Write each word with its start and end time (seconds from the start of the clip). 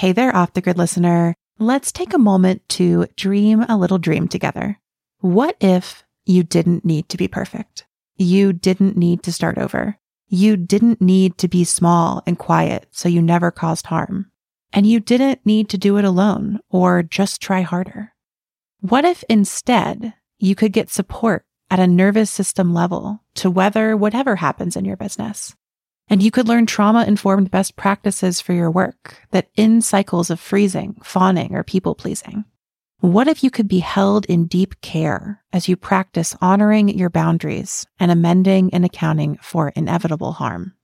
Hey 0.00 0.12
there, 0.12 0.34
off 0.34 0.54
the 0.54 0.62
grid 0.62 0.78
listener. 0.78 1.34
Let's 1.58 1.92
take 1.92 2.14
a 2.14 2.18
moment 2.18 2.66
to 2.70 3.04
dream 3.16 3.66
a 3.68 3.76
little 3.76 3.98
dream 3.98 4.28
together. 4.28 4.80
What 5.18 5.58
if 5.60 6.04
you 6.24 6.42
didn't 6.42 6.86
need 6.86 7.10
to 7.10 7.18
be 7.18 7.28
perfect? 7.28 7.84
You 8.16 8.54
didn't 8.54 8.96
need 8.96 9.22
to 9.24 9.30
start 9.30 9.58
over. 9.58 9.98
You 10.26 10.56
didn't 10.56 11.02
need 11.02 11.36
to 11.36 11.48
be 11.48 11.64
small 11.64 12.22
and 12.26 12.38
quiet 12.38 12.86
so 12.90 13.10
you 13.10 13.20
never 13.20 13.50
caused 13.50 13.88
harm. 13.88 14.30
And 14.72 14.86
you 14.86 15.00
didn't 15.00 15.44
need 15.44 15.68
to 15.68 15.76
do 15.76 15.98
it 15.98 16.06
alone 16.06 16.60
or 16.70 17.02
just 17.02 17.42
try 17.42 17.60
harder. 17.60 18.14
What 18.80 19.04
if 19.04 19.22
instead 19.28 20.14
you 20.38 20.54
could 20.54 20.72
get 20.72 20.88
support 20.88 21.44
at 21.70 21.78
a 21.78 21.86
nervous 21.86 22.30
system 22.30 22.72
level 22.72 23.22
to 23.34 23.50
weather 23.50 23.94
whatever 23.98 24.36
happens 24.36 24.76
in 24.76 24.86
your 24.86 24.96
business? 24.96 25.54
And 26.10 26.20
you 26.24 26.32
could 26.32 26.48
learn 26.48 26.66
trauma 26.66 27.04
informed 27.04 27.52
best 27.52 27.76
practices 27.76 28.40
for 28.40 28.52
your 28.52 28.70
work 28.70 29.22
that 29.30 29.48
end 29.56 29.84
cycles 29.84 30.28
of 30.28 30.40
freezing, 30.40 30.96
fawning, 31.04 31.54
or 31.54 31.62
people 31.62 31.94
pleasing. 31.94 32.44
What 32.98 33.28
if 33.28 33.44
you 33.44 33.50
could 33.50 33.68
be 33.68 33.78
held 33.78 34.26
in 34.26 34.46
deep 34.46 34.80
care 34.80 35.42
as 35.52 35.68
you 35.68 35.76
practice 35.76 36.36
honoring 36.40 36.88
your 36.88 37.10
boundaries 37.10 37.86
and 38.00 38.10
amending 38.10 38.74
and 38.74 38.84
accounting 38.84 39.38
for 39.40 39.68
inevitable 39.68 40.32
harm? 40.32 40.74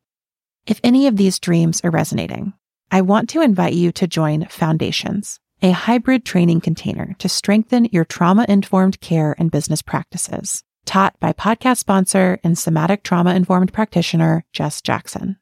If 0.64 0.80
any 0.84 1.08
of 1.08 1.16
these 1.16 1.40
dreams 1.40 1.80
are 1.82 1.90
resonating, 1.90 2.54
I 2.92 3.00
want 3.00 3.28
to 3.30 3.42
invite 3.42 3.74
you 3.74 3.90
to 3.92 4.06
join 4.06 4.46
Foundations, 4.46 5.40
a 5.60 5.72
hybrid 5.72 6.24
training 6.24 6.60
container 6.60 7.16
to 7.18 7.28
strengthen 7.28 7.86
your 7.86 8.04
trauma 8.04 8.46
informed 8.48 9.00
care 9.00 9.34
and 9.38 9.50
business 9.50 9.82
practices 9.82 10.62
taught 10.86 11.18
by 11.20 11.32
podcast 11.32 11.78
sponsor 11.78 12.38
and 12.42 12.56
somatic 12.56 13.02
trauma 13.02 13.34
informed 13.34 13.72
practitioner 13.72 14.44
Jess 14.52 14.80
Lackey. 14.88 15.36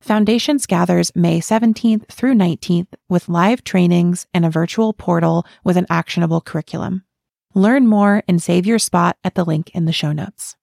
Foundations 0.00 0.66
gathers 0.66 1.10
May 1.14 1.40
17th 1.40 2.06
through 2.08 2.34
19th 2.34 2.88
with 3.08 3.28
live 3.28 3.64
trainings 3.64 4.26
and 4.32 4.44
a 4.44 4.50
virtual 4.50 4.92
portal 4.92 5.46
with 5.64 5.76
an 5.76 5.86
actionable 5.90 6.40
curriculum. 6.40 7.04
Learn 7.54 7.86
more 7.86 8.22
and 8.28 8.42
save 8.42 8.66
your 8.66 8.78
spot 8.78 9.16
at 9.24 9.34
the 9.34 9.44
link 9.44 9.70
in 9.74 9.84
the 9.84 9.92
show 9.92 10.12
notes. 10.12 10.56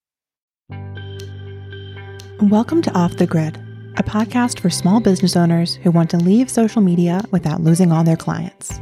Welcome 2.42 2.82
to 2.84 2.92
Off 2.98 3.18
the 3.18 3.28
Grid, 3.28 3.58
a 3.98 4.04
podcast 4.04 4.60
for 4.60 4.70
small 4.70 5.00
business 5.00 5.36
owners 5.36 5.76
who 5.76 5.92
want 5.92 6.10
to 6.12 6.18
leave 6.18 6.50
social 6.50 6.82
media 6.82 7.22
without 7.32 7.62
losing 7.62 7.92
all 7.92 8.04
their 8.04 8.16
clients. 8.16 8.80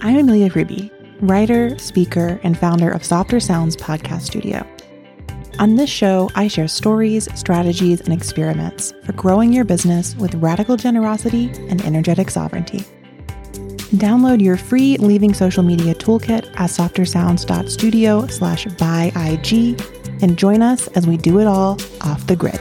I'm 0.00 0.16
Amelia 0.16 0.50
Ruby, 0.54 0.90
writer, 1.22 1.78
speaker, 1.78 2.40
and 2.42 2.58
founder 2.58 2.90
of 2.90 3.04
Softer 3.04 3.40
Sounds 3.40 3.76
Podcast 3.76 4.22
Studio. 4.22 4.66
On 5.58 5.76
this 5.76 5.90
show, 5.90 6.30
I 6.34 6.48
share 6.48 6.68
stories, 6.68 7.28
strategies, 7.38 8.00
and 8.00 8.12
experiments 8.12 8.94
for 9.04 9.12
growing 9.12 9.52
your 9.52 9.64
business 9.64 10.16
with 10.16 10.34
radical 10.36 10.76
generosity 10.76 11.50
and 11.68 11.84
energetic 11.84 12.30
sovereignty. 12.30 12.84
Download 13.96 14.40
your 14.40 14.56
free 14.56 14.96
Leaving 14.98 15.34
Social 15.34 15.62
Media 15.62 15.94
toolkit 15.94 16.46
at 16.54 16.70
softersounds.studio 16.70 18.26
slash 18.28 18.64
bye 18.76 19.12
IG 19.16 19.80
and 20.22 20.38
join 20.38 20.62
us 20.62 20.88
as 20.88 21.06
we 21.06 21.16
do 21.16 21.40
it 21.40 21.46
all 21.46 21.76
off 22.02 22.26
the 22.26 22.36
grid. 22.36 22.60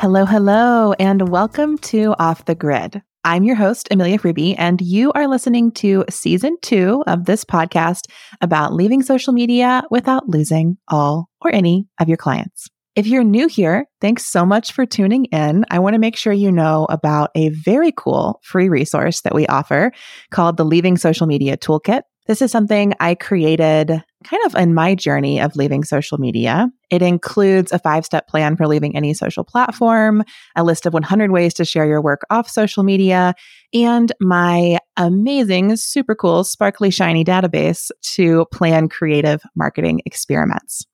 Hello, 0.00 0.24
hello, 0.24 0.92
and 1.00 1.28
welcome 1.28 1.76
to 1.78 2.14
Off 2.20 2.44
the 2.44 2.54
Grid. 2.54 3.02
I'm 3.24 3.42
your 3.42 3.56
host, 3.56 3.88
Amelia 3.90 4.18
Ruby, 4.22 4.54
and 4.54 4.80
you 4.80 5.10
are 5.14 5.26
listening 5.26 5.72
to 5.72 6.04
season 6.08 6.56
two 6.62 7.02
of 7.08 7.24
this 7.24 7.44
podcast 7.44 8.04
about 8.40 8.72
leaving 8.72 9.02
social 9.02 9.32
media 9.32 9.82
without 9.90 10.28
losing 10.28 10.78
all 10.86 11.28
or 11.40 11.52
any 11.52 11.88
of 11.98 12.06
your 12.06 12.16
clients. 12.16 12.68
If 12.94 13.08
you're 13.08 13.24
new 13.24 13.48
here, 13.48 13.86
thanks 14.00 14.24
so 14.24 14.46
much 14.46 14.70
for 14.70 14.86
tuning 14.86 15.24
in. 15.26 15.64
I 15.68 15.80
want 15.80 15.94
to 15.94 16.00
make 16.00 16.16
sure 16.16 16.32
you 16.32 16.52
know 16.52 16.86
about 16.90 17.30
a 17.34 17.48
very 17.48 17.90
cool 17.90 18.38
free 18.44 18.68
resource 18.68 19.22
that 19.22 19.34
we 19.34 19.48
offer 19.48 19.90
called 20.30 20.58
the 20.58 20.64
Leaving 20.64 20.96
Social 20.96 21.26
Media 21.26 21.56
Toolkit. 21.56 22.02
This 22.28 22.42
is 22.42 22.52
something 22.52 22.92
I 23.00 23.14
created 23.14 23.88
kind 24.24 24.42
of 24.44 24.54
in 24.54 24.74
my 24.74 24.94
journey 24.94 25.40
of 25.40 25.56
leaving 25.56 25.82
social 25.82 26.18
media. 26.18 26.68
It 26.90 27.00
includes 27.00 27.72
a 27.72 27.78
five 27.78 28.04
step 28.04 28.28
plan 28.28 28.54
for 28.54 28.66
leaving 28.66 28.94
any 28.94 29.14
social 29.14 29.44
platform, 29.44 30.22
a 30.54 30.62
list 30.62 30.84
of 30.84 30.92
100 30.92 31.30
ways 31.30 31.54
to 31.54 31.64
share 31.64 31.86
your 31.86 32.02
work 32.02 32.20
off 32.28 32.50
social 32.50 32.82
media, 32.82 33.32
and 33.72 34.12
my 34.20 34.78
amazing, 34.98 35.76
super 35.76 36.14
cool, 36.14 36.44
sparkly, 36.44 36.90
shiny 36.90 37.24
database 37.24 37.90
to 38.02 38.44
plan 38.52 38.90
creative 38.90 39.40
marketing 39.56 40.02
experiments. 40.04 40.84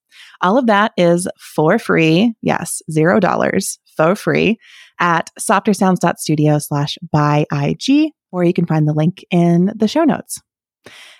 All 0.40 0.56
of 0.56 0.68
that 0.68 0.92
is 0.96 1.26
for 1.40 1.80
free. 1.80 2.32
Yes, 2.42 2.80
zero 2.88 3.18
dollars 3.18 3.80
for 3.96 4.14
free 4.14 4.58
at 5.00 5.30
softersounds.studio 5.40 6.60
slash 6.60 6.96
bye 7.10 7.44
IG, 7.52 8.12
or 8.30 8.44
you 8.44 8.52
can 8.52 8.66
find 8.66 8.86
the 8.86 8.94
link 8.94 9.24
in 9.32 9.72
the 9.74 9.88
show 9.88 10.04
notes. 10.04 10.40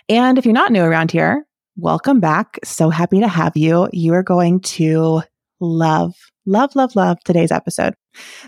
And 0.09 0.37
if 0.37 0.45
you're 0.45 0.53
not 0.53 0.71
new 0.71 0.83
around 0.83 1.11
here, 1.11 1.47
welcome 1.77 2.21
back. 2.21 2.59
So 2.63 2.91
happy 2.91 3.21
to 3.21 3.29
have 3.29 3.57
you. 3.57 3.89
You 3.93 4.13
are 4.15 4.23
going 4.23 4.61
to 4.61 5.23
love, 5.61 6.15
love, 6.45 6.77
love, 6.77 6.95
love 6.95 7.19
today's 7.25 7.51
episode. 7.51 7.95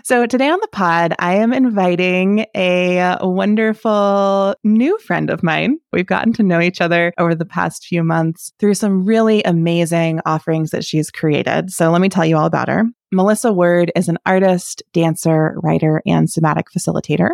So, 0.03 0.25
today 0.25 0.49
on 0.49 0.59
the 0.61 0.69
pod, 0.69 1.13
I 1.19 1.35
am 1.35 1.51
inviting 1.51 2.45
a 2.55 3.17
wonderful 3.21 4.55
new 4.63 4.97
friend 4.99 5.29
of 5.29 5.43
mine. 5.43 5.77
We've 5.91 6.05
gotten 6.05 6.31
to 6.33 6.43
know 6.43 6.61
each 6.61 6.79
other 6.79 7.11
over 7.17 7.35
the 7.35 7.45
past 7.45 7.85
few 7.85 8.01
months 8.01 8.53
through 8.59 8.75
some 8.75 9.03
really 9.03 9.43
amazing 9.43 10.21
offerings 10.25 10.69
that 10.69 10.85
she's 10.85 11.11
created. 11.11 11.71
So, 11.71 11.91
let 11.91 11.99
me 11.99 12.07
tell 12.07 12.25
you 12.25 12.37
all 12.37 12.45
about 12.45 12.69
her. 12.69 12.85
Melissa 13.11 13.51
Word 13.51 13.91
is 13.95 14.07
an 14.07 14.19
artist, 14.25 14.83
dancer, 14.93 15.55
writer, 15.57 16.01
and 16.05 16.29
somatic 16.29 16.67
facilitator. 16.71 17.31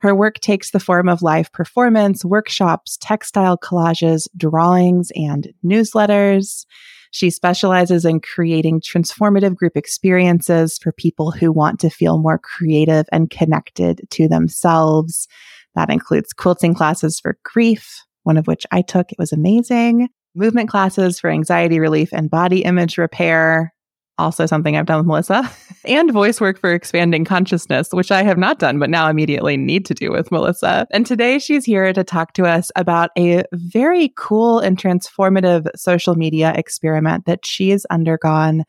Her 0.00 0.14
work 0.14 0.38
takes 0.40 0.70
the 0.70 0.80
form 0.80 1.08
of 1.08 1.22
live 1.22 1.52
performance, 1.52 2.24
workshops, 2.24 2.96
textile 3.00 3.58
collages, 3.58 4.28
drawings, 4.36 5.10
and 5.16 5.52
newsletters. 5.64 6.66
She 7.10 7.30
specializes 7.30 8.04
in 8.04 8.20
creating 8.20 8.80
transformative 8.80 9.56
group 9.56 9.76
experiences 9.76 10.78
for 10.78 10.92
people 10.92 11.30
who 11.30 11.50
want 11.50 11.80
to 11.80 11.90
feel 11.90 12.18
more 12.18 12.38
creative 12.38 13.06
and 13.10 13.30
connected 13.30 14.02
to 14.10 14.28
themselves. 14.28 15.26
That 15.74 15.90
includes 15.90 16.32
quilting 16.32 16.74
classes 16.74 17.18
for 17.18 17.38
grief, 17.44 18.04
one 18.22 18.36
of 18.36 18.46
which 18.46 18.66
I 18.70 18.82
took. 18.82 19.10
It 19.10 19.18
was 19.18 19.32
amazing. 19.32 20.08
Movement 20.34 20.68
classes 20.68 21.18
for 21.18 21.30
anxiety 21.30 21.80
relief 21.80 22.10
and 22.12 22.30
body 22.30 22.62
image 22.62 22.98
repair, 22.98 23.74
also 24.18 24.46
something 24.46 24.76
I've 24.76 24.86
done 24.86 24.98
with 24.98 25.06
Melissa, 25.06 25.50
and 25.84 26.12
voice 26.12 26.40
work 26.40 26.58
for 26.58 26.72
expanding 26.72 27.24
consciousness, 27.24 27.88
which 27.92 28.10
I 28.10 28.22
have 28.22 28.38
not 28.38 28.58
done, 28.58 28.78
but 28.78 28.90
now 28.90 29.08
immediately 29.08 29.56
need 29.56 29.86
to 29.86 29.94
do 29.94 30.10
with 30.10 30.30
Melissa. 30.30 30.86
And 30.90 31.06
today 31.06 31.38
she's 31.38 31.64
here 31.64 31.92
to 31.92 32.04
talk 32.04 32.32
to 32.34 32.44
us 32.44 32.70
about 32.76 33.10
a 33.16 33.44
very 33.52 34.12
cool 34.16 34.58
and 34.58 34.76
transformative 34.76 35.66
social 35.76 36.14
media 36.14 36.52
experiment 36.54 37.26
that 37.26 37.46
she 37.46 37.70
has 37.70 37.86
undergone 37.90 38.64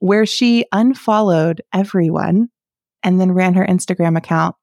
where 0.00 0.26
she 0.26 0.64
unfollowed 0.72 1.60
everyone 1.72 2.48
and 3.02 3.20
then 3.20 3.32
ran 3.32 3.54
her 3.54 3.66
Instagram 3.66 4.16
account. 4.16 4.54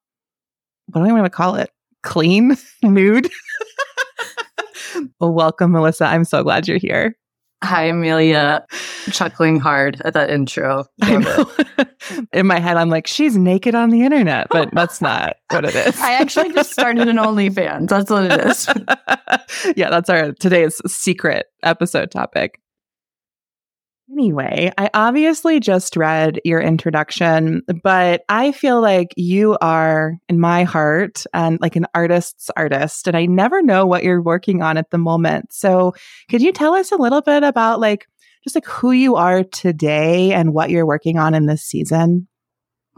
What 0.87 1.01
do 1.01 1.09
I 1.09 1.11
want 1.11 1.25
to 1.25 1.29
call 1.29 1.55
it? 1.55 1.69
Clean, 2.03 2.55
nude. 2.83 3.29
welcome, 5.19 5.71
Melissa. 5.71 6.05
I'm 6.05 6.23
so 6.23 6.43
glad 6.43 6.67
you're 6.67 6.77
here. 6.77 7.17
Hi, 7.63 7.85
Amelia. 7.85 8.65
Chuckling 9.11 9.59
hard 9.59 10.01
at 10.05 10.13
that 10.13 10.29
intro. 10.29 10.85
In 12.33 12.45
my 12.45 12.59
head, 12.59 12.77
I'm 12.77 12.89
like, 12.89 13.07
she's 13.07 13.37
naked 13.37 13.73
on 13.73 13.89
the 13.89 14.03
internet, 14.03 14.47
but 14.51 14.69
that's 14.73 15.01
not 15.01 15.37
what 15.49 15.65
it 15.65 15.75
is. 15.75 15.99
I 15.99 16.13
actually 16.13 16.53
just 16.53 16.71
started 16.71 17.07
an 17.07 17.17
OnlyFans. 17.17 17.87
That's 17.87 18.11
what 18.11 18.31
it 18.31 18.45
is. 18.45 18.67
yeah, 19.77 19.89
that's 19.89 20.09
our 20.09 20.33
today's 20.33 20.79
secret 20.85 21.47
episode 21.63 22.11
topic. 22.11 22.59
Anyway, 24.11 24.71
I 24.77 24.89
obviously 24.93 25.59
just 25.59 25.97
read 25.97 26.39
your 26.45 26.61
introduction, 26.61 27.63
but 27.83 28.23
I 28.29 28.51
feel 28.51 28.79
like 28.79 29.13
you 29.17 29.57
are 29.61 30.17
in 30.29 30.39
my 30.39 30.63
heart 30.63 31.25
and 31.33 31.59
like 31.59 31.75
an 31.75 31.87
artist's 31.95 32.51
artist, 32.55 33.07
and 33.07 33.17
I 33.17 33.25
never 33.25 33.63
know 33.63 33.87
what 33.87 34.03
you're 34.03 34.21
working 34.21 34.61
on 34.61 34.77
at 34.77 34.91
the 34.91 34.99
moment. 34.99 35.51
So, 35.51 35.95
could 36.29 36.43
you 36.43 36.51
tell 36.51 36.75
us 36.75 36.91
a 36.91 36.97
little 36.97 37.21
bit 37.21 37.43
about 37.43 37.79
like 37.79 38.07
just 38.43 38.55
like 38.55 38.67
who 38.67 38.91
you 38.91 39.15
are 39.15 39.43
today 39.43 40.33
and 40.33 40.53
what 40.53 40.69
you're 40.69 40.85
working 40.85 41.17
on 41.17 41.33
in 41.33 41.47
this 41.47 41.63
season? 41.63 42.27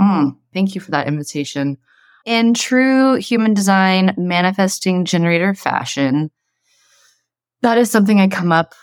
Mm, 0.01 0.35
thank 0.53 0.75
you 0.75 0.81
for 0.81 0.91
that 0.91 1.07
invitation. 1.07 1.77
In 2.25 2.53
true 2.53 3.15
human 3.15 3.53
design 3.53 4.13
manifesting 4.17 5.05
generator 5.05 5.55
fashion, 5.55 6.31
that 7.61 7.77
is 7.77 7.89
something 7.89 8.19
I 8.19 8.27
come 8.27 8.51
up 8.51 8.75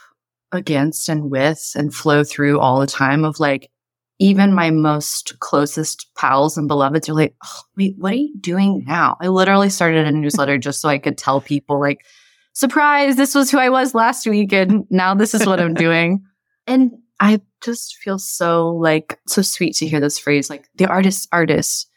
against 0.54 1.08
and 1.08 1.30
with 1.30 1.72
and 1.74 1.94
flow 1.94 2.24
through 2.24 2.60
all 2.60 2.80
the 2.80 2.86
time 2.86 3.24
of 3.24 3.40
like 3.40 3.70
even 4.18 4.54
my 4.54 4.70
most 4.70 5.38
closest 5.40 6.06
pals 6.16 6.56
and 6.56 6.68
beloveds 6.68 7.08
are 7.08 7.14
like, 7.14 7.34
oh, 7.44 7.60
wait, 7.76 7.96
what 7.98 8.12
are 8.12 8.16
you 8.16 8.34
doing 8.38 8.84
now? 8.86 9.16
I 9.20 9.28
literally 9.28 9.70
started 9.70 10.06
a 10.06 10.12
newsletter 10.12 10.56
just 10.56 10.80
so 10.80 10.88
I 10.88 10.98
could 10.98 11.18
tell 11.18 11.40
people 11.40 11.80
like, 11.80 12.04
surprise, 12.52 13.16
this 13.16 13.34
was 13.34 13.50
who 13.50 13.58
I 13.58 13.70
was 13.70 13.94
last 13.94 14.26
week 14.26 14.52
and 14.52 14.84
now 14.90 15.14
this 15.14 15.34
is 15.34 15.46
what 15.46 15.60
I'm 15.60 15.74
doing. 15.74 16.24
And 16.66 16.92
I 17.20 17.42
just 17.62 17.98
feel 17.98 18.18
so 18.18 18.70
like 18.70 19.18
so 19.26 19.42
sweet 19.42 19.74
to 19.76 19.86
hear 19.86 20.00
this 20.00 20.18
phrase, 20.18 20.48
like 20.48 20.66
the 20.76 20.86
artist 20.86 21.28
artist. 21.30 21.90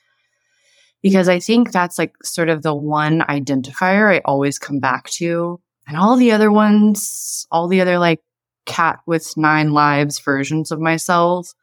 Because 1.02 1.30
I 1.30 1.40
think 1.40 1.72
that's 1.72 1.98
like 1.98 2.14
sort 2.22 2.50
of 2.50 2.64
the 2.64 2.76
one 2.76 3.22
identifier 3.22 4.14
I 4.14 4.22
always 4.26 4.60
come 4.60 4.80
back 4.80 5.10
to. 5.12 5.62
And 5.88 5.96
all 5.96 6.18
the 6.18 6.34
other 6.34 6.52
ones, 6.52 7.48
all 7.50 7.70
the 7.70 7.80
other 7.80 7.98
like 7.98 8.20
cat 8.68 9.00
with 9.08 9.36
nine 9.36 9.72
lives 9.72 10.20
versions 10.20 10.72
of 10.72 10.80
myself 10.80 11.54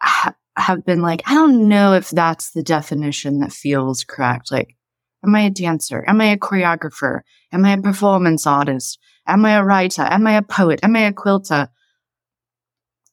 ha- 0.00 0.34
have 0.56 0.84
been 0.84 1.02
like, 1.02 1.22
I 1.26 1.34
don't 1.34 1.68
know 1.68 1.94
if 1.94 2.10
that's 2.10 2.52
the 2.52 2.62
definition 2.62 3.40
that 3.40 3.52
feels 3.52 4.04
correct. 4.04 4.50
Like, 4.50 4.76
am 5.24 5.34
I 5.34 5.42
a 5.42 5.50
dancer? 5.50 6.04
Am 6.06 6.20
I 6.20 6.26
a 6.26 6.36
choreographer? 6.36 7.20
Am 7.52 7.64
I 7.64 7.72
a 7.72 7.82
performance 7.82 8.46
artist? 8.46 8.98
Am 9.26 9.44
I 9.44 9.52
a 9.52 9.64
writer? 9.64 10.02
Am 10.02 10.26
I 10.26 10.36
a 10.36 10.42
poet? 10.42 10.80
Am 10.82 10.96
I 10.96 11.00
a 11.00 11.12
quilter? 11.12 11.68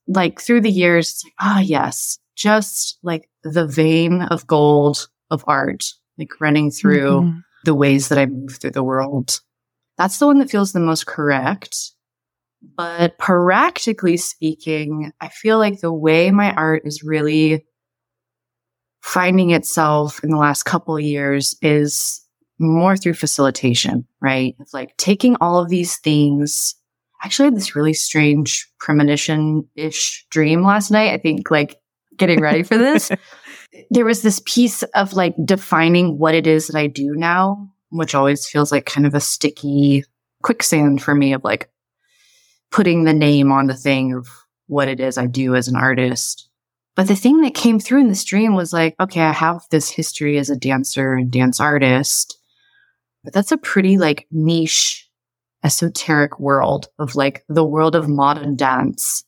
Like 0.07 0.39
through 0.39 0.61
the 0.61 0.71
years, 0.71 1.09
it's 1.09 1.23
like, 1.23 1.33
ah, 1.39 1.57
oh, 1.57 1.61
yes, 1.61 2.19
just 2.35 2.99
like 3.01 3.29
the 3.43 3.65
vein 3.65 4.21
of 4.23 4.45
gold 4.45 5.07
of 5.31 5.43
art, 5.47 5.83
like 6.17 6.39
running 6.39 6.69
through 6.69 7.21
mm-hmm. 7.21 7.39
the 7.63 7.73
ways 7.73 8.09
that 8.09 8.19
I 8.19 8.27
move 8.27 8.57
through 8.59 8.71
the 8.71 8.83
world. 8.83 9.39
That's 9.97 10.19
the 10.19 10.27
one 10.27 10.39
that 10.39 10.49
feels 10.49 10.73
the 10.73 10.79
most 10.79 11.07
correct. 11.07 11.94
But 12.77 13.17
practically 13.17 14.17
speaking, 14.17 15.11
I 15.21 15.29
feel 15.29 15.57
like 15.57 15.79
the 15.79 15.93
way 15.93 16.31
my 16.31 16.53
art 16.53 16.83
is 16.85 17.03
really 17.03 17.65
finding 19.01 19.51
itself 19.51 20.23
in 20.23 20.31
the 20.31 20.37
last 20.37 20.63
couple 20.63 20.95
of 20.95 21.03
years 21.03 21.55
is 21.61 22.25
more 22.57 22.97
through 22.97 23.13
facilitation, 23.13 24.07
right? 24.21 24.55
It's 24.59 24.73
like 24.73 24.97
taking 24.97 25.35
all 25.41 25.59
of 25.59 25.69
these 25.69 25.97
things. 25.99 26.75
Actually, 27.23 27.43
I 27.43 27.47
had 27.47 27.57
this 27.57 27.75
really 27.75 27.93
strange 27.93 28.67
premonition 28.79 29.67
ish 29.75 30.25
dream 30.31 30.63
last 30.63 30.89
night. 30.89 31.13
I 31.13 31.17
think 31.17 31.51
like 31.51 31.77
getting 32.17 32.41
ready 32.41 32.63
for 32.63 32.77
this. 32.77 33.11
there 33.89 34.05
was 34.05 34.21
this 34.21 34.41
piece 34.45 34.83
of 34.83 35.13
like 35.13 35.35
defining 35.45 36.17
what 36.17 36.33
it 36.33 36.47
is 36.47 36.67
that 36.67 36.77
I 36.77 36.87
do 36.87 37.13
now, 37.15 37.69
which 37.89 38.15
always 38.15 38.47
feels 38.47 38.71
like 38.71 38.85
kind 38.85 39.05
of 39.05 39.13
a 39.13 39.19
sticky 39.19 40.03
quicksand 40.43 41.01
for 41.01 41.13
me 41.13 41.33
of 41.33 41.43
like, 41.43 41.69
putting 42.75 43.05
the 43.05 43.13
name 43.13 43.53
on 43.53 43.67
the 43.67 43.73
thing 43.73 44.13
of 44.13 44.27
what 44.67 44.89
it 44.89 44.99
is 44.99 45.17
I 45.17 45.27
do 45.27 45.55
as 45.55 45.69
an 45.69 45.77
artist. 45.77 46.49
But 46.97 47.07
the 47.07 47.15
thing 47.15 47.39
that 47.41 47.53
came 47.53 47.79
through 47.79 48.01
in 48.01 48.09
the 48.09 48.15
stream 48.15 48.53
was 48.53 48.73
like, 48.73 48.95
okay, 48.99 49.21
I 49.21 49.31
have 49.31 49.61
this 49.71 49.89
history 49.89 50.37
as 50.37 50.49
a 50.49 50.57
dancer 50.57 51.13
and 51.13 51.31
dance 51.31 51.61
artist, 51.61 52.37
but 53.23 53.31
that's 53.31 53.53
a 53.53 53.57
pretty 53.57 53.97
like 53.97 54.27
niche, 54.29 55.09
esoteric 55.63 56.37
world 56.37 56.89
of 56.99 57.15
like 57.15 57.45
the 57.47 57.63
world 57.63 57.95
of 57.95 58.09
modern 58.09 58.57
dance. 58.57 59.23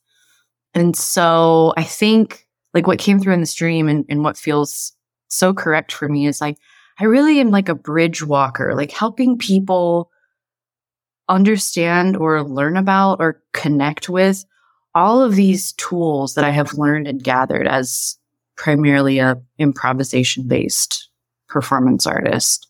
And 0.73 0.94
so 0.94 1.73
I 1.77 1.85
think 1.85 2.45
like 2.73 2.85
what 2.85 2.99
came 2.99 3.17
through 3.17 3.35
in 3.35 3.39
the 3.39 3.45
stream 3.45 3.88
and, 3.88 4.03
and 4.09 4.25
what 4.25 4.35
feels 4.35 4.91
so 5.29 5.53
correct 5.53 5.94
for 5.94 6.09
me 6.09 6.27
is 6.27 6.41
like, 6.41 6.57
I 6.99 7.05
really 7.05 7.39
am 7.39 7.51
like 7.51 7.69
a 7.69 7.75
bridge 7.75 8.23
walker, 8.23 8.75
like 8.75 8.91
helping 8.91 9.38
people 9.38 10.11
understand 11.29 12.15
or 12.18 12.44
learn 12.44 12.77
about 12.77 13.19
or 13.19 13.41
connect 13.53 14.09
with 14.09 14.45
all 14.95 15.21
of 15.21 15.35
these 15.35 15.74
tools 15.74 16.33
that 16.33 16.44
I 16.44 16.50
have 16.50 16.74
learned 16.74 17.07
and 17.07 17.24
gathered 17.24 17.68
as 17.68 18.18
primarily 18.56 19.19
a 19.19 19.39
improvisation 19.59 20.47
based 20.47 21.09
performance 21.47 22.07
artist. 22.07 22.68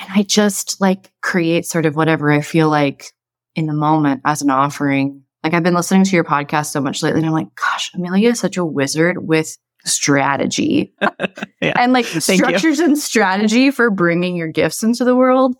And 0.00 0.08
I 0.14 0.22
just 0.22 0.80
like 0.80 1.12
create 1.20 1.66
sort 1.66 1.86
of 1.86 1.96
whatever 1.96 2.32
I 2.32 2.40
feel 2.40 2.70
like 2.70 3.12
in 3.54 3.66
the 3.66 3.74
moment 3.74 4.22
as 4.24 4.42
an 4.42 4.50
offering. 4.50 5.22
Like 5.44 5.54
I've 5.54 5.62
been 5.62 5.74
listening 5.74 6.04
to 6.04 6.16
your 6.16 6.24
podcast 6.24 6.66
so 6.66 6.80
much 6.80 7.02
lately 7.02 7.20
and 7.20 7.26
I'm 7.26 7.34
like, 7.34 7.54
gosh, 7.54 7.90
Amelia 7.94 8.30
is 8.30 8.40
such 8.40 8.56
a 8.56 8.64
wizard 8.64 9.26
with 9.28 9.58
strategy 9.84 10.94
yeah. 11.60 11.74
and 11.76 11.92
like 11.92 12.06
structures 12.06 12.78
and 12.78 12.96
strategy 12.96 13.70
for 13.70 13.90
bringing 13.90 14.36
your 14.36 14.48
gifts 14.48 14.82
into 14.82 15.04
the 15.04 15.16
world 15.16 15.56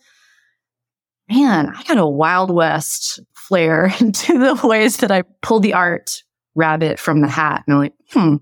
man, 1.32 1.72
I 1.74 1.82
got 1.84 1.98
a 1.98 2.06
Wild 2.06 2.50
West 2.50 3.20
flair 3.34 3.92
into 4.00 4.38
the 4.38 4.66
ways 4.66 4.98
that 4.98 5.10
I 5.10 5.22
pull 5.40 5.60
the 5.60 5.74
art 5.74 6.22
rabbit 6.54 6.98
from 6.98 7.20
the 7.20 7.28
hat. 7.28 7.64
And 7.66 7.74
I'm 7.74 7.80
like, 7.80 7.94
hmm, 8.10 8.36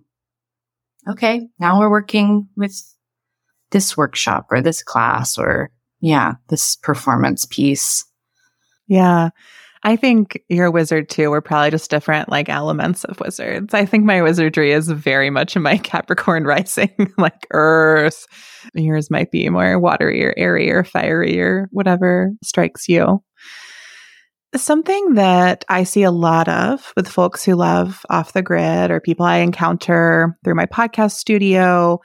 okay, 1.08 1.48
now 1.58 1.78
we're 1.78 1.90
working 1.90 2.48
with 2.56 2.82
this 3.70 3.96
workshop 3.96 4.46
or 4.50 4.60
this 4.60 4.82
class 4.82 5.38
or, 5.38 5.70
yeah, 6.00 6.34
this 6.48 6.76
performance 6.76 7.46
piece. 7.46 8.04
Yeah. 8.88 9.30
I 9.82 9.96
think 9.96 10.42
you're 10.48 10.66
a 10.66 10.70
wizard 10.70 11.08
too. 11.08 11.30
We're 11.30 11.40
probably 11.40 11.70
just 11.70 11.90
different 11.90 12.28
like 12.28 12.50
elements 12.50 13.04
of 13.04 13.18
wizards. 13.18 13.72
I 13.72 13.86
think 13.86 14.04
my 14.04 14.20
wizardry 14.20 14.72
is 14.72 14.90
very 14.90 15.30
much 15.30 15.56
in 15.56 15.62
my 15.62 15.76
Capricorn 15.82 16.44
rising, 16.44 16.94
like 17.18 17.46
earth. 17.52 18.26
Yours 18.74 19.10
might 19.10 19.30
be 19.30 19.48
more 19.48 19.78
watery 19.78 20.22
or 20.24 20.34
airy 20.36 20.70
or 20.70 20.84
fiery 20.84 21.40
or 21.40 21.68
whatever 21.72 22.30
strikes 22.42 22.88
you. 22.88 23.22
Something 24.54 25.14
that 25.14 25.64
I 25.68 25.84
see 25.84 26.02
a 26.02 26.10
lot 26.10 26.48
of 26.48 26.92
with 26.96 27.08
folks 27.08 27.44
who 27.44 27.54
love 27.54 28.04
off 28.10 28.32
the 28.32 28.42
grid 28.42 28.90
or 28.90 29.00
people 29.00 29.24
I 29.24 29.38
encounter 29.38 30.36
through 30.44 30.56
my 30.56 30.66
podcast 30.66 31.12
studio 31.12 32.00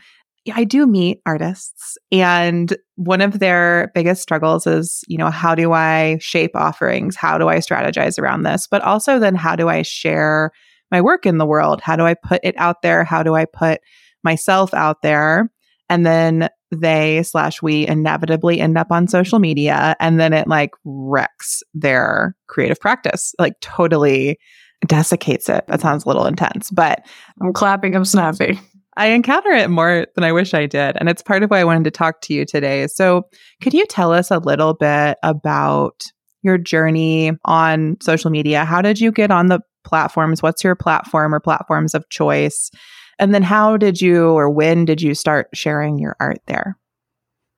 I 0.54 0.64
do 0.64 0.86
meet 0.86 1.22
artists 1.26 1.98
and 2.12 2.76
one 2.96 3.22
of 3.22 3.40
their 3.40 3.92
biggest 3.96 4.22
struggles 4.22 4.68
is, 4.68 5.04
you 5.08 5.18
know, 5.18 5.32
how 5.32 5.56
do 5.56 5.74
I 5.74 6.18
shape 6.22 6.56
offerings? 6.56 7.16
How 7.16 7.38
do 7.38 7.50
I 7.50 7.58
strategize 7.58 8.20
around 8.20 8.44
this? 8.44 8.68
But 8.68 8.84
also 8.84 9.18
then 9.18 9.36
how 9.36 9.56
do 9.56 9.70
I 9.70 9.82
share 9.82 10.52
my 10.92 11.02
work 11.02 11.26
in 11.26 11.40
the 11.40 11.46
world? 11.46 11.82
How 11.82 11.96
do 11.96 12.04
I 12.04 12.14
put 12.14 12.42
it 12.44 12.56
out 12.58 12.82
there? 12.84 13.04
How 13.04 13.24
do 13.24 13.34
I 13.34 13.46
put 13.46 13.82
myself 14.24 14.74
out 14.74 15.02
there? 15.02 15.50
And 15.90 16.06
then 16.06 16.50
they 16.72 17.24
slash 17.24 17.62
we 17.62 17.88
inevitably 17.88 18.60
end 18.60 18.78
up 18.78 18.92
on 18.92 19.08
social 19.08 19.40
media 19.40 19.96
and 20.00 20.20
then 20.20 20.34
it 20.34 20.48
like 20.48 20.72
wrecks 20.84 21.64
their 21.74 22.36
creative 22.48 22.80
practice, 22.80 23.34
like 23.40 23.60
totally 23.62 24.38
desiccates 24.86 25.50
it. 25.50 25.66
That 25.68 25.82
sounds 25.82 26.06
a 26.06 26.08
little 26.08 26.26
intense, 26.26 26.70
but 26.70 27.06
I'm 27.42 27.54
clapping, 27.54 27.96
I'm 27.96 28.06
snapping. 28.06 28.60
I 28.98 29.08
encounter 29.08 29.52
it 29.52 29.70
more 29.70 30.08
than 30.16 30.24
I 30.24 30.32
wish 30.32 30.54
I 30.54 30.66
did. 30.66 30.96
And 30.98 31.10
it's 31.10 31.22
part 31.22 31.44
of 31.44 31.50
why 31.50 31.60
I 31.60 31.66
wanted 31.66 31.84
to 31.86 31.92
talk 31.92 32.22
to 32.22 32.34
you 32.34 32.46
today. 32.46 32.88
So, 32.88 33.24
could 33.62 33.74
you 33.74 33.86
tell 33.86 34.14
us 34.14 34.32
a 34.32 34.40
little 34.40 34.74
bit 34.74 35.18
about 35.24 36.04
your 36.44 36.58
journey 36.58 37.32
on 37.46 37.98
social 38.02 38.32
media? 38.32 38.66
How 38.66 38.82
did 38.82 39.00
you 39.00 39.12
get 39.12 39.32
on 39.32 39.48
the 39.48 39.60
platforms? 39.84 40.42
What's 40.42 40.64
your 40.64 40.76
platform 40.76 41.34
or 41.34 41.40
platforms 41.40 41.94
of 41.94 42.08
choice? 42.10 42.72
And 43.20 43.34
then, 43.34 43.44
how 43.44 43.78
did 43.78 44.02
you 44.02 44.30
or 44.30 44.50
when 44.50 44.86
did 44.86 45.02
you 45.02 45.14
start 45.14 45.50
sharing 45.54 46.00
your 46.00 46.16
art 46.20 46.40
there? 46.48 46.78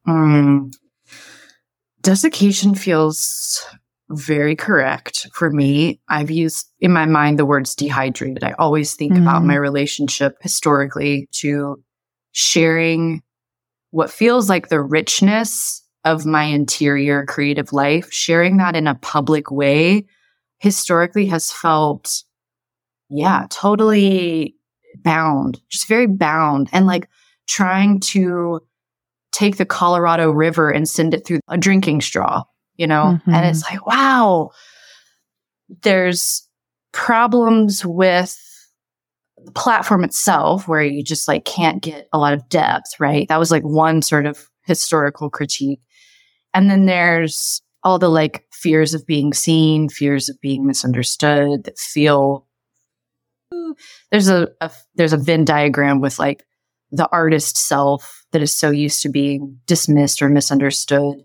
Um, 0.07 0.71
desiccation 2.01 2.73
feels 2.73 3.63
very 4.09 4.55
correct 4.55 5.27
for 5.33 5.51
me. 5.51 5.99
I've 6.07 6.31
used 6.31 6.67
in 6.79 6.93
my 6.93 7.05
mind 7.05 7.37
the 7.37 7.45
words 7.45 7.75
dehydrated. 7.75 8.43
I 8.43 8.53
always 8.53 8.93
think 8.93 9.13
mm-hmm. 9.13 9.23
about 9.23 9.43
my 9.43 9.55
relationship 9.55 10.37
historically 10.41 11.27
to 11.33 11.83
sharing 12.31 13.21
what 13.91 14.09
feels 14.09 14.49
like 14.49 14.69
the 14.69 14.81
richness 14.81 15.83
of 16.05 16.25
my 16.25 16.43
interior 16.43 17.25
creative 17.25 17.73
life, 17.73 18.11
sharing 18.11 18.57
that 18.57 18.75
in 18.75 18.87
a 18.87 18.95
public 18.95 19.51
way 19.51 20.05
historically 20.59 21.25
has 21.27 21.51
felt, 21.51 22.23
yeah, 23.09 23.45
totally 23.49 24.55
bound, 25.03 25.59
just 25.69 25.87
very 25.87 26.07
bound 26.07 26.69
and 26.71 26.87
like 26.87 27.09
trying 27.47 27.99
to 27.99 28.61
take 29.31 29.57
the 29.57 29.65
Colorado 29.65 30.31
River 30.31 30.69
and 30.69 30.87
send 30.87 31.13
it 31.13 31.25
through 31.25 31.39
a 31.47 31.57
drinking 31.57 32.01
straw 32.01 32.43
you 32.77 32.87
know? 32.87 33.17
Mm-hmm. 33.17 33.33
And 33.33 33.45
it's 33.45 33.63
mm-hmm. 33.63 33.75
like, 33.75 33.87
wow, 33.87 34.51
there's 35.83 36.47
problems 36.93 37.85
with 37.85 38.37
the 39.37 39.51
platform 39.51 40.03
itself 40.03 40.67
where 40.67 40.81
you 40.81 41.03
just 41.03 41.27
like 41.27 41.45
can't 41.45 41.81
get 41.81 42.07
a 42.13 42.17
lot 42.17 42.33
of 42.33 42.47
depth, 42.49 42.99
right? 42.99 43.27
That 43.27 43.39
was 43.39 43.51
like 43.51 43.63
one 43.63 44.01
sort 44.01 44.25
of 44.25 44.49
historical 44.65 45.29
critique. 45.29 45.81
And 46.53 46.69
then 46.69 46.85
there's 46.85 47.61
all 47.83 47.99
the 47.99 48.09
like 48.09 48.45
fears 48.51 48.93
of 48.93 49.05
being 49.05 49.33
seen, 49.33 49.89
fears 49.89 50.29
of 50.29 50.39
being 50.41 50.65
misunderstood 50.65 51.65
that 51.65 51.77
feel 51.77 52.47
there's 54.11 54.27
a, 54.27 54.49
a 54.61 54.71
there's 54.95 55.13
a 55.13 55.17
Venn 55.17 55.45
diagram 55.45 56.01
with 56.01 56.19
like 56.19 56.45
the 56.91 57.07
artist 57.11 57.57
self 57.57 58.25
that 58.31 58.41
is 58.41 58.55
so 58.55 58.71
used 58.71 59.01
to 59.03 59.09
being 59.09 59.57
dismissed 59.65 60.21
or 60.21 60.29
misunderstood 60.29 61.23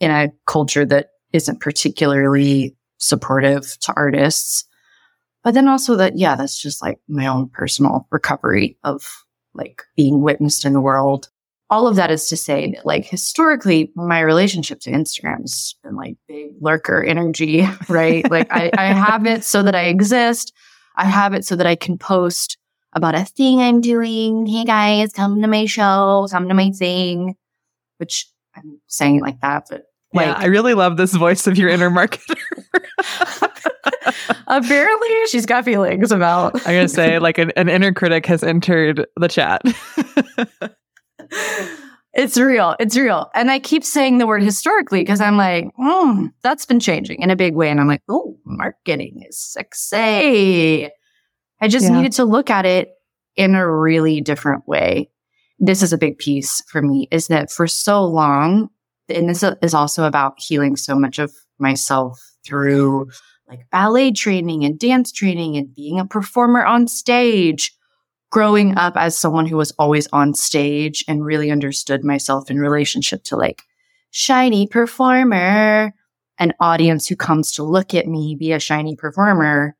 in 0.00 0.10
a 0.10 0.32
culture 0.46 0.84
that 0.84 1.10
isn't 1.32 1.60
particularly 1.60 2.76
supportive 2.98 3.78
to 3.80 3.92
artists. 3.96 4.64
But 5.44 5.54
then 5.54 5.68
also 5.68 5.96
that, 5.96 6.18
yeah, 6.18 6.34
that's 6.34 6.60
just 6.60 6.82
like 6.82 6.98
my 7.08 7.26
own 7.26 7.48
personal 7.48 8.06
recovery 8.10 8.78
of 8.82 9.06
like 9.54 9.82
being 9.96 10.22
witnessed 10.22 10.64
in 10.64 10.72
the 10.72 10.80
world. 10.80 11.28
all 11.70 11.88
of 11.88 11.96
that 11.96 12.10
is 12.10 12.28
to 12.28 12.36
say 12.36 12.72
that 12.72 12.86
like 12.86 13.04
historically 13.04 13.90
my 13.96 14.20
relationship 14.20 14.78
to 14.80 14.90
instagram 14.90 15.40
has 15.40 15.74
been 15.82 15.96
like 15.96 16.16
big 16.28 16.50
lurker 16.60 17.02
energy 17.02 17.66
right 17.88 18.30
like 18.30 18.46
I, 18.52 18.70
I 18.76 18.86
have 18.86 19.26
it 19.26 19.42
so 19.44 19.62
that 19.62 19.74
i 19.74 19.84
exist 19.84 20.52
i 20.96 21.04
have 21.04 21.34
it 21.34 21.44
so 21.44 21.56
that 21.56 21.66
i 21.66 21.74
can 21.74 21.98
post 21.98 22.56
about 22.92 23.14
a 23.14 23.24
thing 23.24 23.60
i'm 23.60 23.80
doing 23.80 24.46
hey 24.46 24.64
guys 24.64 25.12
come 25.12 25.42
to 25.42 25.48
my 25.48 25.66
show 25.66 26.28
come 26.30 26.48
to 26.48 26.54
my 26.54 26.70
thing 26.70 27.34
which 27.98 28.26
i'm 28.56 28.80
saying 28.86 29.16
it 29.16 29.22
like 29.22 29.40
that 29.40 29.64
but 29.70 29.84
like, 30.14 30.26
yeah, 30.26 30.34
I 30.34 30.46
really 30.46 30.74
love 30.74 30.96
this 30.96 31.12
voice 31.14 31.46
of 31.46 31.58
your 31.58 31.68
inner 31.68 31.90
marketer. 31.90 32.36
Apparently, 34.46 35.26
she's 35.26 35.46
got 35.46 35.64
feelings 35.64 36.12
about. 36.12 36.54
I'm 36.66 36.74
gonna 36.74 36.88
say, 36.88 37.18
like 37.20 37.38
an, 37.38 37.52
an 37.56 37.68
inner 37.68 37.92
critic 37.92 38.24
has 38.26 38.42
entered 38.42 39.06
the 39.16 39.28
chat 39.28 39.62
it's 42.14 42.38
real. 42.38 42.76
It's 42.78 42.96
real. 42.96 43.30
And 43.34 43.50
I 43.50 43.58
keep 43.58 43.84
saying 43.84 44.18
the 44.18 44.26
word 44.26 44.42
historically 44.42 45.00
because 45.00 45.20
I'm 45.20 45.36
like, 45.36 45.66
mm, 45.78 46.32
that's 46.42 46.64
been 46.66 46.80
changing 46.80 47.20
in 47.20 47.30
a 47.30 47.36
big 47.36 47.54
way. 47.54 47.68
And 47.68 47.80
I'm 47.80 47.88
like, 47.88 48.02
oh, 48.08 48.38
marketing 48.44 49.24
is 49.28 49.38
sexy. 49.38 50.88
I 51.60 51.68
just 51.68 51.86
yeah. 51.86 51.96
needed 51.96 52.12
to 52.12 52.24
look 52.24 52.48
at 52.48 52.64
it 52.64 52.90
in 53.36 53.54
a 53.54 53.70
really 53.70 54.20
different 54.20 54.66
way. 54.66 55.10
This 55.58 55.82
is 55.82 55.92
a 55.92 55.98
big 55.98 56.18
piece 56.18 56.62
for 56.68 56.82
me 56.82 57.08
is 57.10 57.28
that 57.28 57.50
for 57.50 57.66
so 57.66 58.04
long, 58.04 58.68
and 59.08 59.28
this 59.28 59.42
is 59.62 59.74
also 59.74 60.04
about 60.04 60.34
healing 60.38 60.76
so 60.76 60.94
much 60.96 61.18
of 61.18 61.32
myself 61.58 62.20
through 62.44 63.08
like 63.48 63.70
ballet 63.70 64.12
training 64.12 64.64
and 64.64 64.78
dance 64.78 65.12
training 65.12 65.56
and 65.56 65.74
being 65.74 65.98
a 65.98 66.06
performer 66.06 66.64
on 66.64 66.88
stage 66.88 67.72
growing 68.30 68.76
up 68.76 68.96
as 68.96 69.16
someone 69.16 69.46
who 69.46 69.56
was 69.56 69.72
always 69.78 70.08
on 70.12 70.34
stage 70.34 71.04
and 71.08 71.24
really 71.24 71.50
understood 71.50 72.04
myself 72.04 72.50
in 72.50 72.58
relationship 72.58 73.22
to 73.22 73.36
like 73.36 73.62
shiny 74.10 74.66
performer, 74.66 75.92
an 76.38 76.52
audience 76.60 77.06
who 77.06 77.16
comes 77.16 77.52
to 77.52 77.62
look 77.62 77.94
at 77.94 78.06
me 78.06 78.34
be 78.34 78.52
a 78.52 78.58
shiny 78.58 78.96
performer. 78.96 79.76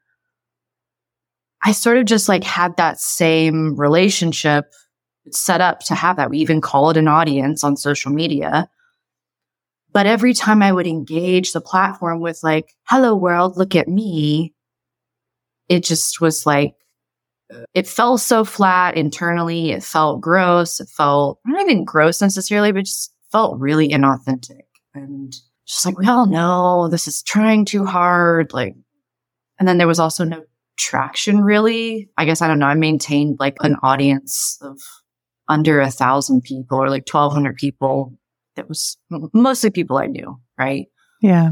I 1.62 1.72
sort 1.72 1.98
of 1.98 2.04
just 2.04 2.28
like 2.28 2.44
had 2.44 2.76
that 2.76 3.00
same 3.00 3.74
relationship 3.76 4.66
set 5.30 5.60
up 5.60 5.80
to 5.80 5.94
have 5.94 6.16
that. 6.16 6.30
We 6.30 6.38
even 6.38 6.60
call 6.60 6.90
it 6.90 6.96
an 6.96 7.08
audience 7.08 7.64
on 7.64 7.76
social 7.76 8.12
media. 8.12 8.68
But 9.92 10.06
every 10.06 10.34
time 10.34 10.62
I 10.62 10.72
would 10.72 10.86
engage 10.86 11.52
the 11.52 11.60
platform 11.60 12.20
with 12.20 12.40
like, 12.42 12.74
hello 12.84 13.14
world, 13.14 13.56
look 13.56 13.74
at 13.74 13.88
me, 13.88 14.54
it 15.68 15.84
just 15.84 16.20
was 16.20 16.46
like, 16.46 16.74
uh, 17.52 17.64
it 17.74 17.86
felt 17.86 18.20
so 18.20 18.44
flat 18.44 18.96
internally. 18.96 19.70
It 19.70 19.82
felt 19.82 20.20
gross. 20.20 20.80
It 20.80 20.88
felt 20.88 21.38
not 21.46 21.62
even 21.62 21.84
gross 21.84 22.20
necessarily, 22.20 22.72
but 22.72 22.84
just 22.84 23.12
felt 23.32 23.58
really 23.58 23.88
inauthentic. 23.88 24.62
And 24.94 25.34
just 25.66 25.86
like, 25.86 25.98
we 25.98 26.06
all 26.06 26.26
know 26.26 26.88
this 26.88 27.08
is 27.08 27.22
trying 27.22 27.64
too 27.64 27.84
hard. 27.84 28.52
Like, 28.52 28.74
and 29.58 29.66
then 29.66 29.78
there 29.78 29.88
was 29.88 30.00
also 30.00 30.24
no 30.24 30.44
traction 30.76 31.40
really. 31.40 32.10
I 32.16 32.24
guess 32.24 32.42
I 32.42 32.48
don't 32.48 32.58
know. 32.58 32.66
I 32.66 32.74
maintained 32.74 33.38
like 33.40 33.56
an 33.60 33.76
audience 33.82 34.58
of 34.60 34.78
under 35.48 35.80
a 35.80 35.90
thousand 35.90 36.42
people 36.42 36.78
or 36.78 36.88
like 36.88 37.06
1200 37.10 37.56
people. 37.56 38.18
That 38.56 38.68
was 38.68 38.96
mostly 39.34 39.70
people 39.70 39.98
I 39.98 40.06
knew. 40.06 40.38
Right. 40.58 40.86
Yeah. 41.20 41.50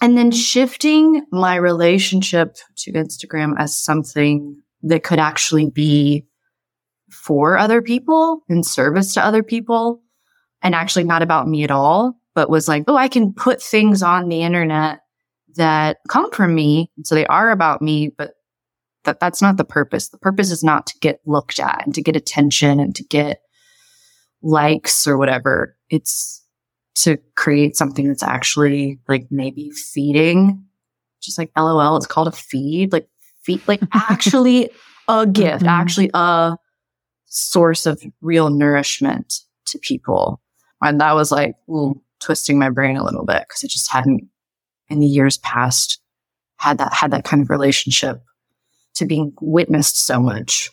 And 0.00 0.18
then 0.18 0.30
shifting 0.30 1.24
my 1.32 1.56
relationship 1.56 2.56
to 2.78 2.92
Instagram 2.92 3.54
as 3.58 3.76
something 3.76 4.60
that 4.82 5.02
could 5.02 5.18
actually 5.18 5.70
be 5.70 6.26
for 7.10 7.56
other 7.56 7.80
people 7.80 8.42
in 8.48 8.62
service 8.62 9.14
to 9.14 9.24
other 9.24 9.42
people 9.42 10.02
and 10.62 10.74
actually 10.74 11.04
not 11.04 11.22
about 11.22 11.48
me 11.48 11.64
at 11.64 11.70
all, 11.70 12.18
but 12.34 12.50
was 12.50 12.68
like, 12.68 12.84
oh, 12.88 12.96
I 12.96 13.08
can 13.08 13.32
put 13.32 13.62
things 13.62 14.02
on 14.02 14.28
the 14.28 14.42
internet 14.42 15.00
that 15.56 15.98
come 16.08 16.30
from 16.32 16.54
me. 16.54 16.90
So 17.04 17.14
they 17.14 17.26
are 17.26 17.50
about 17.50 17.80
me, 17.80 18.10
but 18.16 18.32
that 19.04 19.20
that's 19.20 19.42
not 19.42 19.56
the 19.56 19.64
purpose. 19.64 20.08
The 20.08 20.18
purpose 20.18 20.50
is 20.50 20.64
not 20.64 20.86
to 20.88 20.98
get 21.00 21.20
looked 21.26 21.58
at 21.58 21.82
and 21.84 21.94
to 21.94 22.02
get 22.02 22.16
attention 22.16 22.80
and 22.80 22.94
to 22.96 23.04
get 23.04 23.40
likes 24.42 25.06
or 25.06 25.16
whatever. 25.16 25.76
It's 25.90 26.42
to 26.96 27.18
create 27.36 27.76
something 27.76 28.08
that's 28.08 28.22
actually 28.22 29.00
like 29.08 29.26
maybe 29.30 29.70
feeding, 29.70 30.64
just 31.22 31.38
like 31.38 31.50
LOL, 31.56 31.96
it's 31.96 32.06
called 32.06 32.28
a 32.28 32.32
feed. 32.32 32.92
Like 32.92 33.08
feed, 33.42 33.60
like 33.66 33.82
actually 33.92 34.70
a 35.08 35.26
gift, 35.26 35.60
mm-hmm. 35.60 35.68
actually 35.68 36.10
a 36.14 36.56
source 37.26 37.86
of 37.86 38.02
real 38.20 38.50
nourishment 38.50 39.40
to 39.66 39.78
people. 39.78 40.40
And 40.82 41.00
that 41.00 41.14
was 41.14 41.32
like 41.32 41.54
ooh, 41.68 42.00
twisting 42.20 42.58
my 42.58 42.70
brain 42.70 42.96
a 42.96 43.04
little 43.04 43.24
bit 43.24 43.44
because 43.48 43.62
it 43.62 43.70
just 43.70 43.90
hadn't 43.90 44.28
in 44.88 45.00
the 45.00 45.06
years 45.06 45.38
past 45.38 46.00
had 46.56 46.78
that 46.78 46.92
had 46.92 47.10
that 47.10 47.24
kind 47.24 47.42
of 47.42 47.50
relationship 47.50 48.22
to 48.94 49.06
being 49.06 49.32
witnessed 49.40 50.04
so 50.04 50.20
much. 50.20 50.70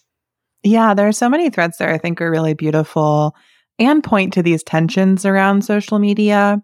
Yeah, 0.64 0.94
there 0.94 1.08
are 1.08 1.14
so 1.14 1.30
many 1.30 1.50
threads 1.50 1.78
there 1.78 1.94
I 1.94 1.98
think 1.98 2.22
are 2.22 2.30
really 2.30 2.54
beautiful 2.54 3.36
and 3.80 4.04
point 4.04 4.34
to 4.34 4.44
these 4.44 4.64
tensions 4.64 5.26
around 5.26 5.64
social 5.64 5.98
media. 5.98 6.62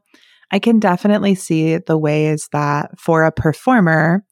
I 0.52 0.60
can 0.60 0.80
definitely 0.80 1.36
see 1.36 1.78
the 1.78 1.98
ways 1.98 2.48
that 2.52 2.92
for 3.00 3.24
a 3.24 3.32
performer, 3.32 4.24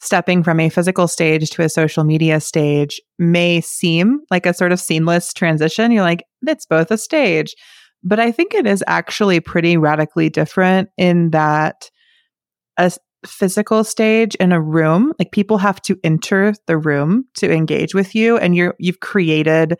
stepping 0.00 0.44
from 0.44 0.60
a 0.60 0.68
physical 0.68 1.08
stage 1.08 1.50
to 1.50 1.62
a 1.62 1.68
social 1.68 2.04
media 2.04 2.40
stage 2.40 3.00
may 3.18 3.60
seem 3.60 4.20
like 4.30 4.46
a 4.46 4.54
sort 4.54 4.72
of 4.72 4.78
seamless 4.78 5.32
transition. 5.32 5.90
You're 5.90 6.02
like, 6.02 6.24
it's 6.46 6.66
both 6.66 6.90
a 6.90 6.98
stage. 6.98 7.54
But 8.04 8.20
I 8.20 8.30
think 8.30 8.54
it 8.54 8.66
is 8.66 8.84
actually 8.86 9.40
pretty 9.40 9.76
radically 9.76 10.30
different 10.30 10.88
in 10.96 11.30
that 11.30 11.90
a 12.76 12.92
physical 13.26 13.84
stage 13.84 14.34
in 14.36 14.52
a 14.52 14.60
room, 14.60 15.12
like 15.18 15.32
people 15.32 15.58
have 15.58 15.80
to 15.82 15.98
enter 16.04 16.54
the 16.66 16.78
room 16.78 17.24
to 17.36 17.50
engage 17.50 17.94
with 17.94 18.14
you 18.14 18.36
and 18.36 18.54
you're 18.54 18.74
you've 18.78 19.00
created 19.00 19.78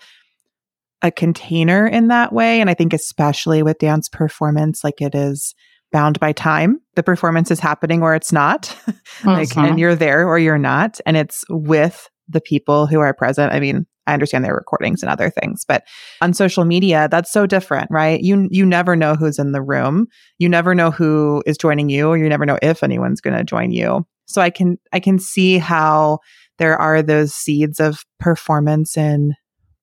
a 1.02 1.10
container 1.10 1.86
in 1.86 2.08
that 2.08 2.32
way. 2.32 2.60
And 2.60 2.68
I 2.68 2.74
think 2.74 2.92
especially 2.92 3.62
with 3.62 3.78
dance 3.78 4.08
performance, 4.08 4.82
like 4.82 5.00
it 5.00 5.14
is 5.14 5.54
bound 5.92 6.18
by 6.20 6.32
time. 6.32 6.80
The 6.96 7.02
performance 7.02 7.50
is 7.50 7.60
happening 7.60 8.02
or 8.02 8.14
it's 8.14 8.32
not. 8.32 8.76
like, 9.24 9.56
and 9.56 9.68
mm-hmm. 9.68 9.78
you're 9.78 9.94
there 9.94 10.26
or 10.26 10.38
you're 10.38 10.58
not. 10.58 11.00
And 11.06 11.16
it's 11.16 11.44
with 11.48 12.10
the 12.28 12.40
people 12.40 12.86
who 12.86 13.00
are 13.00 13.14
present. 13.14 13.52
I 13.52 13.60
mean, 13.60 13.86
I 14.08 14.14
understand 14.14 14.44
their 14.44 14.54
recordings 14.54 15.02
and 15.02 15.10
other 15.10 15.30
things, 15.30 15.64
but 15.66 15.84
on 16.20 16.32
social 16.32 16.64
media, 16.64 17.08
that's 17.10 17.30
so 17.30 17.46
different, 17.46 17.90
right? 17.90 18.20
You 18.20 18.48
you 18.50 18.64
never 18.64 18.96
know 18.96 19.14
who's 19.14 19.38
in 19.38 19.52
the 19.52 19.62
room. 19.62 20.06
You 20.38 20.48
never 20.48 20.74
know 20.74 20.90
who 20.90 21.42
is 21.46 21.58
joining 21.58 21.90
you, 21.90 22.08
or 22.08 22.16
you 22.16 22.28
never 22.28 22.46
know 22.46 22.58
if 22.62 22.82
anyone's 22.82 23.20
going 23.20 23.36
to 23.36 23.44
join 23.44 23.70
you. 23.70 24.06
So 24.26 24.40
I 24.42 24.50
can 24.50 24.78
I 24.92 25.00
can 25.00 25.18
see 25.18 25.58
how 25.58 26.18
there 26.58 26.76
are 26.76 27.02
those 27.02 27.34
seeds 27.34 27.80
of 27.80 28.04
performance 28.18 28.96
in 28.96 29.34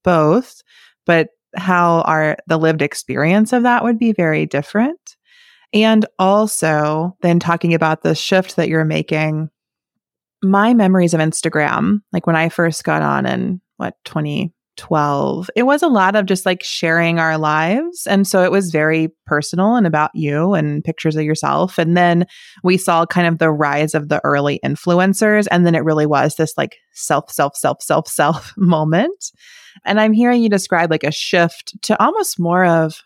both, 0.03 0.61
but 1.05 1.29
how 1.55 2.01
our 2.01 2.37
the 2.47 2.57
lived 2.57 2.81
experience 2.81 3.53
of 3.53 3.63
that 3.63 3.83
would 3.83 3.97
be 3.97 4.11
very 4.11 4.45
different. 4.45 4.99
And 5.73 6.05
also, 6.19 7.17
then 7.21 7.39
talking 7.39 7.73
about 7.73 8.01
the 8.01 8.15
shift 8.15 8.55
that 8.55 8.69
you're 8.69 8.85
making, 8.85 9.49
my 10.43 10.73
memories 10.73 11.13
of 11.13 11.19
Instagram, 11.19 12.01
like 12.13 12.27
when 12.27 12.35
I 12.35 12.49
first 12.49 12.83
got 12.83 13.01
on 13.01 13.25
in 13.25 13.61
what, 13.77 13.95
2012, 14.05 15.49
it 15.55 15.63
was 15.63 15.81
a 15.81 15.87
lot 15.87 16.15
of 16.15 16.25
just 16.25 16.45
like 16.45 16.63
sharing 16.63 17.19
our 17.19 17.37
lives. 17.37 18.07
And 18.07 18.27
so 18.27 18.43
it 18.43 18.51
was 18.51 18.71
very 18.71 19.09
personal 19.25 19.75
and 19.75 19.87
about 19.87 20.11
you 20.13 20.53
and 20.53 20.83
pictures 20.83 21.15
of 21.15 21.23
yourself. 21.23 21.77
And 21.77 21.95
then 21.95 22.25
we 22.63 22.77
saw 22.77 23.05
kind 23.05 23.27
of 23.27 23.37
the 23.39 23.51
rise 23.51 23.93
of 23.93 24.09
the 24.09 24.21
early 24.23 24.59
influencers. 24.63 25.47
And 25.51 25.65
then 25.65 25.75
it 25.75 25.83
really 25.83 26.05
was 26.05 26.35
this 26.35 26.53
like 26.57 26.77
self, 26.93 27.31
self, 27.31 27.55
self, 27.55 27.81
self, 27.81 28.07
self 28.07 28.53
moment. 28.57 29.31
And 29.83 29.99
I'm 29.99 30.13
hearing 30.13 30.41
you 30.41 30.49
describe 30.49 30.89
like 30.89 31.03
a 31.03 31.11
shift 31.11 31.73
to 31.83 32.01
almost 32.01 32.39
more 32.39 32.65
of 32.65 33.01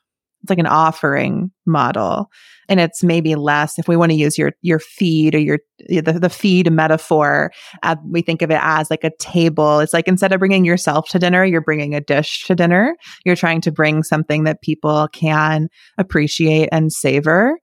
like 0.48 0.60
an 0.60 0.68
offering 0.68 1.52
model 1.66 2.30
and 2.70 2.80
it's 2.80 3.04
maybe 3.04 3.36
less 3.36 3.78
if 3.78 3.88
we 3.88 3.98
want 3.98 4.12
to 4.12 4.18
use 4.18 4.38
your 4.38 4.54
your 4.62 4.80
feed 4.80 5.36
or 5.36 5.40
your 5.40 5.60
the, 5.88 6.18
the 6.22 6.30
feed 6.30 6.72
metaphor 6.72 7.52
uh, 7.84 7.96
we 8.06 8.22
think 8.22 8.42
of 8.42 8.52
it 8.52 8.60
as 8.62 8.90
like 8.90 9.04
a 9.04 9.12
table 9.20 9.80
it's 9.80 9.94
like 9.94 10.08
instead 10.08 10.32
of 10.32 10.40
bringing 10.40 10.64
yourself 10.64 11.10
to 11.10 11.20
dinner 11.20 11.44
you're 11.44 11.62
bringing 11.62 11.96
a 11.96 12.02
dish 12.02 12.46
to 12.46 12.56
dinner 12.56 12.96
you're 13.26 13.36
trying 13.36 13.60
to 13.60 13.72
bring 13.72 14.04
something 14.04 14.44
that 14.44 14.62
people 14.62 15.08
can 15.12 15.68
appreciate 15.98 16.70
and 16.72 16.94
savor 16.94 17.58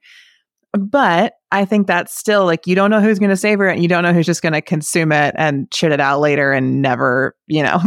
but 0.78 1.34
I 1.52 1.64
think 1.64 1.86
that's 1.86 2.16
still 2.16 2.44
like 2.44 2.66
you 2.66 2.74
don't 2.74 2.90
know 2.90 3.00
who's 3.00 3.18
going 3.18 3.30
to 3.30 3.36
savor 3.36 3.66
it 3.66 3.74
and 3.74 3.82
you 3.82 3.88
don't 3.88 4.02
know 4.02 4.12
who's 4.12 4.26
just 4.26 4.42
going 4.42 4.52
to 4.52 4.60
consume 4.60 5.12
it 5.12 5.34
and 5.38 5.72
shit 5.72 5.92
it 5.92 6.00
out 6.00 6.20
later 6.20 6.52
and 6.52 6.82
never, 6.82 7.34
you 7.46 7.62
know, 7.62 7.80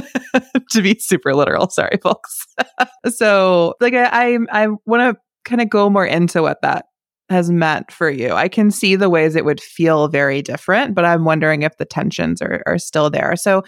to 0.70 0.80
be 0.82 0.98
super 0.98 1.34
literal. 1.34 1.68
Sorry, 1.68 1.98
folks. 2.02 2.46
so, 3.08 3.74
like, 3.80 3.94
I 3.94 4.06
I, 4.06 4.38
I 4.50 4.68
want 4.86 5.16
to 5.16 5.20
kind 5.44 5.60
of 5.60 5.70
go 5.70 5.90
more 5.90 6.06
into 6.06 6.42
what 6.42 6.62
that 6.62 6.86
has 7.30 7.50
meant 7.50 7.90
for 7.90 8.10
you. 8.10 8.32
I 8.32 8.48
can 8.48 8.70
see 8.70 8.96
the 8.96 9.10
ways 9.10 9.34
it 9.34 9.44
would 9.44 9.60
feel 9.60 10.08
very 10.08 10.42
different, 10.42 10.94
but 10.94 11.04
I'm 11.04 11.24
wondering 11.24 11.62
if 11.62 11.76
the 11.78 11.84
tensions 11.84 12.42
are 12.42 12.62
are 12.66 12.78
still 12.78 13.10
there. 13.10 13.36
So, 13.36 13.62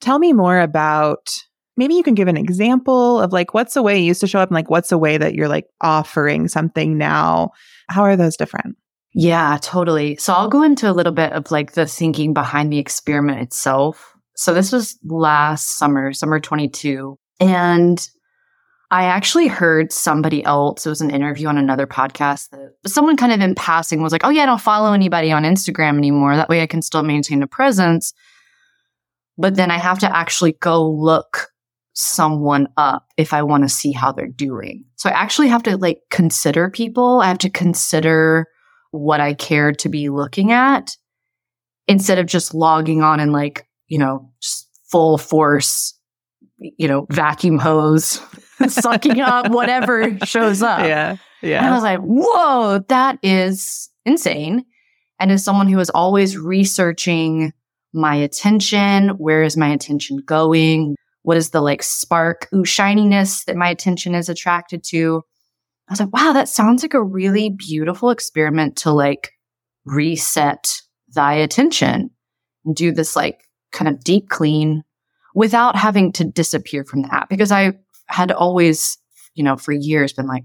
tell 0.00 0.18
me 0.18 0.32
more 0.32 0.60
about 0.60 1.28
maybe 1.76 1.94
you 1.94 2.02
can 2.02 2.14
give 2.14 2.28
an 2.28 2.36
example 2.36 3.20
of 3.20 3.32
like 3.32 3.54
what's 3.54 3.74
the 3.74 3.82
way 3.82 3.98
you 3.98 4.04
used 4.04 4.20
to 4.20 4.26
show 4.26 4.40
up 4.40 4.48
and 4.48 4.54
like 4.54 4.70
what's 4.70 4.90
the 4.90 4.98
way 4.98 5.16
that 5.16 5.34
you're 5.34 5.48
like 5.48 5.66
offering 5.80 6.48
something 6.48 6.98
now? 6.98 7.50
How 7.88 8.02
are 8.02 8.16
those 8.16 8.36
different? 8.36 8.76
Yeah, 9.14 9.58
totally. 9.62 10.16
So 10.16 10.32
I'll 10.34 10.48
go 10.48 10.62
into 10.62 10.90
a 10.90 10.92
little 10.92 11.12
bit 11.12 11.32
of 11.32 11.50
like 11.50 11.72
the 11.72 11.86
thinking 11.86 12.34
behind 12.34 12.72
the 12.72 12.78
experiment 12.78 13.40
itself. 13.40 14.14
So 14.36 14.54
this 14.54 14.70
was 14.70 14.98
last 15.04 15.78
summer, 15.78 16.12
summer 16.12 16.38
22. 16.38 17.18
And 17.40 18.08
I 18.90 19.04
actually 19.04 19.48
heard 19.48 19.92
somebody 19.92 20.42
else, 20.44 20.86
it 20.86 20.88
was 20.88 21.02
an 21.02 21.10
interview 21.10 21.48
on 21.48 21.58
another 21.58 21.86
podcast 21.86 22.48
that 22.50 22.72
someone 22.86 23.18
kind 23.18 23.32
of 23.32 23.40
in 23.40 23.54
passing 23.54 24.02
was 24.02 24.12
like, 24.12 24.24
oh, 24.24 24.30
yeah, 24.30 24.44
I 24.44 24.46
don't 24.46 24.60
follow 24.60 24.94
anybody 24.94 25.30
on 25.30 25.42
Instagram 25.42 25.98
anymore. 25.98 26.36
That 26.36 26.48
way 26.48 26.62
I 26.62 26.66
can 26.66 26.80
still 26.80 27.02
maintain 27.02 27.42
a 27.42 27.46
presence. 27.46 28.14
But 29.36 29.56
then 29.56 29.70
I 29.70 29.76
have 29.76 29.98
to 30.00 30.16
actually 30.16 30.52
go 30.52 30.88
look 30.88 31.48
someone 31.92 32.68
up 32.76 33.06
if 33.16 33.32
I 33.32 33.42
want 33.42 33.64
to 33.64 33.68
see 33.68 33.92
how 33.92 34.12
they're 34.12 34.26
doing. 34.26 34.84
So 34.96 35.10
I 35.10 35.12
actually 35.12 35.48
have 35.48 35.64
to 35.64 35.76
like 35.76 36.00
consider 36.10 36.70
people. 36.70 37.20
I 37.20 37.26
have 37.26 37.38
to 37.38 37.50
consider 37.50 38.46
what 38.90 39.20
I 39.20 39.34
care 39.34 39.72
to 39.72 39.88
be 39.88 40.08
looking 40.08 40.50
at 40.50 40.96
instead 41.88 42.18
of 42.18 42.26
just 42.26 42.54
logging 42.54 43.02
on 43.02 43.20
and 43.20 43.32
like, 43.32 43.66
you 43.86 43.98
know, 43.98 44.30
just 44.40 44.68
full 44.90 45.18
force, 45.18 45.94
you 46.58 46.88
know, 46.88 47.06
vacuum 47.10 47.58
hose, 47.58 48.20
sucking 48.68 49.20
up 49.20 49.50
whatever 49.50 50.18
shows 50.24 50.62
up. 50.62 50.80
Yeah. 50.80 51.16
Yeah. 51.42 51.58
And 51.58 51.66
I 51.68 51.74
was 51.74 51.82
like, 51.82 52.00
whoa, 52.00 52.84
that 52.88 53.18
is 53.22 53.88
insane. 54.04 54.64
And 55.20 55.30
as 55.30 55.44
someone 55.44 55.68
who 55.68 55.78
is 55.78 55.90
always 55.90 56.36
researching 56.36 57.52
my 57.92 58.14
attention, 58.14 59.10
where 59.10 59.42
is 59.42 59.56
my 59.56 59.68
attention 59.68 60.18
going? 60.18 60.96
What 61.22 61.36
is 61.36 61.50
the 61.50 61.60
like 61.60 61.82
spark, 61.82 62.48
ooh, 62.54 62.64
shininess 62.64 63.44
that 63.44 63.56
my 63.56 63.68
attention 63.68 64.14
is 64.14 64.28
attracted 64.28 64.82
to? 64.84 65.22
I 65.88 65.92
was 65.92 66.00
like, 66.00 66.12
wow, 66.12 66.32
that 66.32 66.48
sounds 66.48 66.82
like 66.82 66.94
a 66.94 67.02
really 67.02 67.50
beautiful 67.50 68.10
experiment 68.10 68.76
to 68.78 68.92
like 68.92 69.32
reset 69.84 70.82
thy 71.14 71.34
attention 71.34 72.10
and 72.64 72.76
do 72.76 72.92
this 72.92 73.16
like 73.16 73.40
kind 73.72 73.88
of 73.88 74.02
deep 74.04 74.28
clean 74.28 74.84
without 75.34 75.76
having 75.76 76.12
to 76.12 76.24
disappear 76.24 76.84
from 76.84 77.02
the 77.02 77.14
app. 77.14 77.28
Because 77.28 77.52
I 77.52 77.72
had 78.08 78.32
always, 78.32 78.98
you 79.34 79.44
know, 79.44 79.56
for 79.56 79.72
years 79.72 80.12
been 80.12 80.26
like, 80.26 80.44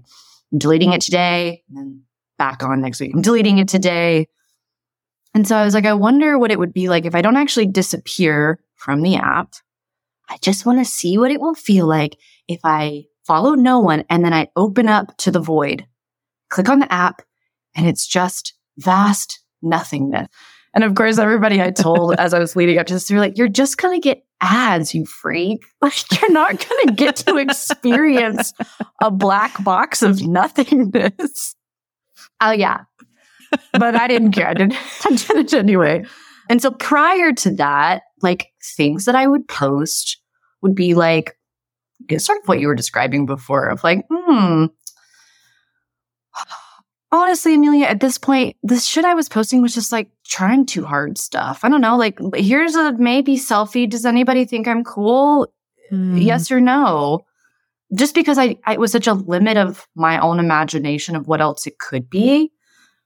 I'm 0.52 0.58
deleting 0.58 0.92
it 0.92 1.00
today 1.00 1.62
and 1.68 1.76
then 1.76 2.02
back 2.38 2.62
on 2.62 2.80
next 2.80 3.00
week. 3.00 3.12
I'm 3.14 3.22
deleting 3.22 3.58
it 3.58 3.68
today. 3.68 4.28
And 5.34 5.46
so 5.48 5.56
I 5.56 5.64
was 5.64 5.74
like, 5.74 5.86
I 5.86 5.94
wonder 5.94 6.38
what 6.38 6.52
it 6.52 6.58
would 6.58 6.72
be 6.72 6.88
like 6.88 7.04
if 7.04 7.14
I 7.14 7.22
don't 7.22 7.36
actually 7.36 7.66
disappear 7.66 8.60
from 8.76 9.02
the 9.02 9.16
app. 9.16 9.54
I 10.28 10.36
just 10.38 10.64
want 10.64 10.78
to 10.78 10.84
see 10.84 11.18
what 11.18 11.30
it 11.30 11.40
will 11.40 11.54
feel 11.54 11.86
like 11.86 12.16
if 12.48 12.60
I 12.64 13.04
follow 13.26 13.54
no 13.54 13.80
one, 13.80 14.04
and 14.10 14.24
then 14.24 14.32
I 14.32 14.48
open 14.54 14.88
up 14.88 15.16
to 15.18 15.30
the 15.30 15.40
void, 15.40 15.86
click 16.50 16.68
on 16.68 16.78
the 16.78 16.92
app, 16.92 17.22
and 17.74 17.86
it's 17.86 18.06
just 18.06 18.54
vast 18.76 19.40
nothingness. 19.62 20.28
And 20.74 20.82
of 20.82 20.94
course, 20.94 21.18
everybody 21.18 21.62
I 21.62 21.70
told 21.70 22.16
as 22.16 22.34
I 22.34 22.38
was 22.40 22.56
leading 22.56 22.78
up 22.78 22.86
to 22.86 22.94
this, 22.94 23.06
they're 23.06 23.20
like, 23.20 23.38
you're 23.38 23.48
just 23.48 23.78
going 23.78 24.00
to 24.00 24.04
get 24.04 24.24
ads, 24.40 24.94
you 24.94 25.06
freak. 25.06 25.64
Like, 25.80 26.20
you're 26.20 26.32
not 26.32 26.66
going 26.66 26.86
to 26.86 26.92
get 26.94 27.16
to 27.16 27.36
experience 27.36 28.54
a 29.02 29.10
black 29.10 29.62
box 29.62 30.02
of 30.02 30.22
nothingness. 30.22 31.54
Oh, 32.40 32.52
yeah. 32.52 32.84
But 33.72 33.94
I 33.94 34.08
didn't 34.08 34.32
care. 34.32 34.48
I 34.48 34.54
did, 34.54 34.72
I 35.04 35.10
did 35.10 35.30
it 35.30 35.54
anyway. 35.54 36.04
And 36.48 36.60
so 36.60 36.70
prior 36.70 37.32
to 37.32 37.50
that, 37.56 38.02
like 38.22 38.48
things 38.76 39.04
that 39.04 39.14
I 39.14 39.26
would 39.26 39.46
post 39.46 40.18
would 40.62 40.74
be 40.74 40.94
like 40.94 41.36
sort 42.18 42.40
of 42.42 42.48
what 42.48 42.60
you 42.60 42.66
were 42.66 42.74
describing 42.74 43.26
before 43.26 43.68
of 43.68 43.84
like, 43.84 44.04
hmm. 44.10 44.66
Honestly, 47.14 47.54
Amelia, 47.54 47.86
at 47.86 48.00
this 48.00 48.18
point, 48.18 48.56
the 48.64 48.76
shit 48.76 49.04
I 49.04 49.14
was 49.14 49.28
posting 49.28 49.62
was 49.62 49.72
just 49.72 49.92
like 49.92 50.08
trying 50.26 50.66
too 50.66 50.84
hard 50.84 51.16
stuff. 51.16 51.60
I 51.62 51.68
don't 51.68 51.80
know. 51.80 51.96
Like, 51.96 52.18
here's 52.34 52.74
a 52.74 52.92
maybe 52.94 53.36
selfie. 53.36 53.88
Does 53.88 54.04
anybody 54.04 54.44
think 54.44 54.66
I'm 54.66 54.82
cool? 54.82 55.46
Mm. 55.92 56.20
Yes 56.20 56.50
or 56.50 56.58
no? 56.58 57.20
Just 57.94 58.16
because 58.16 58.36
I, 58.36 58.56
I 58.64 58.78
was 58.78 58.90
such 58.90 59.06
a 59.06 59.12
limit 59.12 59.56
of 59.56 59.86
my 59.94 60.18
own 60.18 60.40
imagination 60.40 61.14
of 61.14 61.28
what 61.28 61.40
else 61.40 61.68
it 61.68 61.78
could 61.78 62.10
be. 62.10 62.50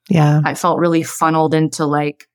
Yeah. 0.08 0.40
I 0.42 0.54
felt 0.54 0.78
really 0.78 1.02
funneled 1.02 1.52
into 1.52 1.84
like 1.84 2.28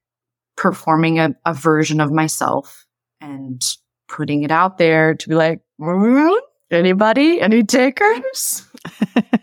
performing 0.55 1.17
a, 1.17 1.35
a 1.43 1.55
version 1.55 2.01
of 2.01 2.11
myself 2.11 2.85
and 3.19 3.59
putting 4.07 4.43
it 4.43 4.51
out 4.51 4.77
there 4.77 5.15
to 5.15 5.27
be 5.27 5.33
like, 5.33 5.61
Anybody? 6.69 7.41
Any 7.41 7.63
takers? 7.63 8.67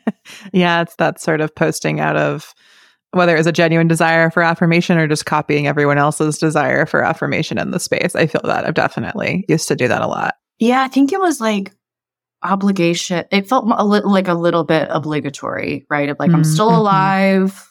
yeah, 0.52 0.82
it's 0.82 0.96
that 0.96 1.20
sort 1.20 1.40
of 1.40 1.54
posting 1.54 2.00
out 2.00 2.16
of 2.16 2.54
whether 3.12 3.36
it's 3.36 3.46
a 3.46 3.52
genuine 3.52 3.88
desire 3.88 4.30
for 4.30 4.42
affirmation 4.42 4.96
or 4.96 5.08
just 5.08 5.26
copying 5.26 5.66
everyone 5.66 5.98
else's 5.98 6.38
desire 6.38 6.86
for 6.86 7.02
affirmation 7.02 7.58
in 7.58 7.72
the 7.72 7.80
space. 7.80 8.14
I 8.14 8.26
feel 8.26 8.42
that 8.44 8.66
I've 8.66 8.74
definitely 8.74 9.44
used 9.48 9.68
to 9.68 9.76
do 9.76 9.88
that 9.88 10.02
a 10.02 10.06
lot. 10.06 10.34
Yeah, 10.58 10.82
I 10.82 10.88
think 10.88 11.12
it 11.12 11.20
was 11.20 11.40
like 11.40 11.72
obligation. 12.42 13.24
It 13.32 13.48
felt 13.48 13.66
a 13.76 13.84
little 13.84 14.12
like 14.12 14.28
a 14.28 14.34
little 14.34 14.64
bit 14.64 14.88
obligatory, 14.90 15.86
right? 15.90 16.08
Of 16.08 16.18
like, 16.18 16.28
mm-hmm. 16.28 16.36
I'm 16.36 16.44
still 16.44 16.74
alive. 16.74 17.66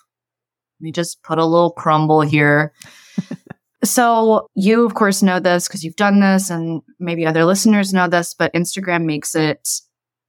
Let 0.80 0.86
me 0.86 0.92
just 0.92 1.24
put 1.24 1.40
a 1.40 1.46
little 1.46 1.72
crumble 1.72 2.22
here. 2.22 2.74
So 3.84 4.48
you, 4.56 4.86
of 4.86 4.94
course, 4.94 5.24
know 5.24 5.40
this 5.40 5.68
because 5.68 5.84
you've 5.84 5.96
done 5.96 6.20
this 6.20 6.50
and 6.50 6.82
maybe 7.00 7.26
other 7.26 7.46
listeners 7.46 7.94
know 7.94 8.08
this, 8.08 8.34
but 8.34 8.54
Instagram 8.54 9.06
makes 9.06 9.36
it 9.36 9.68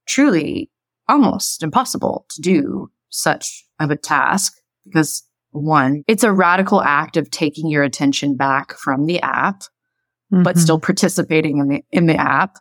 truly 0.07 0.70
almost 1.11 1.61
impossible 1.61 2.25
to 2.29 2.41
do 2.41 2.89
such 3.09 3.65
of 3.79 3.91
a 3.91 3.95
task 3.95 4.53
because 4.85 5.23
one, 5.51 6.03
it's 6.07 6.23
a 6.23 6.31
radical 6.31 6.81
act 6.81 7.17
of 7.17 7.29
taking 7.29 7.69
your 7.69 7.83
attention 7.83 8.35
back 8.37 8.73
from 8.73 9.05
the 9.05 9.21
app, 9.21 9.61
mm-hmm. 10.33 10.43
but 10.43 10.57
still 10.57 10.79
participating 10.79 11.57
in 11.57 11.67
the, 11.67 11.83
in 11.91 12.05
the 12.05 12.15
app. 12.15 12.57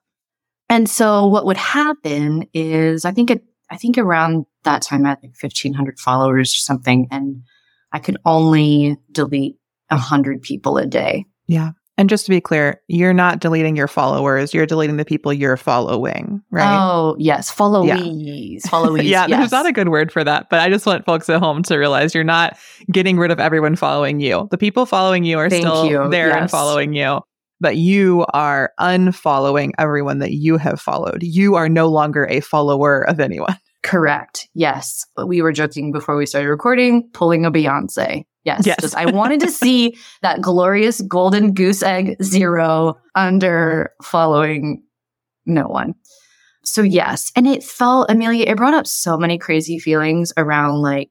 And 0.68 0.88
so 0.88 1.26
what 1.26 1.46
would 1.46 1.56
happen 1.56 2.46
is 2.52 3.04
I 3.04 3.12
think 3.12 3.30
it, 3.30 3.44
I 3.70 3.76
think 3.76 3.96
around 3.96 4.46
that 4.64 4.82
time 4.82 5.06
I 5.06 5.10
had 5.10 5.18
like 5.22 5.34
1500 5.40 5.98
followers 5.98 6.52
or 6.52 6.58
something 6.58 7.06
and 7.10 7.42
I 7.92 8.00
could 8.00 8.16
only 8.24 8.96
delete 9.12 9.56
a 9.88 9.96
hundred 9.96 10.42
people 10.42 10.78
a 10.78 10.86
day. 10.86 11.26
Yeah. 11.46 11.70
And 12.00 12.08
just 12.08 12.24
to 12.24 12.30
be 12.30 12.40
clear, 12.40 12.80
you're 12.88 13.12
not 13.12 13.40
deleting 13.40 13.76
your 13.76 13.86
followers. 13.86 14.54
You're 14.54 14.64
deleting 14.64 14.96
the 14.96 15.04
people 15.04 15.34
you're 15.34 15.58
following, 15.58 16.40
right? 16.50 16.78
Oh, 16.82 17.14
yes. 17.18 17.54
Followees. 17.54 18.62
Yeah. 18.62 18.70
Followees. 18.70 19.02
yeah, 19.04 19.26
yes. 19.26 19.38
there's 19.38 19.52
not 19.52 19.66
a 19.66 19.72
good 19.72 19.90
word 19.90 20.10
for 20.10 20.24
that, 20.24 20.48
but 20.48 20.60
I 20.60 20.70
just 20.70 20.86
want 20.86 21.04
folks 21.04 21.28
at 21.28 21.40
home 21.40 21.62
to 21.64 21.76
realize 21.76 22.14
you're 22.14 22.24
not 22.24 22.56
getting 22.90 23.18
rid 23.18 23.30
of 23.30 23.38
everyone 23.38 23.76
following 23.76 24.18
you. 24.18 24.48
The 24.50 24.56
people 24.56 24.86
following 24.86 25.24
you 25.24 25.38
are 25.40 25.50
Thank 25.50 25.60
still 25.66 25.90
you. 25.90 26.08
there 26.08 26.28
yes. 26.28 26.40
and 26.40 26.50
following 26.50 26.94
you, 26.94 27.20
but 27.60 27.76
you 27.76 28.24
are 28.32 28.72
unfollowing 28.80 29.72
everyone 29.76 30.20
that 30.20 30.32
you 30.32 30.56
have 30.56 30.80
followed. 30.80 31.22
You 31.22 31.56
are 31.56 31.68
no 31.68 31.88
longer 31.88 32.26
a 32.30 32.40
follower 32.40 33.06
of 33.06 33.20
anyone. 33.20 33.58
Correct. 33.82 34.48
Yes. 34.54 35.04
We 35.22 35.42
were 35.42 35.52
joking 35.52 35.92
before 35.92 36.16
we 36.16 36.24
started 36.24 36.48
recording, 36.48 37.10
pulling 37.12 37.44
a 37.44 37.52
Beyonce. 37.52 38.24
Yes. 38.44 38.66
yes. 38.66 38.78
Just, 38.80 38.96
I 38.96 39.10
wanted 39.10 39.40
to 39.40 39.50
see 39.50 39.96
that 40.22 40.40
glorious 40.40 41.00
golden 41.02 41.52
goose 41.52 41.82
egg 41.82 42.16
zero 42.22 42.98
under 43.14 43.92
following 44.02 44.82
no 45.46 45.66
one. 45.66 45.94
So, 46.64 46.82
yes. 46.82 47.32
And 47.36 47.46
it 47.46 47.62
felt, 47.62 48.10
Amelia, 48.10 48.46
it 48.46 48.56
brought 48.56 48.74
up 48.74 48.86
so 48.86 49.16
many 49.16 49.38
crazy 49.38 49.78
feelings 49.78 50.32
around 50.36 50.82
like, 50.82 51.10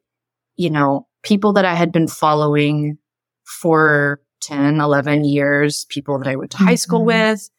you 0.55 0.69
know, 0.69 1.07
people 1.23 1.53
that 1.53 1.65
I 1.65 1.75
had 1.75 1.91
been 1.91 2.07
following 2.07 2.97
for 3.45 4.21
10, 4.41 4.79
11 4.79 5.25
years, 5.25 5.85
people 5.89 6.17
that 6.19 6.27
I 6.27 6.35
went 6.35 6.51
to 6.51 6.57
mm-hmm. 6.57 6.67
high 6.67 6.75
school 6.75 6.99
mm-hmm. 6.99 7.31
with, 7.31 7.49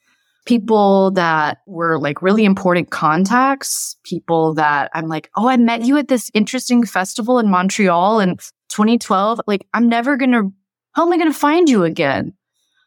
people 0.46 1.10
that 1.12 1.58
were 1.66 1.98
like 1.98 2.22
really 2.22 2.44
important 2.44 2.90
contacts, 2.90 3.96
people 4.04 4.54
that 4.54 4.90
I'm 4.94 5.08
like, 5.08 5.30
oh, 5.36 5.48
I 5.48 5.56
met 5.56 5.82
you 5.82 5.96
at 5.98 6.08
this 6.08 6.30
interesting 6.34 6.84
festival 6.84 7.38
in 7.38 7.50
Montreal 7.50 8.20
in 8.20 8.36
2012, 8.70 9.40
like 9.46 9.66
I'm 9.74 9.88
never 9.88 10.16
going 10.16 10.32
to, 10.32 10.52
how 10.92 11.06
am 11.06 11.12
I 11.12 11.16
going 11.18 11.32
to 11.32 11.38
find 11.38 11.68
you 11.68 11.84
again? 11.84 12.32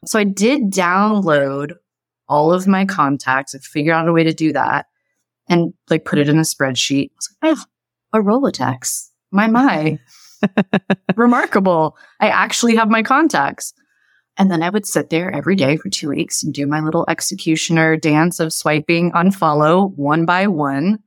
So 0.06 0.20
I 0.20 0.24
did 0.24 0.72
download 0.72 1.74
all 2.28 2.52
of 2.52 2.68
my 2.68 2.86
contacts. 2.86 3.54
I 3.56 3.60
figured 3.60 3.96
out 3.96 4.08
a 4.08 4.14
way 4.14 4.24
to 4.24 4.34
do 4.34 4.52
that 4.54 4.88
and 5.48 5.74
like 5.90 6.06
put 6.06 6.20
it 6.20 6.30
in 6.30 6.38
a 6.38 6.42
spreadsheet. 6.42 7.12
I 7.12 7.16
was 7.16 7.30
like, 7.42 7.58
oh, 8.14 8.20
a 8.20 8.22
Rolodex. 8.22 9.10
My, 9.32 9.48
my. 9.48 10.00
Remarkable. 11.16 11.98
I 12.20 12.30
actually 12.30 12.76
have 12.76 12.90
my 12.90 13.04
contacts. 13.04 13.74
And 14.38 14.50
then 14.50 14.64
I 14.64 14.70
would 14.70 14.88
sit 14.88 15.10
there 15.10 15.32
every 15.32 15.56
day 15.56 15.78
for 15.78 15.90
two 15.90 16.10
weeks 16.10 16.42
and 16.42 16.54
do 16.54 16.66
my 16.66 16.80
little 16.80 17.06
executioner 17.08 17.98
dance 17.98 18.40
of 18.40 18.52
swiping 18.52 19.12
unfollow 19.12 19.96
one 19.96 20.26
by 20.26 20.48
one. 20.48 21.00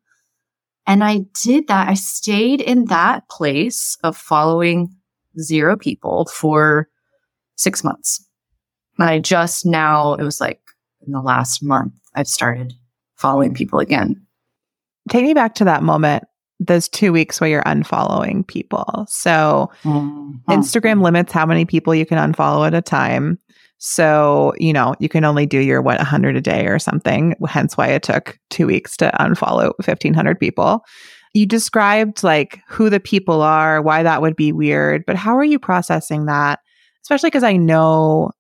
And 0.87 1.03
I 1.03 1.25
did 1.43 1.67
that. 1.67 1.89
I 1.89 1.95
stayed 1.95 2.61
in 2.61 2.85
that 2.87 3.29
place 3.29 3.99
of 4.05 4.17
following 4.17 4.95
zero 5.41 5.77
people 5.77 6.27
for 6.27 6.89
six 7.57 7.83
months. 7.83 8.25
And 8.99 9.09
I 9.09 9.19
just 9.19 9.67
now, 9.67 10.15
it 10.15 10.23
was 10.23 10.41
like 10.41 10.61
in 11.05 11.13
the 11.13 11.21
last 11.21 11.63
month, 11.63 11.93
I've 12.15 12.29
started 12.29 12.75
following 13.17 13.55
people 13.55 13.81
again. 13.81 14.25
Take 15.09 15.25
me 15.25 15.35
back 15.35 15.57
to 15.57 15.65
that 15.65 15.83
moment, 15.83 16.25
those 16.61 16.89
two 16.89 17.13
weeks 17.13 17.41
where 17.41 17.51
you're 17.51 17.63
unfollowing 17.65 18.47
people. 18.47 19.07
So 19.09 19.71
mm-hmm. 19.83 20.51
Instagram 20.51 21.03
limits 21.03 21.33
how 21.33 21.47
many 21.47 21.65
people 21.65 21.95
you 21.95 22.07
can 22.07 22.19
unfollow 22.19 22.67
at 22.67 22.75
a 22.75 22.83
time. 22.83 23.39
So, 23.79 24.55
you 24.59 24.73
know, 24.73 24.95
you 24.99 25.09
can 25.09 25.25
only 25.25 25.45
do 25.45 25.59
your 25.59 25.83
what 25.83 25.99
100 25.99 26.37
a 26.37 26.41
day 26.41 26.67
or 26.67 26.79
something, 26.79 27.35
hence 27.47 27.77
why 27.77 27.89
it 27.89 28.03
took 28.03 28.39
2 28.51 28.67
weeks 28.67 28.97
to 28.99 29.11
unfollow 29.21 29.73
1500 29.85 30.41
people. 30.41 30.83
You 31.35 31.45
described 31.45 32.25
like 32.25 32.61
who 32.69 32.89
the 32.89 33.01
people 33.01 33.43
are, 33.43 33.83
why 33.83 34.03
that 34.03 34.23
would 34.23 34.37
be 34.37 34.53
weird, 34.53 35.05
but 35.07 35.17
how 35.17 35.37
are 35.37 35.45
you 35.45 35.59
processing 35.59 36.25
that? 36.25 36.61
Especially 37.03 37.31
cuz 37.31 37.43
I 37.43 37.57
know 37.59 38.31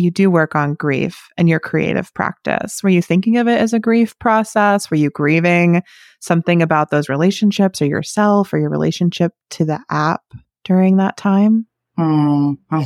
you 0.00 0.10
do 0.10 0.30
work 0.30 0.54
on 0.54 0.74
grief 0.74 1.28
and 1.36 1.48
your 1.48 1.60
creative 1.60 2.12
practice. 2.14 2.82
Were 2.82 2.90
you 2.90 3.02
thinking 3.02 3.36
of 3.36 3.48
it 3.48 3.60
as 3.60 3.72
a 3.72 3.78
grief 3.78 4.18
process? 4.18 4.90
Were 4.90 4.96
you 4.96 5.10
grieving 5.10 5.82
something 6.20 6.62
about 6.62 6.90
those 6.90 7.08
relationships 7.08 7.80
or 7.80 7.86
yourself 7.86 8.52
or 8.52 8.58
your 8.58 8.70
relationship 8.70 9.32
to 9.50 9.64
the 9.64 9.80
app 9.90 10.22
during 10.64 10.96
that 10.96 11.16
time? 11.16 11.66
Mm-hmm, 11.98 12.76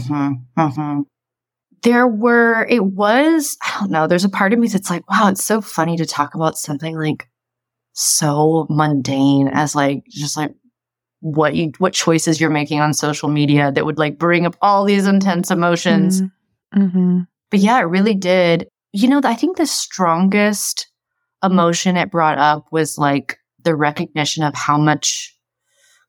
mm-hmm. 0.59 1.00
There 1.83 2.07
were, 2.07 2.66
it 2.68 2.85
was, 2.85 3.57
I 3.62 3.81
don't 3.81 3.90
know, 3.90 4.07
there's 4.07 4.24
a 4.24 4.31
part 4.31 4.53
of 4.53 4.59
me 4.59 4.68
that's 4.68 4.90
like, 4.90 5.09
wow, 5.11 5.29
it's 5.29 5.44
so 5.44 5.61
funny 5.61 5.96
to 5.96 6.07
talk 6.07 6.35
about 6.35 6.57
something 6.57 6.96
like 6.96 7.29
so 7.92 8.66
mundane 8.70 9.48
as 9.48 9.74
like, 9.74 10.05
just 10.09 10.37
like 10.37 10.55
what 11.20 11.55
you, 11.55 11.72
what 11.79 11.92
choices 11.92 12.40
you're 12.40 12.50
making 12.50 12.81
on 12.81 12.94
social 12.94 13.29
media 13.29 13.70
that 13.72 13.85
would 13.85 13.98
like 13.98 14.18
bring 14.18 14.46
up 14.46 14.57
all 14.62 14.85
these 14.85 15.07
intense 15.07 15.50
emotions. 15.50 16.18
Mm-hmm 16.22 16.27
Mm-hmm. 16.75 17.21
But 17.51 17.61
yeah, 17.61 17.79
it 17.79 17.85
really 17.85 18.15
did. 18.15 18.69
You 18.93 19.09
know, 19.09 19.21
I 19.25 19.35
think 19.35 19.57
the 19.57 19.67
strongest 19.67 20.89
emotion 21.43 21.97
it 21.97 22.11
brought 22.11 22.39
up 22.39 22.67
was 22.73 22.99
like 22.99 23.39
the 23.63 23.75
recognition 23.75 24.43
of 24.43 24.55
how 24.55 24.79
much 24.79 25.35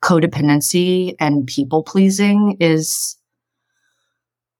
codependency 0.04 1.16
and 1.20 1.48
people 1.48 1.84
pleasing 1.84 2.58
is 2.60 3.18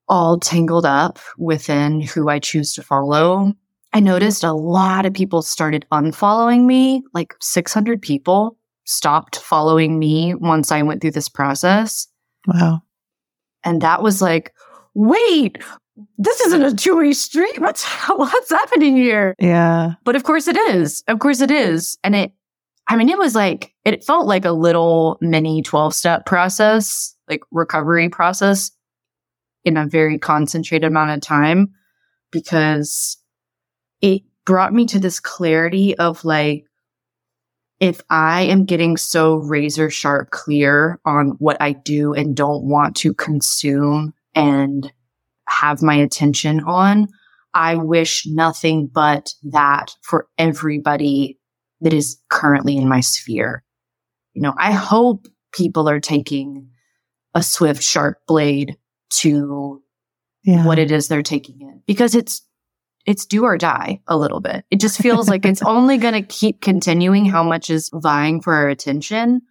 all 0.08 0.40
tangled 0.40 0.86
up 0.86 1.20
within 1.38 2.02
who 2.02 2.30
I 2.30 2.40
choose 2.40 2.74
to 2.74 2.84
follow. 2.84 3.54
I 3.94 4.00
noticed 4.00 4.44
a 4.44 4.54
lot 4.54 5.06
of 5.06 5.14
people 5.14 5.42
started 5.42 5.86
unfollowing 5.92 6.66
me, 6.66 7.04
like 7.14 7.34
600 7.42 8.02
people 8.02 8.58
stopped 8.86 9.38
following 9.38 9.98
me 9.98 10.36
once 10.36 10.72
I 10.72 10.82
went 10.82 11.02
through 11.02 11.12
this 11.12 11.30
process. 11.30 12.08
Wow. 12.48 12.82
And 13.64 13.82
that 13.82 14.04
was 14.04 14.22
like, 14.22 14.54
wait, 14.94 15.58
this 16.18 16.40
isn't 16.42 16.64
a 16.64 16.74
two-way 16.74 17.14
street. 17.14 17.60
What's 17.60 17.84
what's 18.10 18.50
happening 18.50 18.96
here? 18.98 19.36
Yeah. 19.40 19.94
But 20.04 20.16
of 20.16 20.24
course 20.24 20.48
it 20.48 20.58
is. 20.58 21.04
Of 21.08 21.20
course 21.20 21.42
it 21.42 21.52
is. 21.52 21.98
And 22.04 22.16
it 22.16 22.32
I 22.88 22.96
mean, 22.98 23.10
it 23.10 23.18
was 23.18 23.34
like 23.34 23.74
it 23.84 24.04
felt 24.04 24.28
like 24.28 24.46
a 24.46 24.52
little 24.52 25.18
mini 25.22 25.64
12-step 25.64 26.26
process, 26.26 27.16
like 27.28 27.42
recovery 27.52 28.10
process 28.10 28.72
in 29.64 29.78
a 29.78 29.88
very 29.88 30.20
concentrated 30.20 30.88
amount 30.88 31.12
of 31.12 31.22
time 31.22 31.74
because 32.32 33.18
it 34.02 34.22
brought 34.46 34.74
me 34.74 34.86
to 34.86 35.00
this 35.00 35.20
clarity 35.20 35.98
of 35.98 36.24
like 36.24 36.66
if 37.80 38.02
I 38.10 38.44
am 38.44 38.66
getting 38.66 38.96
so 38.96 39.36
razor 39.38 39.90
sharp 39.90 40.30
clear 40.30 41.00
on 41.04 41.32
what 41.40 41.58
I 41.60 41.74
do 41.74 42.14
and 42.14 42.36
don't 42.36 42.64
want 42.64 42.96
to 42.98 43.14
consume 43.14 44.14
and 44.34 44.92
have 45.48 45.82
my 45.82 45.96
attention 45.96 46.62
on. 46.62 47.08
I 47.54 47.76
wish 47.76 48.26
nothing 48.28 48.90
but 48.92 49.34
that 49.44 49.96
for 50.04 50.28
everybody 50.38 51.40
that 51.82 51.94
is 51.94 52.20
currently 52.30 52.78
in 52.78 52.90
my 52.90 53.00
sphere. 53.00 53.64
You 54.34 54.42
know, 54.42 54.54
I 54.58 54.72
hope 54.72 55.28
people 55.54 55.88
are 55.88 56.02
taking 56.02 56.70
a 57.34 57.42
swift, 57.42 57.82
sharp 57.82 58.18
blade 58.28 58.76
to 59.18 59.82
yeah. 60.44 60.66
what 60.66 60.80
it 60.80 60.92
is 60.92 61.08
they're 61.08 61.24
taking 61.24 61.62
in 61.62 61.82
because 61.86 62.16
it's 62.16 62.46
it's 63.06 63.26
do 63.26 63.44
or 63.44 63.58
die 63.58 64.02
a 64.08 64.18
little 64.18 64.40
bit. 64.40 64.66
It 64.72 64.80
just 64.80 65.00
feels 65.00 65.30
like 65.30 65.46
it's 65.46 65.62
only 65.66 65.98
going 65.98 66.16
to 66.16 66.24
keep 66.24 66.62
continuing 66.62 67.26
how 67.26 67.44
much 67.44 67.70
is 67.70 67.90
vying 67.94 68.42
for 68.42 68.54
our 68.54 68.68
attention. 68.68 69.42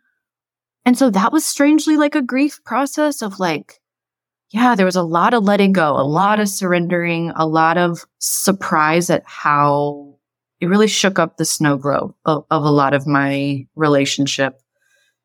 And 0.84 0.98
so 0.98 1.08
that 1.10 1.32
was 1.32 1.44
strangely 1.44 1.96
like 1.96 2.14
a 2.14 2.22
grief 2.22 2.60
process 2.64 3.22
of 3.22 3.38
like, 3.38 3.80
yeah, 4.54 4.76
there 4.76 4.86
was 4.86 4.94
a 4.94 5.02
lot 5.02 5.34
of 5.34 5.42
letting 5.42 5.72
go, 5.72 5.98
a 5.98 6.06
lot 6.06 6.38
of 6.38 6.48
surrendering, 6.48 7.32
a 7.34 7.44
lot 7.44 7.76
of 7.76 8.06
surprise 8.20 9.10
at 9.10 9.24
how 9.26 10.14
it 10.60 10.66
really 10.66 10.86
shook 10.86 11.18
up 11.18 11.36
the 11.36 11.44
snow 11.44 11.76
globe 11.76 12.14
of, 12.24 12.44
of 12.52 12.62
a 12.62 12.70
lot 12.70 12.94
of 12.94 13.04
my 13.04 13.66
relationship 13.74 14.60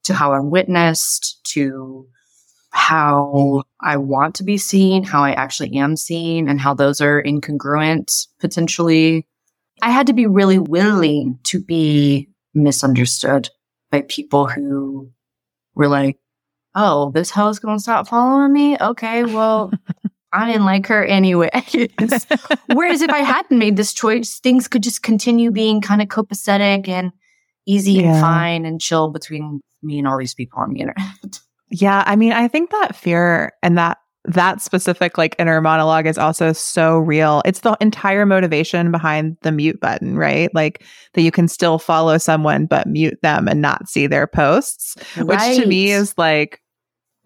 to 0.05 0.15
how 0.15 0.33
I'm 0.33 0.49
witnessed, 0.49 1.41
to 1.53 2.07
how 2.71 3.61
I 3.79 3.97
want 3.97 4.33
to 4.35 4.43
be 4.43 4.57
seen, 4.57 5.03
how 5.03 5.23
I 5.23 5.33
actually 5.33 5.77
am 5.77 5.95
seen, 5.95 6.49
and 6.49 6.59
how 6.59 6.73
those 6.73 6.99
are 6.99 7.21
incongruent 7.21 8.25
potentially. 8.39 9.27
I 9.83 9.91
had 9.91 10.07
to 10.07 10.13
be 10.13 10.25
really 10.25 10.57
willing 10.57 11.37
to 11.43 11.61
be 11.63 12.29
misunderstood 12.55 13.51
by 13.91 14.01
people 14.07 14.47
who 14.47 15.11
were 15.75 15.87
like, 15.87 16.17
oh, 16.75 17.11
this 17.11 17.29
hoe's 17.29 17.59
gonna 17.59 17.79
stop 17.79 18.07
following 18.07 18.53
me? 18.53 18.77
Okay, 18.79 19.23
well, 19.23 19.71
I 20.33 20.45
didn't 20.45 20.65
like 20.65 20.87
her 20.87 21.03
anyway. 21.03 21.49
Whereas 22.73 23.01
if 23.01 23.09
I 23.09 23.19
hadn't 23.19 23.57
made 23.57 23.77
this 23.77 23.93
choice, 23.93 24.39
things 24.39 24.67
could 24.67 24.83
just 24.83 25.01
continue 25.01 25.51
being 25.51 25.81
kind 25.81 26.01
of 26.01 26.07
copacetic 26.07 26.87
and 26.87 27.11
easy 27.65 27.93
yeah. 27.93 28.13
and 28.13 28.21
fine 28.21 28.65
and 28.65 28.79
chill 28.79 29.09
between 29.09 29.61
me 29.81 29.99
and 29.99 30.07
all 30.07 30.17
these 30.17 30.35
people 30.35 30.59
on 30.59 30.73
the 30.73 30.81
internet. 30.81 31.39
Yeah, 31.71 32.03
I 32.05 32.15
mean, 32.15 32.33
I 32.33 32.47
think 32.47 32.71
that 32.71 32.95
fear 32.95 33.53
and 33.61 33.77
that 33.77 33.99
that 34.25 34.61
specific 34.61 35.17
like 35.17 35.35
inner 35.39 35.61
monologue 35.61 36.05
is 36.05 36.17
also 36.17 36.51
so 36.53 36.97
real. 36.97 37.41
It's 37.45 37.61
the 37.61 37.77
entire 37.79 38.25
motivation 38.25 38.91
behind 38.91 39.37
the 39.41 39.51
mute 39.51 39.79
button, 39.79 40.17
right? 40.17 40.53
Like 40.53 40.83
that 41.13 41.21
you 41.21 41.31
can 41.31 41.47
still 41.47 41.79
follow 41.79 42.17
someone 42.17 42.65
but 42.65 42.87
mute 42.87 43.17
them 43.21 43.47
and 43.47 43.61
not 43.61 43.87
see 43.87 44.07
their 44.07 44.27
posts, 44.27 44.95
right. 45.17 45.25
which 45.25 45.61
to 45.61 45.67
me 45.67 45.91
is 45.91 46.13
like 46.17 46.61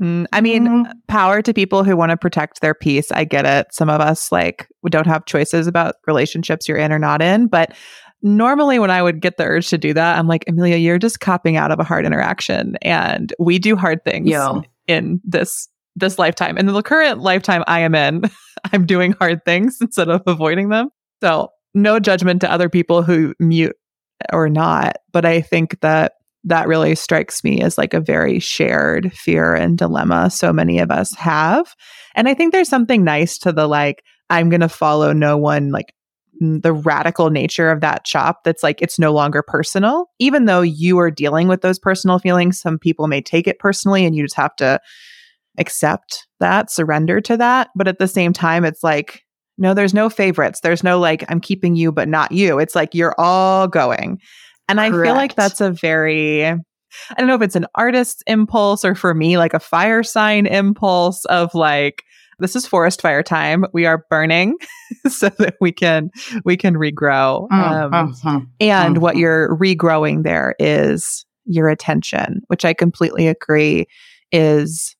Mm, 0.02 0.26
I 0.34 0.42
mean, 0.42 0.68
mm-hmm. 0.68 0.92
power 1.08 1.42
to 1.42 1.54
people 1.54 1.84
who 1.84 1.96
want 1.96 2.10
to 2.10 2.18
protect 2.18 2.62
their 2.62 2.74
peace. 2.74 3.12
I 3.12 3.24
get 3.24 3.46
it. 3.46 3.68
Some 3.72 3.90
of 3.90 4.02
us 4.02 4.32
like 4.32 4.68
we 4.82 4.90
don't 4.90 5.08
have 5.08 5.26
choices 5.26 5.68
about 5.68 5.96
relationships 6.08 6.68
you're 6.68 6.78
in 6.78 6.92
or 6.92 7.00
not 7.00 7.22
in, 7.22 7.48
but 7.48 7.74
normally 8.22 8.80
when 8.80 8.90
I 8.90 9.04
would 9.04 9.22
get 9.22 9.38
the 9.38 9.46
urge 9.46 9.70
to 9.70 9.78
do 9.78 9.94
that, 9.94 10.18
I'm 10.18 10.28
like, 10.28 10.46
Amelia, 10.48 10.78
you're 10.78 10.98
just 10.98 11.20
copping 11.20 11.58
out 11.58 11.72
of 11.72 11.80
a 11.80 11.84
hard 11.84 12.06
interaction 12.06 12.76
and 12.82 13.34
we 13.38 13.60
do 13.60 13.76
hard 13.76 14.04
things 14.04 14.30
Yo. 14.30 14.64
in 14.88 15.22
this 15.24 15.68
this 15.96 16.18
lifetime. 16.18 16.58
And 16.58 16.70
the 16.70 16.82
current 16.82 17.20
lifetime 17.20 17.64
I 17.68 17.82
am 17.82 17.96
in, 17.96 18.24
I'm 18.74 18.86
doing 18.86 19.14
hard 19.14 19.44
things 19.46 19.78
instead 19.82 20.10
of 20.10 20.22
avoiding 20.26 20.70
them. 20.70 20.90
So, 21.22 21.50
no 21.76 22.00
judgment 22.00 22.42
to 22.42 22.52
other 22.52 22.70
people 22.70 23.02
who 23.02 23.34
mute 23.40 23.76
or 24.32 24.48
not, 24.48 24.98
but 25.12 25.26
I 25.26 25.42
think 25.42 25.80
that 25.82 26.14
that 26.44 26.68
really 26.68 26.94
strikes 26.94 27.44
me 27.44 27.62
as 27.62 27.78
like 27.78 27.94
a 27.94 28.02
very 28.02 28.40
shared 28.40 29.12
fear 29.14 29.56
and 29.56 29.78
dilemma 29.78 30.30
so 30.30 30.52
many 30.52 30.80
of 30.80 30.92
us 30.92 31.14
have. 31.16 31.74
And 32.16 32.28
I 32.28 32.34
think 32.34 32.52
there's 32.52 32.70
something 32.70 33.04
nice 33.04 33.38
to 33.40 33.52
the 33.52 33.68
like, 33.68 34.04
I'm 34.30 34.50
going 34.50 34.62
to 34.62 34.70
follow 34.70 35.14
no 35.14 35.38
one, 35.38 35.72
like 35.72 35.94
the 36.40 36.74
radical 36.74 37.30
nature 37.30 37.72
of 37.72 37.82
that 37.82 38.04
chop 38.04 38.44
that's 38.44 38.64
like, 38.64 38.82
it's 38.82 39.00
no 39.00 39.14
longer 39.14 39.42
personal. 39.42 40.08
Even 40.20 40.46
though 40.46 40.62
you 40.62 41.00
are 41.00 41.12
dealing 41.12 41.48
with 41.48 41.62
those 41.62 41.80
personal 41.80 42.20
feelings, 42.20 42.60
some 42.60 42.78
people 42.78 43.08
may 43.08 43.22
take 43.22 43.48
it 43.48 43.60
personally 43.60 44.06
and 44.06 44.16
you 44.16 44.24
just 44.24 44.36
have 44.36 44.56
to 44.58 44.80
accept 45.58 46.28
that, 46.40 46.72
surrender 46.72 47.22
to 47.22 47.38
that. 47.38 47.70
But 47.76 47.88
at 47.88 48.00
the 48.00 48.08
same 48.08 48.34
time, 48.34 48.66
it's 48.66 48.84
like, 48.84 49.22
no, 49.58 49.74
there's 49.74 49.94
no 49.94 50.10
favorites. 50.10 50.62
There's 50.62 50.84
no 50.84 51.00
like, 51.00 51.24
I'm 51.30 51.40
keeping 51.40 51.76
you, 51.76 51.92
but 51.92 52.08
not 52.08 52.32
you. 52.32 52.60
It's 52.60 52.76
like, 52.76 52.96
you're 52.96 53.16
all 53.18 53.68
going. 53.68 54.20
And 54.68 54.80
Correct. 54.80 54.96
I 54.96 55.04
feel 55.04 55.14
like 55.14 55.36
that's 55.36 55.62
a 55.62 55.72
very, 55.72 56.46
I 56.46 56.58
don't 57.18 57.28
know 57.28 57.36
if 57.36 57.42
it's 57.42 57.56
an 57.56 57.68
artist's 57.76 58.24
impulse 58.28 58.84
or 58.84 58.96
for 58.96 59.14
me, 59.14 59.38
like 59.38 59.54
a 59.54 59.60
fire 59.60 60.04
sign 60.04 60.48
impulse 60.48 61.26
of 61.26 61.54
like, 61.54 62.04
this 62.40 62.56
is 62.56 62.66
forest 62.66 63.02
fire 63.02 63.24
time. 63.24 63.66
We 63.74 63.86
are 63.86 64.06
burning 64.10 64.58
so 65.08 65.30
that 65.30 65.56
we 65.62 65.72
can 65.72 66.10
we 66.44 66.58
can 66.58 66.76
regrow. 66.76 67.48
Mm, 67.50 67.54
um, 67.54 67.92
mm-hmm, 67.92 68.38
and 68.60 68.96
mm-hmm. 68.96 69.02
what 69.02 69.18
you're 69.18 69.56
regrowing 69.58 70.24
there 70.24 70.56
is 70.60 71.26
your 71.46 71.70
attention, 71.70 72.42
which 72.48 72.66
I 72.66 72.74
completely 72.74 73.28
agree 73.28 73.86
is 74.32 74.96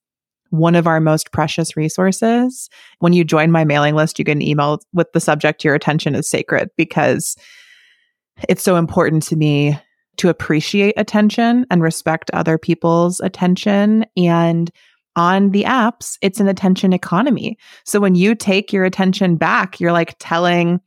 one 0.54 0.76
of 0.76 0.86
our 0.86 1.00
most 1.00 1.32
precious 1.32 1.76
resources. 1.76 2.70
When 3.00 3.12
you 3.12 3.24
join 3.24 3.52
my 3.52 3.66
mailing 3.66 3.96
list, 3.96 4.20
you 4.20 4.26
get 4.26 4.34
an 4.34 4.44
email 4.44 4.80
with 4.94 5.12
the 5.12 5.20
subject 5.20 5.64
"Your 5.64 5.74
attention 5.74 6.14
is 6.14 6.30
sacred" 6.30 6.70
because 6.78 7.36
it's 8.48 8.62
so 8.62 8.76
important 8.76 9.24
to 9.24 9.36
me 9.36 9.80
to 10.18 10.30
appreciate 10.30 10.94
attention 10.96 11.66
and 11.72 11.82
respect 11.82 12.30
other 12.34 12.60
people's 12.60 13.20
attention. 13.20 14.06
And 14.16 14.70
on 15.16 15.50
the 15.50 15.64
apps, 15.64 16.18
it's 16.22 16.40
an 16.40 16.48
attention 16.48 16.94
economy. 16.94 17.58
So 17.84 18.00
when 18.00 18.14
you 18.14 18.36
take 18.36 18.72
your 18.72 18.86
attention 18.86 19.38
back, 19.38 19.80
you're 19.80 19.92
like 19.92 20.16
telling 20.20 20.82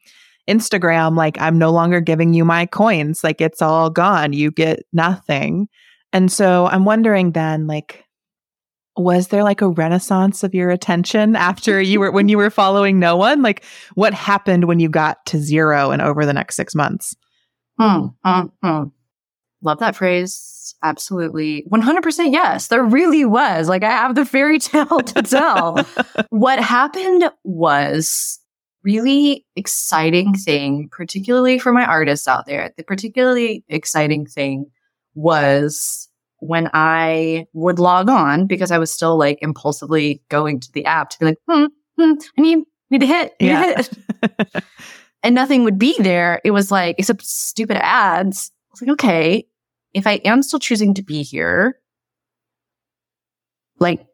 Instagram, 0.48 1.16
like, 1.16 1.40
I'm 1.40 1.58
no 1.58 1.72
longer 1.72 2.00
giving 2.00 2.34
you 2.34 2.44
my 2.44 2.66
coins. 2.66 3.24
Like, 3.24 3.40
it's 3.40 3.60
all 3.60 3.90
gone. 3.90 4.32
You 4.32 4.52
get 4.52 4.84
nothing. 4.92 5.68
And 6.12 6.30
so 6.30 6.66
I'm 6.66 6.84
wondering 6.84 7.32
then, 7.32 7.66
like, 7.66 8.04
was 8.96 9.28
there 9.28 9.44
like 9.44 9.60
a 9.60 9.68
renaissance 9.68 10.42
of 10.42 10.54
your 10.54 10.70
attention 10.70 11.36
after 11.36 11.80
you 11.80 12.00
were 12.00 12.10
when 12.10 12.28
you 12.28 12.38
were 12.38 12.50
following 12.50 12.98
no 12.98 13.16
one? 13.16 13.42
Like, 13.42 13.64
what 13.94 14.14
happened 14.14 14.64
when 14.64 14.80
you 14.80 14.88
got 14.88 15.24
to 15.26 15.38
zero 15.38 15.90
and 15.90 16.02
over 16.02 16.24
the 16.24 16.32
next 16.32 16.56
six 16.56 16.74
months? 16.74 17.14
Hmm, 17.78 18.06
hmm, 18.24 18.46
hmm. 18.62 18.82
Love 19.62 19.78
that 19.80 19.96
phrase. 19.96 20.74
Absolutely. 20.82 21.64
100% 21.70 22.32
yes. 22.32 22.68
There 22.68 22.84
really 22.84 23.24
was. 23.24 23.68
Like, 23.68 23.82
I 23.82 23.90
have 23.90 24.14
the 24.14 24.24
fairy 24.24 24.58
tale 24.60 25.00
to 25.00 25.22
tell. 25.22 25.84
what 26.30 26.58
happened 26.60 27.30
was 27.44 28.40
really 28.82 29.44
exciting 29.56 30.34
thing, 30.34 30.88
particularly 30.90 31.58
for 31.58 31.72
my 31.72 31.84
artists 31.84 32.28
out 32.28 32.46
there. 32.46 32.72
The 32.76 32.84
particularly 32.84 33.64
exciting 33.68 34.26
thing 34.26 34.70
was 35.14 36.08
when 36.40 36.68
I 36.72 37.46
would 37.52 37.78
log 37.78 38.08
on 38.08 38.46
because 38.46 38.70
I 38.70 38.78
was 38.78 38.92
still 38.92 39.16
like 39.16 39.38
impulsively 39.40 40.22
going 40.28 40.60
to 40.60 40.72
the 40.72 40.84
app 40.84 41.10
to 41.10 41.18
be 41.18 41.26
like, 41.26 41.38
hmm, 41.48 41.66
hmm 41.98 42.12
I 42.38 42.40
need, 42.40 42.58
need 42.90 43.00
to 43.00 43.06
hit, 43.06 43.34
need 43.40 43.48
yeah. 43.48 43.76
hit. 43.76 44.64
and 45.22 45.34
nothing 45.34 45.64
would 45.64 45.78
be 45.78 45.96
there. 45.98 46.40
It 46.44 46.50
was 46.50 46.70
like, 46.70 46.96
except 46.98 47.24
stupid 47.24 47.78
ads. 47.78 48.50
I 48.52 48.72
was 48.72 48.82
like, 48.82 48.90
okay, 48.92 49.46
if 49.94 50.06
I 50.06 50.14
am 50.24 50.42
still 50.42 50.58
choosing 50.58 50.94
to 50.94 51.02
be 51.02 51.22
here, 51.22 51.78
like, 53.78 54.06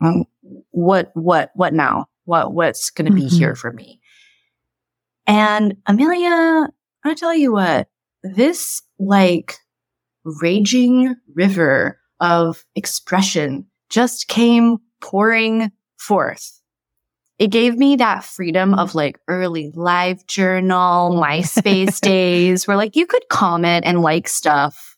um, 0.00 0.24
what, 0.70 1.10
what, 1.14 1.50
what 1.54 1.72
now? 1.72 2.06
What, 2.24 2.52
what's 2.52 2.90
going 2.90 3.06
to 3.06 3.14
be 3.14 3.26
mm-hmm. 3.26 3.36
here 3.36 3.54
for 3.54 3.72
me? 3.72 4.00
And 5.26 5.76
Amelia, 5.86 6.68
I 7.04 7.14
tell 7.14 7.34
you 7.34 7.52
what, 7.52 7.88
this 8.22 8.82
like 8.98 9.56
raging 10.24 11.16
river 11.34 11.98
of 12.20 12.64
expression 12.74 13.66
just 13.90 14.28
came 14.28 14.78
pouring 15.00 15.72
forth. 15.98 16.60
It 17.38 17.50
gave 17.50 17.76
me 17.76 17.96
that 17.96 18.24
freedom 18.24 18.74
of 18.74 18.94
like 18.94 19.18
early 19.26 19.72
live 19.74 20.26
journal, 20.26 21.12
MySpace 21.12 22.00
days 22.00 22.66
where 22.66 22.76
like 22.76 22.94
you 22.94 23.06
could 23.06 23.28
comment 23.28 23.84
and 23.84 24.00
like 24.00 24.28
stuff 24.28 24.96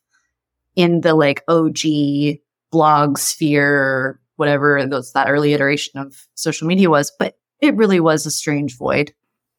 in 0.76 1.00
the 1.00 1.14
like 1.14 1.42
OG 1.48 2.38
blog 2.70 3.18
sphere, 3.18 4.20
whatever 4.36 4.84
those, 4.86 5.12
that 5.12 5.30
early 5.30 5.52
iteration 5.52 6.00
of 6.00 6.26
social 6.34 6.66
media 6.66 6.90
was, 6.90 7.12
but 7.18 7.34
it 7.60 7.76
really 7.76 8.00
was 8.00 8.26
a 8.26 8.30
strange 8.30 8.76
void. 8.76 9.14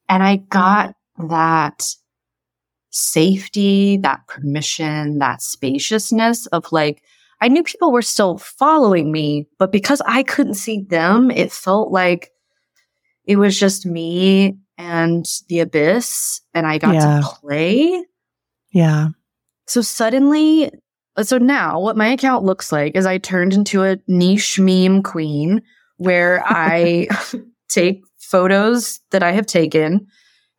And 0.09 0.21
I 0.21 0.37
got 0.37 0.95
that 1.17 1.83
safety, 2.95 3.97
that 3.97 4.25
permission, 4.27 5.19
that 5.19 5.41
spaciousness 5.41 6.45
of 6.47 6.71
like, 6.71 7.03
I 7.41 7.49
knew 7.49 7.61
people 7.61 7.91
were 7.91 8.01
still 8.01 8.37
following 8.37 9.11
me, 9.11 9.47
but 9.59 9.71
because 9.71 10.01
I 10.05 10.23
couldn't 10.23 10.53
see 10.53 10.79
them, 10.79 11.29
it 11.29 11.51
felt 11.51 11.91
like 11.91 12.31
it 13.25 13.35
was 13.35 13.59
just 13.59 13.85
me 13.85 14.57
and 14.77 15.25
the 15.49 15.59
abyss 15.59 16.39
and 16.53 16.65
I 16.65 16.77
got 16.77 16.95
yeah. 16.95 17.19
to 17.19 17.27
play. 17.41 18.05
Yeah. 18.71 19.09
So 19.67 19.81
suddenly, 19.81 20.71
uh, 21.17 21.23
so 21.23 21.37
now 21.37 21.81
what 21.81 21.97
my 21.97 22.07
account 22.07 22.45
looks 22.45 22.71
like 22.71 22.95
is 22.95 23.05
I 23.05 23.17
turned 23.17 23.53
into 23.53 23.83
a 23.83 23.97
niche 24.07 24.57
meme 24.57 25.03
queen 25.03 25.61
where 25.97 26.41
I 26.45 27.09
take 27.67 28.03
photos 28.19 29.01
that 29.11 29.21
I 29.21 29.33
have 29.33 29.47
taken 29.47 30.07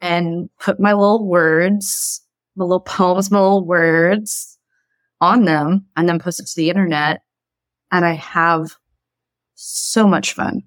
and 0.03 0.51
put 0.61 0.79
my 0.79 0.93
little 0.93 1.27
words 1.27 2.21
my 2.57 2.65
little 2.65 2.81
poems, 2.87 3.31
my 3.31 3.41
little 3.41 3.65
words 3.65 4.59
on 5.21 5.45
them 5.45 5.87
and 5.97 6.09
then 6.09 6.19
post 6.19 6.41
it 6.41 6.47
to 6.47 6.57
the 6.57 6.71
internet. 6.71 7.23
And 7.91 8.05
I 8.05 8.15
have 8.15 8.73
so 9.55 10.07
much 10.07 10.35
fun. 10.35 10.63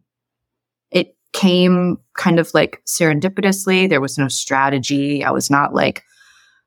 It 0.92 1.16
came 1.34 1.98
kind 2.18 2.40
of 2.40 2.52
like 2.54 2.82
serendipitously. 2.88 3.90
There 3.90 4.02
was 4.02 4.18
no 4.18 4.28
strategy. 4.28 5.24
I 5.24 5.32
was 5.32 5.50
not 5.50 5.74
like, 5.74 6.04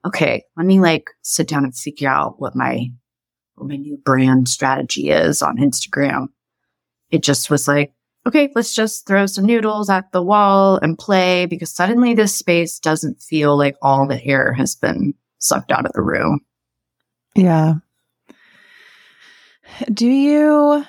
okay, 0.05 0.45
let 0.57 0.67
me 0.67 0.81
like 0.81 1.11
sit 1.23 1.49
down 1.49 1.65
and 1.65 1.77
figure 1.77 2.09
out 2.09 2.41
what 2.41 2.55
my, 2.55 2.89
what 3.55 3.69
my 3.69 3.77
new 3.77 3.97
brand 3.97 4.49
strategy 4.49 5.11
is 5.11 5.43
on 5.43 5.57
Instagram. 5.57 6.29
It 7.11 7.23
just 7.23 7.51
was 7.51 7.67
like, 7.67 7.93
okay, 8.27 8.51
let's 8.55 8.75
just 8.75 9.07
throw 9.07 9.27
some 9.27 9.45
noodles 9.45 9.91
at 9.91 10.13
the 10.13 10.23
wall 10.23 10.79
and 10.83 10.99
play 10.99 11.47
because 11.47 11.71
suddenly 11.71 12.15
this 12.15 12.35
space 12.35 12.79
doesn't 12.79 13.21
feel 13.21 13.57
like 13.57 13.77
all 13.83 14.07
the 14.07 14.25
air 14.25 14.53
has 14.53 14.75
been 14.75 15.15
sucked 15.39 15.73
out 15.73 15.87
of 15.87 15.93
the 15.93 16.03
room. 16.03 16.41
Yeah. 17.35 17.75
Do 19.93 20.07
you, 20.07 20.85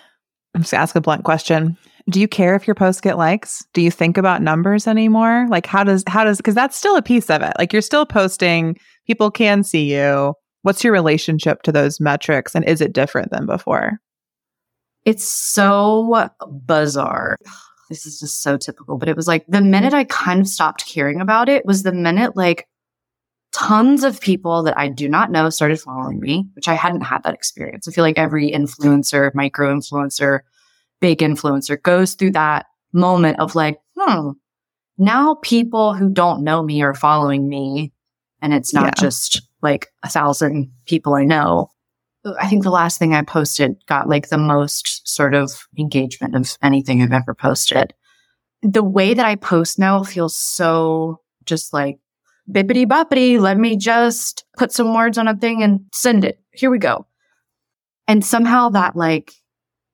I'm 0.53 0.61
just 0.61 0.71
gonna 0.71 0.83
ask 0.83 0.95
a 0.95 1.01
blunt 1.01 1.23
question. 1.23 1.77
Do 2.09 2.19
you 2.19 2.27
care 2.27 2.53
if 2.53 2.67
your 2.67 2.75
posts 2.75 3.01
get 3.01 3.17
likes? 3.17 3.65
Do 3.73 3.81
you 3.81 3.89
think 3.89 4.17
about 4.17 4.41
numbers 4.41 4.87
anymore? 4.87 5.47
Like 5.49 5.65
how 5.65 5.83
does, 5.83 6.03
how 6.07 6.25
does, 6.25 6.39
cause 6.41 6.53
that's 6.53 6.77
still 6.77 6.97
a 6.97 7.01
piece 7.01 7.29
of 7.29 7.41
it. 7.41 7.53
Like 7.57 7.71
you're 7.71 7.81
still 7.81 8.05
posting, 8.05 8.77
people 9.07 9.31
can 9.31 9.63
see 9.63 9.91
you. 9.91 10.33
What's 10.63 10.83
your 10.83 10.93
relationship 10.93 11.63
to 11.63 11.71
those 11.71 11.99
metrics? 11.99 12.55
And 12.55 12.65
is 12.65 12.81
it 12.81 12.93
different 12.93 13.31
than 13.31 13.45
before? 13.45 13.99
It's 15.05 15.25
so 15.25 16.29
bizarre. 16.65 17.37
This 17.89 18.05
is 18.07 18.19
just 18.19 18.41
so 18.41 18.57
typical, 18.57 18.97
but 18.97 19.09
it 19.09 19.15
was 19.15 19.27
like 19.27 19.45
the 19.47 19.61
minute 19.61 19.93
I 19.93 20.05
kind 20.05 20.39
of 20.39 20.47
stopped 20.47 20.87
caring 20.87 21.21
about 21.21 21.47
it 21.47 21.63
was 21.63 21.83
the 21.83 21.91
minute 21.91 22.35
like 22.35 22.65
tons 23.51 24.03
of 24.03 24.19
people 24.19 24.63
that 24.63 24.77
I 24.77 24.87
do 24.87 25.07
not 25.07 25.29
know 25.31 25.49
started 25.49 25.79
following 25.79 26.19
me, 26.19 26.47
which 26.55 26.67
I 26.67 26.73
hadn't 26.73 27.01
had 27.01 27.21
that 27.23 27.35
experience. 27.35 27.87
I 27.87 27.91
feel 27.91 28.03
like 28.03 28.17
every 28.17 28.49
influencer, 28.49 29.35
micro 29.35 29.71
influencer, 29.75 30.39
big 30.99 31.19
influencer 31.19 31.79
goes 31.81 32.15
through 32.15 32.31
that 32.31 32.65
moment 32.93 33.39
of 33.39 33.53
like, 33.53 33.79
hmm, 33.95 34.31
now 34.97 35.35
people 35.43 35.93
who 35.93 36.09
don't 36.09 36.43
know 36.43 36.63
me 36.63 36.81
are 36.81 36.95
following 36.95 37.47
me. 37.47 37.91
And 38.41 38.53
it's 38.53 38.73
not 38.73 38.95
yeah. 38.97 39.01
just 39.01 39.41
like 39.61 39.87
a 40.03 40.09
thousand 40.09 40.71
people 40.85 41.13
I 41.13 41.23
know. 41.23 41.69
I 42.39 42.47
think 42.47 42.63
the 42.63 42.71
last 42.71 42.99
thing 42.99 43.13
I 43.13 43.21
posted 43.21 43.75
got 43.87 44.07
like 44.07 44.29
the 44.29 44.37
most 44.37 45.07
sort 45.07 45.33
of 45.33 45.67
engagement 45.77 46.35
of 46.35 46.57
anything 46.61 47.01
I've 47.01 47.11
ever 47.11 47.33
posted. 47.33 47.93
The 48.61 48.83
way 48.83 49.13
that 49.13 49.25
I 49.25 49.35
post 49.35 49.77
now 49.77 50.03
feels 50.03 50.35
so 50.35 51.19
just 51.45 51.73
like 51.73 51.99
bippity 52.49 52.85
boppity, 52.85 53.39
let 53.39 53.57
me 53.57 53.75
just 53.77 54.45
put 54.57 54.71
some 54.71 54.93
words 54.93 55.17
on 55.17 55.27
a 55.27 55.35
thing 55.35 55.63
and 55.63 55.81
send 55.91 56.23
it. 56.23 56.39
Here 56.51 56.69
we 56.69 56.79
go. 56.79 57.07
And 58.07 58.25
somehow 58.25 58.69
that 58.69 58.95
like 58.95 59.33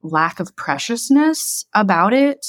lack 0.02 0.40
of 0.40 0.54
preciousness 0.56 1.64
about 1.74 2.12
it 2.12 2.46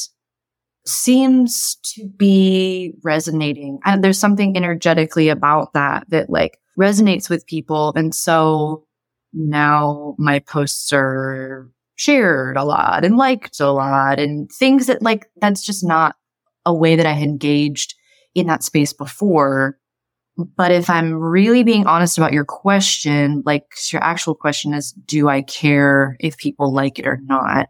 seems 0.85 1.77
to 1.83 2.07
be 2.07 2.93
resonating. 3.03 3.79
And 3.85 4.03
there's 4.03 4.17
something 4.17 4.55
energetically 4.57 5.29
about 5.29 5.73
that 5.73 6.09
that 6.09 6.29
like 6.29 6.59
resonates 6.79 7.29
with 7.29 7.45
people. 7.45 7.93
And 7.95 8.15
so 8.15 8.85
now 9.33 10.15
my 10.17 10.39
posts 10.39 10.91
are 10.93 11.69
shared 11.95 12.57
a 12.57 12.63
lot 12.63 13.05
and 13.05 13.17
liked 13.17 13.59
a 13.59 13.71
lot 13.71 14.19
and 14.19 14.51
things 14.51 14.87
that 14.87 15.01
like 15.01 15.27
that's 15.39 15.63
just 15.63 15.83
not 15.83 16.15
a 16.65 16.73
way 16.73 16.95
that 16.95 17.05
I 17.05 17.13
had 17.13 17.27
engaged 17.27 17.95
in 18.33 18.47
that 18.47 18.63
space 18.63 18.93
before. 18.93 19.77
But 20.57 20.71
if 20.71 20.89
I'm 20.89 21.13
really 21.13 21.63
being 21.63 21.85
honest 21.85 22.17
about 22.17 22.33
your 22.33 22.45
question, 22.45 23.43
like 23.45 23.65
your 23.91 24.03
actual 24.03 24.33
question 24.33 24.73
is, 24.73 24.93
do 24.93 25.29
I 25.29 25.41
care 25.41 26.15
if 26.19 26.37
people 26.37 26.73
like 26.73 26.97
it 26.99 27.05
or 27.05 27.19
not? 27.23 27.67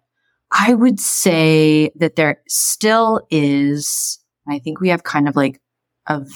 I 0.51 0.73
would 0.73 0.99
say 0.99 1.91
that 1.95 2.15
there 2.15 2.41
still 2.47 3.21
is, 3.31 4.19
I 4.47 4.59
think 4.59 4.79
we 4.79 4.89
have 4.89 5.03
kind 5.03 5.27
of 5.27 5.35
like 5.35 5.59
of 6.07 6.29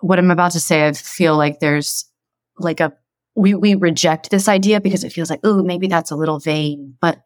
what 0.00 0.18
I'm 0.18 0.30
about 0.30 0.52
to 0.52 0.60
say. 0.60 0.86
I 0.86 0.92
feel 0.92 1.36
like 1.36 1.60
there's 1.60 2.04
like 2.58 2.80
a 2.80 2.92
we, 3.34 3.54
we 3.54 3.74
reject 3.74 4.30
this 4.30 4.48
idea 4.48 4.80
because 4.80 5.04
it 5.04 5.12
feels 5.12 5.30
like, 5.30 5.40
oh, 5.44 5.62
maybe 5.62 5.86
that's 5.86 6.10
a 6.10 6.16
little 6.16 6.38
vain. 6.38 6.96
But 7.00 7.20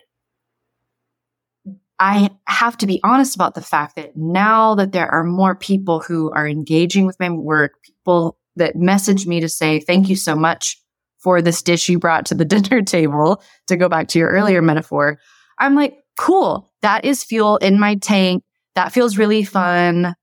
I 1.99 2.31
have 2.47 2.77
to 2.79 2.87
be 2.87 3.01
honest 3.03 3.35
about 3.35 3.55
the 3.55 3.63
fact 3.63 3.97
that 3.97 4.17
now 4.17 4.75
that 4.75 4.93
there 4.93 5.09
are 5.09 5.25
more 5.25 5.55
people 5.55 6.01
who 6.01 6.31
are 6.33 6.47
engaging 6.47 7.07
with 7.07 7.19
my 7.19 7.31
work, 7.31 7.73
people 7.85 8.39
that 8.57 8.77
message 8.77 9.27
me 9.27 9.41
to 9.41 9.49
say, 9.49 9.81
thank 9.81 10.09
you 10.09 10.17
so 10.17 10.37
much 10.37 10.81
for 11.19 11.43
this 11.43 11.63
dish 11.63 11.89
you 11.89 11.99
brought 11.99 12.27
to 12.27 12.35
the 12.35 12.45
dinner 12.45 12.83
table, 12.83 13.43
to 13.67 13.77
go 13.77 13.89
back 13.89 14.09
to 14.09 14.19
your 14.19 14.31
earlier 14.31 14.63
metaphor, 14.63 15.19
I'm 15.59 15.75
like, 15.75 15.97
cool. 16.19 16.71
That 16.83 17.05
is 17.05 17.25
fuel 17.25 17.57
in 17.57 17.81
my 17.81 17.97
tank. 17.97 18.45
That 18.75 18.93
feels 18.93 19.19
really 19.19 19.43
fun. 19.43 20.15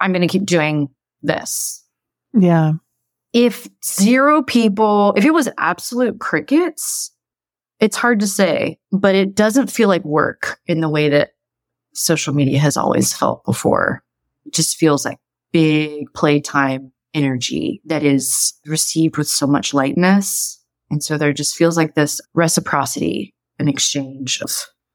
I'm 0.00 0.12
going 0.12 0.22
to 0.22 0.28
keep 0.28 0.44
doing 0.44 0.88
this. 1.22 1.84
Yeah 2.34 2.72
if 3.32 3.68
zero 3.84 4.42
people, 4.42 5.14
if 5.16 5.24
it 5.24 5.34
was 5.34 5.48
absolute 5.58 6.18
crickets, 6.18 7.12
it's 7.78 7.96
hard 7.96 8.20
to 8.20 8.26
say, 8.26 8.78
but 8.92 9.14
it 9.14 9.34
doesn't 9.34 9.70
feel 9.70 9.88
like 9.88 10.04
work 10.04 10.60
in 10.66 10.80
the 10.80 10.88
way 10.88 11.08
that 11.08 11.30
social 11.94 12.34
media 12.34 12.58
has 12.58 12.76
always 12.76 13.12
felt 13.12 13.44
before. 13.44 14.02
It 14.44 14.52
just 14.52 14.76
feels 14.76 15.04
like 15.04 15.18
big 15.52 16.12
playtime 16.14 16.92
energy 17.14 17.80
that 17.86 18.02
is 18.02 18.54
received 18.66 19.16
with 19.16 19.28
so 19.28 19.46
much 19.46 19.74
lightness. 19.74 20.62
And 20.90 21.02
so 21.02 21.16
there 21.16 21.32
just 21.32 21.56
feels 21.56 21.76
like 21.76 21.94
this 21.94 22.20
reciprocity, 22.34 23.34
an 23.58 23.68
exchange 23.68 24.40
of 24.42 24.50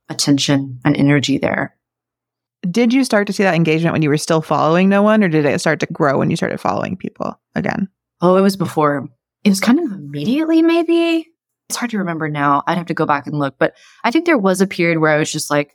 attention 0.09 0.79
and 0.85 0.95
energy 0.95 1.37
there. 1.37 1.75
Did 2.69 2.93
you 2.93 3.03
start 3.03 3.27
to 3.27 3.33
see 3.33 3.43
that 3.43 3.55
engagement 3.55 3.93
when 3.93 4.01
you 4.01 4.09
were 4.09 4.17
still 4.17 4.41
following 4.41 4.89
no 4.89 5.01
one, 5.01 5.23
or 5.23 5.29
did 5.29 5.45
it 5.45 5.59
start 5.59 5.79
to 5.81 5.87
grow 5.87 6.17
when 6.17 6.29
you 6.29 6.35
started 6.35 6.59
following 6.59 6.97
people 6.97 7.39
again? 7.53 7.87
Oh, 8.21 8.37
it 8.37 8.41
was 8.41 8.57
before. 8.57 9.07
It 9.43 9.49
was 9.49 9.59
kind 9.59 9.79
of 9.79 9.91
immediately, 9.91 10.61
maybe. 10.61 11.27
It's 11.69 11.77
hard 11.77 11.91
to 11.91 11.97
remember 11.97 12.29
now. 12.29 12.63
I'd 12.67 12.77
have 12.77 12.87
to 12.87 12.93
go 12.93 13.05
back 13.05 13.27
and 13.27 13.37
look. 13.37 13.55
But 13.57 13.75
I 14.03 14.11
think 14.11 14.25
there 14.25 14.37
was 14.37 14.61
a 14.61 14.67
period 14.67 14.99
where 14.99 15.11
I 15.11 15.17
was 15.17 15.31
just 15.31 15.49
like, 15.49 15.73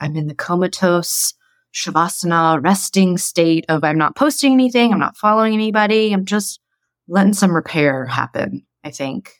I'm 0.00 0.16
in 0.16 0.26
the 0.26 0.34
comatose 0.34 1.34
shavasana 1.74 2.62
resting 2.62 3.18
state 3.18 3.64
of 3.68 3.82
I'm 3.82 3.98
not 3.98 4.16
posting 4.16 4.52
anything, 4.52 4.92
I'm 4.92 5.00
not 5.00 5.16
following 5.16 5.54
anybody, 5.54 6.12
I'm 6.12 6.24
just 6.24 6.60
letting 7.08 7.32
some 7.32 7.54
repair 7.54 8.06
happen, 8.06 8.64
I 8.84 8.90
think. 8.90 9.32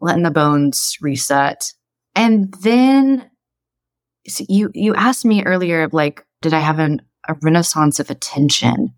Letting 0.00 0.22
the 0.22 0.30
bones 0.30 0.96
reset. 1.00 1.72
And 2.14 2.52
then 2.62 3.30
so 4.28 4.44
you 4.48 4.70
you 4.74 4.94
asked 4.94 5.24
me 5.24 5.42
earlier 5.44 5.88
like, 5.88 6.24
did 6.42 6.52
I 6.52 6.60
have 6.60 6.78
an, 6.78 7.02
a 7.26 7.34
renaissance 7.42 7.98
of 7.98 8.10
attention? 8.10 8.94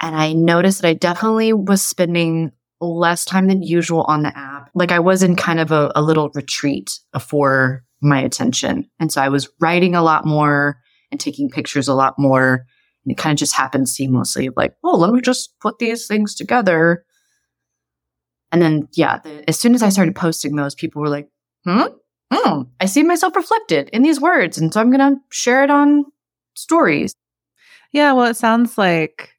And 0.00 0.14
I 0.14 0.32
noticed 0.32 0.82
that 0.82 0.88
I 0.88 0.94
definitely 0.94 1.52
was 1.52 1.82
spending 1.82 2.52
less 2.80 3.24
time 3.24 3.48
than 3.48 3.62
usual 3.62 4.02
on 4.02 4.22
the 4.22 4.36
app. 4.36 4.70
Like 4.74 4.92
I 4.92 5.00
was 5.00 5.22
in 5.22 5.34
kind 5.34 5.60
of 5.60 5.72
a, 5.72 5.90
a 5.96 6.02
little 6.02 6.30
retreat 6.34 6.98
for 7.20 7.84
my 8.00 8.20
attention. 8.20 8.88
And 9.00 9.12
so 9.12 9.20
I 9.20 9.28
was 9.28 9.48
writing 9.60 9.94
a 9.94 10.02
lot 10.02 10.24
more 10.24 10.78
and 11.10 11.20
taking 11.20 11.50
pictures 11.50 11.88
a 11.88 11.94
lot 11.94 12.14
more. 12.18 12.66
And 13.04 13.12
it 13.12 13.18
kind 13.18 13.32
of 13.32 13.38
just 13.38 13.54
happened 13.54 13.86
seamlessly 13.86 14.50
like, 14.56 14.74
oh, 14.84 14.96
let 14.96 15.12
me 15.12 15.20
just 15.20 15.58
put 15.60 15.78
these 15.78 16.06
things 16.06 16.34
together. 16.34 17.04
And 18.52 18.62
then, 18.62 18.88
yeah, 18.92 19.18
the, 19.18 19.48
as 19.48 19.58
soon 19.58 19.74
as 19.74 19.82
I 19.82 19.88
started 19.88 20.14
posting 20.14 20.56
those, 20.56 20.74
people 20.74 21.02
were 21.02 21.08
like, 21.08 21.28
hmm, 21.64 21.82
hmm, 22.32 22.62
I 22.80 22.86
see 22.86 23.02
myself 23.02 23.34
reflected 23.34 23.90
in 23.92 24.02
these 24.02 24.20
words. 24.20 24.58
And 24.58 24.72
so 24.72 24.80
I'm 24.80 24.90
going 24.90 25.14
to 25.14 25.20
share 25.30 25.64
it 25.64 25.70
on 25.70 26.04
stories. 26.54 27.14
Yeah, 27.92 28.12
well, 28.12 28.26
it 28.26 28.36
sounds 28.36 28.78
like 28.78 29.30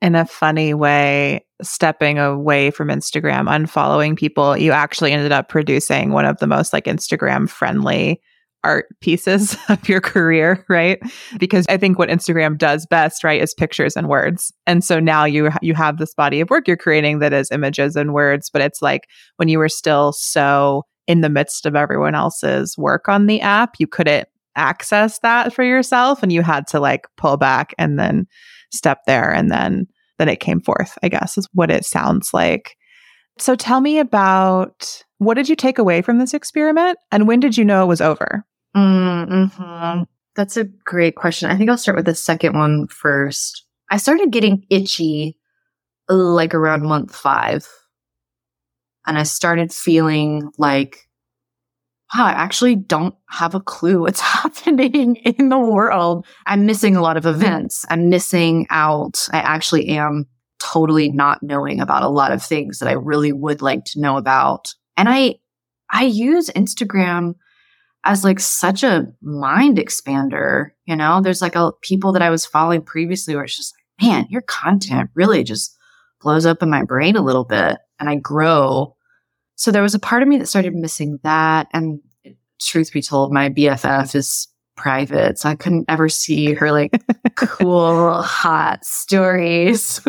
in 0.00 0.14
a 0.14 0.26
funny 0.26 0.74
way, 0.74 1.44
stepping 1.62 2.18
away 2.18 2.70
from 2.70 2.88
Instagram, 2.88 3.48
unfollowing 3.48 4.16
people, 4.16 4.56
you 4.56 4.72
actually 4.72 5.12
ended 5.12 5.32
up 5.32 5.48
producing 5.48 6.12
one 6.12 6.24
of 6.24 6.38
the 6.38 6.46
most 6.46 6.72
like 6.72 6.84
Instagram 6.84 7.48
friendly 7.48 8.20
art 8.64 8.86
pieces 9.00 9.56
of 9.68 9.88
your 9.88 10.00
career, 10.00 10.64
right? 10.68 11.00
Because 11.38 11.66
I 11.68 11.76
think 11.76 11.98
what 11.98 12.08
Instagram 12.08 12.58
does 12.58 12.86
best, 12.86 13.24
right, 13.24 13.40
is 13.40 13.54
pictures 13.54 13.96
and 13.96 14.08
words. 14.08 14.52
And 14.66 14.84
so 14.84 15.00
now 15.00 15.24
you 15.24 15.50
you 15.62 15.74
have 15.74 15.98
this 15.98 16.14
body 16.14 16.40
of 16.40 16.50
work 16.50 16.68
you're 16.68 16.76
creating 16.76 17.18
that 17.20 17.32
is 17.32 17.50
images 17.50 17.96
and 17.96 18.12
words, 18.12 18.50
but 18.50 18.62
it's 18.62 18.82
like 18.82 19.08
when 19.36 19.48
you 19.48 19.58
were 19.58 19.68
still 19.68 20.12
so 20.12 20.84
in 21.06 21.22
the 21.22 21.30
midst 21.30 21.66
of 21.66 21.74
everyone 21.74 22.14
else's 22.14 22.76
work 22.76 23.08
on 23.08 23.26
the 23.26 23.40
app, 23.40 23.76
you 23.78 23.86
couldn't 23.86 24.28
access 24.56 25.20
that 25.20 25.52
for 25.52 25.62
yourself 25.62 26.22
and 26.22 26.32
you 26.32 26.42
had 26.42 26.66
to 26.66 26.80
like 26.80 27.06
pull 27.16 27.36
back 27.36 27.74
and 27.78 27.98
then 27.98 28.26
step 28.70 29.00
there 29.06 29.32
and 29.32 29.50
then 29.50 29.86
then 30.18 30.28
it 30.28 30.40
came 30.40 30.60
forth, 30.60 30.98
I 31.02 31.08
guess 31.08 31.38
is 31.38 31.48
what 31.52 31.70
it 31.70 31.84
sounds 31.84 32.34
like. 32.34 32.76
So 33.38 33.54
tell 33.54 33.80
me 33.80 34.00
about 34.00 35.04
what 35.18 35.34
did 35.34 35.48
you 35.48 35.54
take 35.54 35.78
away 35.78 36.02
from 36.02 36.18
this 36.18 36.34
experiment 36.34 36.98
and 37.12 37.28
when 37.28 37.40
did 37.40 37.56
you 37.56 37.64
know 37.64 37.84
it 37.84 37.88
was 37.88 38.00
over? 38.00 38.44
Mm-hmm. 38.76 40.02
That's 40.34 40.56
a 40.56 40.64
great 40.64 41.14
question. 41.14 41.50
I 41.50 41.56
think 41.56 41.70
I'll 41.70 41.78
start 41.78 41.96
with 41.96 42.06
the 42.06 42.14
second 42.14 42.56
one 42.56 42.88
first. 42.88 43.64
I 43.90 43.96
started 43.96 44.32
getting 44.32 44.64
itchy 44.70 45.36
like 46.08 46.54
around 46.54 46.82
month 46.82 47.14
five. 47.14 47.66
And 49.06 49.16
I 49.16 49.22
started 49.22 49.72
feeling 49.72 50.50
like, 50.58 51.07
wow, 52.14 52.26
I 52.26 52.30
actually 52.30 52.74
don't 52.74 53.14
have 53.28 53.54
a 53.54 53.60
clue 53.60 54.00
what's 54.00 54.20
happening 54.36 55.16
in 55.16 55.48
the 55.48 55.58
world. 55.58 56.26
I'm 56.46 56.66
missing 56.66 56.96
a 56.96 57.02
lot 57.02 57.16
of 57.16 57.26
events. 57.26 57.84
I'm 57.88 58.08
missing 58.08 58.66
out. 58.70 59.28
I 59.32 59.38
actually 59.38 59.88
am 59.88 60.26
totally 60.58 61.10
not 61.10 61.42
knowing 61.42 61.80
about 61.80 62.02
a 62.02 62.08
lot 62.08 62.32
of 62.32 62.42
things 62.42 62.78
that 62.78 62.88
I 62.88 62.92
really 62.92 63.32
would 63.32 63.62
like 63.62 63.84
to 63.86 64.00
know 64.00 64.16
about. 64.16 64.74
And 64.96 65.08
I, 65.08 65.36
I 65.90 66.04
use 66.04 66.50
Instagram 66.50 67.34
as 68.04 68.24
like 68.24 68.40
such 68.40 68.82
a 68.82 69.06
mind 69.20 69.78
expander. 69.78 70.70
You 70.86 70.96
know, 70.96 71.20
there's 71.20 71.42
like 71.42 71.54
a 71.54 71.72
people 71.82 72.12
that 72.12 72.22
I 72.22 72.30
was 72.30 72.46
following 72.46 72.82
previously 72.82 73.34
where 73.34 73.44
it's 73.44 73.56
just 73.56 73.74
like, 73.74 74.08
man, 74.08 74.26
your 74.30 74.42
content 74.42 75.10
really 75.14 75.44
just 75.44 75.76
blows 76.20 76.46
up 76.46 76.62
in 76.62 76.70
my 76.70 76.82
brain 76.82 77.16
a 77.16 77.22
little 77.22 77.44
bit 77.44 77.78
and 78.00 78.08
I 78.08 78.16
grow. 78.16 78.96
So 79.58 79.72
there 79.72 79.82
was 79.82 79.94
a 79.94 79.98
part 79.98 80.22
of 80.22 80.28
me 80.28 80.38
that 80.38 80.46
started 80.46 80.74
missing 80.74 81.18
that. 81.24 81.66
And 81.72 82.00
truth 82.60 82.92
be 82.92 83.02
told, 83.02 83.32
my 83.32 83.50
BFF 83.50 84.14
is 84.14 84.48
private. 84.76 85.38
So 85.38 85.48
I 85.48 85.56
couldn't 85.56 85.86
ever 85.88 86.08
see 86.08 86.54
her 86.54 86.70
like 86.70 86.92
cool, 87.36 88.22
hot 88.22 88.84
stories. 88.84 90.00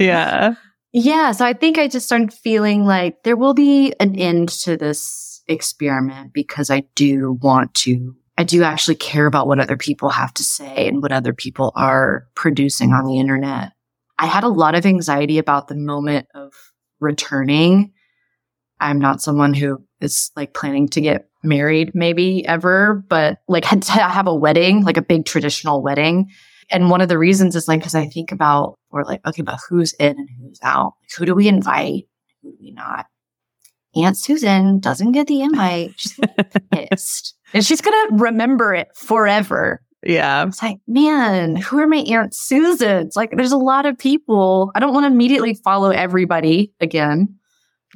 yeah. 0.00 0.54
Yeah. 0.92 1.32
So 1.32 1.44
I 1.44 1.52
think 1.52 1.76
I 1.76 1.88
just 1.88 2.06
started 2.06 2.32
feeling 2.32 2.86
like 2.86 3.22
there 3.22 3.36
will 3.36 3.52
be 3.52 3.92
an 4.00 4.16
end 4.16 4.48
to 4.60 4.78
this 4.78 5.42
experiment 5.46 6.32
because 6.32 6.70
I 6.70 6.84
do 6.94 7.38
want 7.42 7.74
to, 7.74 8.16
I 8.38 8.44
do 8.44 8.62
actually 8.62 8.94
care 8.94 9.26
about 9.26 9.46
what 9.46 9.60
other 9.60 9.76
people 9.76 10.08
have 10.08 10.32
to 10.34 10.42
say 10.42 10.88
and 10.88 11.02
what 11.02 11.12
other 11.12 11.34
people 11.34 11.72
are 11.76 12.26
producing 12.34 12.94
on 12.94 13.04
the 13.04 13.18
internet. 13.18 13.72
I 14.18 14.24
had 14.24 14.42
a 14.42 14.48
lot 14.48 14.74
of 14.74 14.86
anxiety 14.86 15.36
about 15.36 15.68
the 15.68 15.76
moment 15.76 16.28
of 16.34 16.54
returning. 16.98 17.92
I'm 18.80 18.98
not 18.98 19.22
someone 19.22 19.54
who 19.54 19.82
is 20.00 20.30
like 20.36 20.54
planning 20.54 20.88
to 20.88 21.00
get 21.00 21.28
married 21.42 21.92
maybe 21.94 22.46
ever, 22.46 23.04
but 23.08 23.38
like 23.48 23.64
had 23.64 23.82
to 23.84 23.92
have 23.92 24.26
a 24.26 24.34
wedding, 24.34 24.84
like 24.84 24.96
a 24.96 25.02
big 25.02 25.24
traditional 25.24 25.82
wedding. 25.82 26.30
And 26.70 26.90
one 26.90 27.00
of 27.00 27.08
the 27.08 27.18
reasons 27.18 27.54
is 27.54 27.68
like, 27.68 27.82
cause 27.82 27.94
I 27.94 28.06
think 28.06 28.32
about, 28.32 28.78
or 28.90 29.04
like, 29.04 29.24
okay, 29.26 29.42
but 29.42 29.58
who's 29.68 29.92
in 29.94 30.18
and 30.18 30.28
who's 30.40 30.58
out? 30.62 30.94
Who 31.16 31.24
do 31.24 31.34
we 31.34 31.46
invite? 31.46 32.08
Who 32.42 32.50
do 32.50 32.56
we 32.60 32.72
not? 32.72 33.06
Aunt 33.94 34.16
Susan 34.16 34.78
doesn't 34.80 35.12
get 35.12 35.26
the 35.26 35.40
invite. 35.40 35.92
She's 35.96 36.18
pissed. 36.72 37.34
and 37.54 37.64
she's 37.64 37.80
going 37.80 38.08
to 38.08 38.16
remember 38.16 38.74
it 38.74 38.88
forever. 38.94 39.80
Yeah. 40.04 40.46
It's 40.46 40.62
like, 40.62 40.78
man, 40.86 41.56
who 41.56 41.78
are 41.78 41.86
my 41.86 41.98
Aunt 41.98 42.34
Susans? 42.34 43.16
Like, 43.16 43.30
there's 43.36 43.52
a 43.52 43.56
lot 43.56 43.86
of 43.86 43.98
people. 43.98 44.70
I 44.74 44.80
don't 44.80 44.92
want 44.92 45.04
to 45.04 45.12
immediately 45.12 45.54
follow 45.54 45.90
everybody 45.90 46.72
again. 46.80 47.36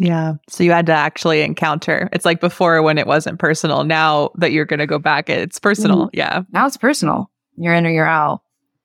Yeah. 0.00 0.34
So 0.48 0.64
you 0.64 0.72
had 0.72 0.86
to 0.86 0.92
actually 0.92 1.42
encounter. 1.42 2.08
It's 2.12 2.24
like 2.24 2.40
before 2.40 2.82
when 2.82 2.96
it 2.96 3.06
wasn't 3.06 3.38
personal. 3.38 3.84
Now 3.84 4.30
that 4.36 4.50
you're 4.50 4.64
going 4.64 4.80
to 4.80 4.86
go 4.86 4.98
back, 4.98 5.28
it's 5.28 5.60
personal. 5.60 6.06
Mm. 6.06 6.10
Yeah. 6.14 6.42
Now 6.52 6.66
it's 6.66 6.78
personal. 6.78 7.30
You're 7.56 7.74
in 7.74 7.86
or 7.86 7.90
you're 7.90 8.06
out. 8.06 8.40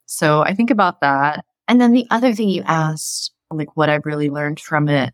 So 0.07 0.41
I 0.41 0.53
think 0.53 0.71
about 0.71 0.99
that. 1.01 1.45
And 1.67 1.79
then 1.79 1.93
the 1.93 2.05
other 2.11 2.33
thing 2.33 2.49
you 2.49 2.63
asked, 2.65 3.31
like 3.49 3.77
what 3.77 3.89
I've 3.89 4.05
really 4.05 4.29
learned 4.29 4.59
from 4.59 4.89
it 4.89 5.13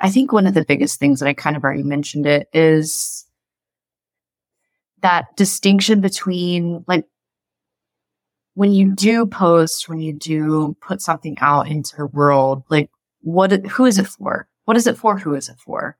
I 0.00 0.10
think 0.10 0.32
one 0.32 0.46
of 0.46 0.54
the 0.54 0.64
biggest 0.64 1.00
things 1.00 1.20
that 1.20 1.28
I 1.28 1.34
kind 1.34 1.56
of 1.56 1.64
already 1.64 1.82
mentioned 1.82 2.26
it 2.26 2.48
is 2.52 3.26
that 5.02 5.36
distinction 5.36 6.00
between 6.00 6.84
like 6.86 7.04
when 8.54 8.72
you 8.72 8.94
do 8.94 9.26
post, 9.26 9.88
when 9.88 10.00
you 10.00 10.12
do 10.12 10.76
put 10.80 11.00
something 11.00 11.36
out 11.40 11.68
into 11.68 11.96
the 11.96 12.06
world, 12.06 12.64
like 12.68 12.90
what, 13.28 13.66
who 13.66 13.84
is 13.84 13.98
it 13.98 14.06
for? 14.06 14.48
What 14.64 14.76
is 14.76 14.86
it 14.86 14.96
for? 14.96 15.18
Who 15.18 15.34
is 15.34 15.48
it 15.48 15.58
for? 15.58 15.96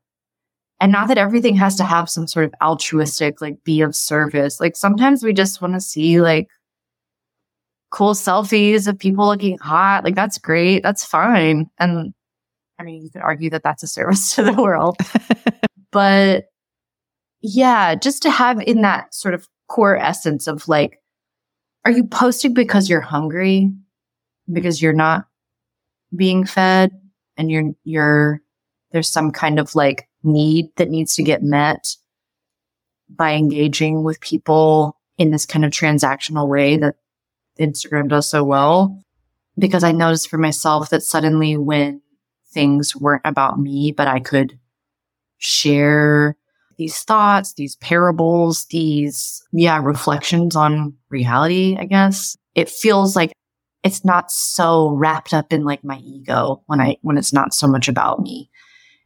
And 0.80 0.92
not 0.92 1.08
that 1.08 1.18
everything 1.18 1.56
has 1.56 1.76
to 1.76 1.84
have 1.84 2.08
some 2.08 2.26
sort 2.26 2.46
of 2.46 2.54
altruistic, 2.62 3.40
like 3.40 3.62
be 3.64 3.82
of 3.82 3.94
service. 3.94 4.60
Like 4.60 4.76
sometimes 4.76 5.22
we 5.22 5.32
just 5.32 5.60
want 5.60 5.74
to 5.74 5.80
see 5.80 6.20
like 6.20 6.48
cool 7.90 8.14
selfies 8.14 8.86
of 8.86 8.98
people 8.98 9.26
looking 9.26 9.58
hot. 9.58 10.04
Like 10.04 10.14
that's 10.14 10.38
great. 10.38 10.82
That's 10.82 11.04
fine. 11.04 11.68
And 11.78 12.14
I 12.78 12.84
mean, 12.84 13.02
you 13.02 13.10
could 13.10 13.22
argue 13.22 13.50
that 13.50 13.62
that's 13.62 13.82
a 13.82 13.88
service 13.88 14.34
to 14.36 14.42
the 14.42 14.52
world. 14.54 14.96
but 15.90 16.46
yeah, 17.40 17.94
just 17.94 18.22
to 18.22 18.30
have 18.30 18.60
in 18.62 18.82
that 18.82 19.14
sort 19.14 19.34
of 19.34 19.46
core 19.68 19.96
essence 19.96 20.46
of 20.46 20.66
like, 20.66 20.98
are 21.84 21.90
you 21.90 22.05
posting 22.05 22.55
because 22.55 22.88
you're 22.88 23.00
hungry? 23.00 23.70
Because 24.50 24.80
you're 24.80 24.92
not 24.94 25.26
being 26.16 26.46
fed 26.46 26.90
and 27.39 27.51
you're, 27.51 27.72
you're, 27.84 28.43
there's 28.93 29.09
some 29.09 29.30
kind 29.30 29.59
of 29.59 29.74
like 29.74 30.09
need 30.22 30.66
that 30.76 30.91
needs 30.91 31.14
to 31.14 31.22
get 31.22 31.43
met 31.43 31.97
by 33.09 33.32
engaging 33.32 34.03
with 34.03 34.20
people 34.20 34.99
in 35.16 35.30
this 35.30 35.47
kind 35.47 35.64
of 35.64 35.70
transactional 35.70 36.49
way 36.49 36.76
that 36.76 36.97
Instagram 37.59 38.09
does 38.09 38.28
so 38.28 38.45
well. 38.45 39.03
Because 39.59 39.82
I 39.82 39.93
noticed 39.93 40.28
for 40.28 40.39
myself 40.39 40.91
that 40.91 41.03
suddenly 41.03 41.57
when 41.57 42.01
things 42.53 42.95
weren't 42.95 43.22
about 43.24 43.59
me, 43.59 43.93
but 43.93 44.07
I 44.07 44.20
could 44.20 44.59
share 45.39 46.36
these 46.76 47.01
thoughts, 47.01 47.55
these 47.55 47.76
parables, 47.76 48.66
these, 48.66 49.43
yeah, 49.53 49.80
reflections 49.82 50.55
on 50.55 50.95
reality, 51.09 51.76
I 51.78 51.86
guess. 51.86 52.36
It 52.55 52.68
feels 52.68 53.16
like 53.16 53.32
it's 53.89 54.05
not 54.05 54.30
so 54.30 54.91
wrapped 54.91 55.32
up 55.32 55.51
in 55.51 55.64
like 55.64 55.82
my 55.82 55.97
ego 56.05 56.62
when 56.66 56.78
I, 56.78 56.99
when 57.01 57.16
it's 57.16 57.32
not 57.32 57.55
so 57.55 57.66
much 57.66 57.89
about 57.89 58.20
me 58.20 58.51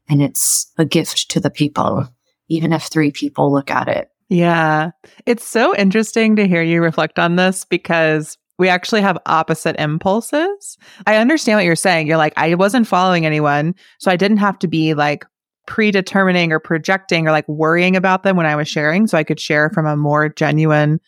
and 0.08 0.20
it's 0.20 0.72
a 0.76 0.84
gift 0.84 1.30
to 1.30 1.38
the 1.38 1.50
people, 1.50 2.08
even 2.48 2.72
if 2.72 2.82
three 2.82 3.12
people 3.12 3.52
look 3.52 3.70
at 3.70 3.86
it. 3.86 4.10
Yeah. 4.28 4.90
It's 5.24 5.46
so 5.46 5.72
interesting 5.76 6.34
to 6.34 6.48
hear 6.48 6.62
you 6.62 6.82
reflect 6.82 7.20
on 7.20 7.36
this 7.36 7.64
because 7.64 8.36
we 8.58 8.68
actually 8.68 9.02
have 9.02 9.18
opposite 9.26 9.76
impulses. 9.78 10.76
I 11.06 11.16
understand 11.16 11.58
what 11.58 11.64
you're 11.64 11.76
saying. 11.76 12.08
You're 12.08 12.16
like, 12.16 12.34
I 12.36 12.52
wasn't 12.56 12.88
following 12.88 13.24
anyone, 13.24 13.76
so 14.00 14.10
I 14.10 14.16
didn't 14.16 14.38
have 14.38 14.58
to 14.60 14.66
be 14.66 14.94
like 14.94 15.24
predetermining 15.68 16.50
or 16.50 16.58
projecting 16.58 17.28
or 17.28 17.30
like 17.30 17.48
worrying 17.48 17.94
about 17.94 18.24
them 18.24 18.36
when 18.36 18.46
I 18.46 18.56
was 18.56 18.66
sharing. 18.66 19.06
So 19.06 19.16
I 19.16 19.22
could 19.22 19.38
share 19.38 19.70
from 19.70 19.86
a 19.86 19.96
more 19.96 20.28
genuine 20.28 20.98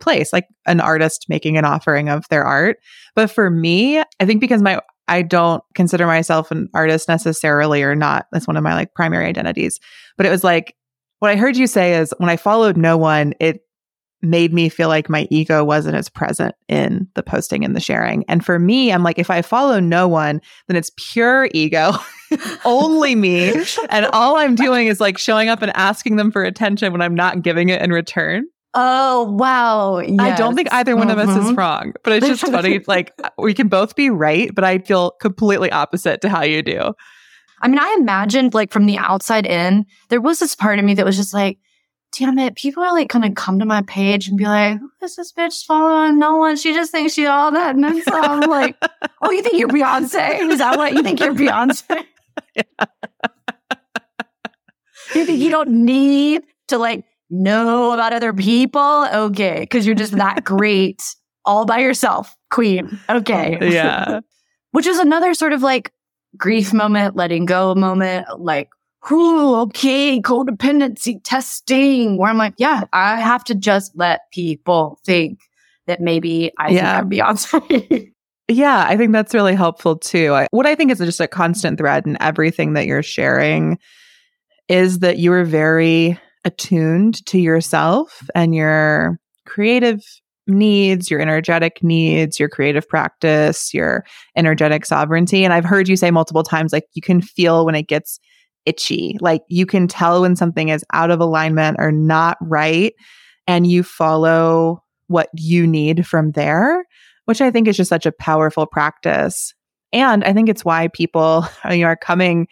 place, 0.00 0.32
like 0.32 0.46
an 0.66 0.80
artist 0.80 1.26
making 1.28 1.56
an 1.56 1.64
offering 1.64 2.08
of 2.08 2.28
their 2.28 2.44
art. 2.44 2.78
But 3.14 3.30
for 3.30 3.50
me, 3.50 3.98
I 3.98 4.26
think 4.26 4.40
because 4.40 4.62
my 4.62 4.80
I 5.08 5.22
don't 5.22 5.62
consider 5.74 6.06
myself 6.06 6.50
an 6.50 6.68
artist 6.74 7.08
necessarily 7.08 7.82
or 7.82 7.94
not. 7.94 8.26
That's 8.30 8.46
one 8.46 8.56
of 8.56 8.62
my 8.62 8.74
like 8.74 8.94
primary 8.94 9.26
identities. 9.26 9.80
But 10.16 10.26
it 10.26 10.30
was 10.30 10.44
like 10.44 10.74
what 11.20 11.30
I 11.30 11.36
heard 11.36 11.56
you 11.56 11.66
say 11.66 11.94
is 11.94 12.14
when 12.18 12.30
I 12.30 12.36
followed 12.36 12.76
no 12.76 12.96
one, 12.96 13.34
it 13.40 13.62
made 14.20 14.52
me 14.52 14.68
feel 14.68 14.88
like 14.88 15.08
my 15.08 15.28
ego 15.30 15.64
wasn't 15.64 15.96
as 15.96 16.08
present 16.08 16.54
in 16.68 17.08
the 17.14 17.22
posting 17.22 17.64
and 17.64 17.76
the 17.76 17.80
sharing. 17.80 18.24
And 18.28 18.44
for 18.44 18.58
me, 18.58 18.92
I'm 18.92 19.02
like, 19.02 19.18
if 19.18 19.30
I 19.30 19.42
follow 19.42 19.78
no 19.78 20.08
one, 20.08 20.40
then 20.66 20.76
it's 20.76 20.90
pure 20.96 21.48
ego, 21.52 21.92
only 22.64 23.14
me. 23.14 23.52
And 23.90 24.06
all 24.06 24.36
I'm 24.36 24.54
doing 24.54 24.88
is 24.88 25.00
like 25.00 25.18
showing 25.18 25.48
up 25.48 25.62
and 25.62 25.74
asking 25.76 26.16
them 26.16 26.32
for 26.32 26.42
attention 26.42 26.90
when 26.92 27.02
I'm 27.02 27.14
not 27.14 27.42
giving 27.42 27.68
it 27.68 27.80
in 27.80 27.92
return. 27.92 28.44
Oh, 28.80 29.24
wow. 29.32 29.98
Yes. 29.98 30.20
I 30.20 30.36
don't 30.36 30.54
think 30.54 30.72
either 30.72 30.94
one 30.94 31.10
of 31.10 31.18
us 31.18 31.30
is 31.30 31.46
mm-hmm. 31.46 31.56
wrong, 31.56 31.94
but 32.04 32.12
it's 32.12 32.28
just 32.28 32.46
funny. 32.46 32.78
like, 32.86 33.12
we 33.36 33.52
can 33.52 33.66
both 33.66 33.96
be 33.96 34.08
right, 34.08 34.54
but 34.54 34.62
I 34.62 34.78
feel 34.78 35.10
completely 35.20 35.72
opposite 35.72 36.20
to 36.20 36.28
how 36.28 36.44
you 36.44 36.62
do. 36.62 36.94
I 37.60 37.66
mean, 37.66 37.80
I 37.80 37.96
imagined 37.98 38.54
like 38.54 38.70
from 38.70 38.86
the 38.86 38.96
outside 38.96 39.46
in, 39.46 39.84
there 40.10 40.20
was 40.20 40.38
this 40.38 40.54
part 40.54 40.78
of 40.78 40.84
me 40.84 40.94
that 40.94 41.04
was 41.04 41.16
just 41.16 41.34
like, 41.34 41.58
damn 42.16 42.38
it, 42.38 42.54
people 42.54 42.84
are 42.84 42.92
like 42.92 43.08
gonna 43.08 43.34
come 43.34 43.58
to 43.58 43.64
my 43.64 43.82
page 43.82 44.28
and 44.28 44.38
be 44.38 44.44
like, 44.44 44.78
who 44.78 44.88
is 45.02 45.16
this 45.16 45.32
bitch 45.32 45.66
following 45.66 46.20
no 46.20 46.36
one? 46.36 46.54
She 46.54 46.72
just 46.72 46.92
thinks 46.92 47.14
she's 47.14 47.26
all 47.26 47.50
that. 47.50 47.74
And 47.74 47.82
then 47.82 48.00
so 48.00 48.12
I'm 48.14 48.40
like, 48.48 48.76
oh, 49.22 49.32
you 49.32 49.42
think 49.42 49.58
you're 49.58 49.66
Beyonce? 49.66 50.38
Is 50.52 50.58
that 50.58 50.78
what 50.78 50.92
you 50.92 51.02
think 51.02 51.18
you're 51.18 51.34
Beyonce? 51.34 52.04
you 55.16 55.24
think 55.24 55.40
you 55.40 55.50
don't 55.50 55.84
need 55.84 56.42
to 56.68 56.78
like 56.78 57.04
know 57.30 57.92
about 57.92 58.12
other 58.12 58.32
people? 58.32 59.06
Okay. 59.12 59.66
Cause 59.66 59.86
you're 59.86 59.94
just 59.94 60.16
that 60.16 60.44
great 60.44 61.02
all 61.44 61.64
by 61.64 61.78
yourself, 61.78 62.36
queen. 62.50 62.98
Okay. 63.08 63.58
Yeah. 63.60 64.20
Which 64.72 64.86
is 64.86 64.98
another 64.98 65.34
sort 65.34 65.52
of 65.52 65.62
like 65.62 65.92
grief 66.36 66.72
moment, 66.72 67.16
letting 67.16 67.46
go 67.46 67.74
moment, 67.74 68.26
like 68.38 68.68
Ooh, 69.10 69.54
okay, 69.60 70.20
codependency 70.20 71.20
testing, 71.22 72.18
where 72.18 72.28
I'm 72.28 72.36
like, 72.36 72.54
yeah, 72.58 72.82
I 72.92 73.20
have 73.20 73.44
to 73.44 73.54
just 73.54 73.92
let 73.96 74.30
people 74.32 74.98
think 75.04 75.40
that 75.86 76.00
maybe 76.00 76.52
I 76.58 76.70
yeah. 76.70 77.00
think 77.00 77.04
I'm 77.04 77.10
Beyonce. 77.10 78.12
yeah, 78.48 78.84
I 78.86 78.96
think 78.96 79.12
that's 79.12 79.32
really 79.32 79.54
helpful 79.54 79.96
too. 79.96 80.34
I, 80.34 80.46
what 80.50 80.66
I 80.66 80.74
think 80.74 80.90
is 80.90 80.98
just 80.98 81.20
a 81.20 81.28
constant 81.28 81.78
thread 81.78 82.06
in 82.06 82.20
everything 82.20 82.74
that 82.74 82.86
you're 82.86 83.02
sharing 83.02 83.78
is 84.68 84.98
that 84.98 85.18
you 85.18 85.32
are 85.32 85.44
very 85.44 86.18
attuned 86.48 87.24
to 87.26 87.38
yourself 87.38 88.28
and 88.34 88.54
your 88.54 89.18
creative 89.46 90.02
needs, 90.46 91.10
your 91.10 91.20
energetic 91.20 91.82
needs, 91.82 92.40
your 92.40 92.48
creative 92.48 92.88
practice, 92.88 93.72
your 93.74 94.04
energetic 94.34 94.86
sovereignty. 94.86 95.44
And 95.44 95.52
I've 95.52 95.64
heard 95.64 95.88
you 95.88 95.96
say 95.96 96.10
multiple 96.10 96.42
times, 96.42 96.72
like 96.72 96.86
you 96.94 97.02
can 97.02 97.20
feel 97.20 97.66
when 97.66 97.74
it 97.74 97.86
gets 97.86 98.18
itchy. 98.64 99.16
Like 99.20 99.42
you 99.48 99.66
can 99.66 99.86
tell 99.86 100.22
when 100.22 100.36
something 100.36 100.70
is 100.70 100.84
out 100.92 101.10
of 101.10 101.20
alignment 101.20 101.76
or 101.78 101.92
not 101.92 102.38
right, 102.40 102.94
and 103.46 103.66
you 103.66 103.82
follow 103.82 104.82
what 105.06 105.28
you 105.34 105.66
need 105.66 106.06
from 106.06 106.32
there, 106.32 106.84
which 107.26 107.40
I 107.40 107.50
think 107.50 107.68
is 107.68 107.76
just 107.76 107.88
such 107.88 108.06
a 108.06 108.12
powerful 108.12 108.66
practice. 108.66 109.54
And 109.92 110.22
I 110.24 110.32
think 110.32 110.48
it's 110.48 110.64
why 110.64 110.88
people 110.88 111.46
you 111.70 111.86
are 111.86 111.96
coming 111.96 112.48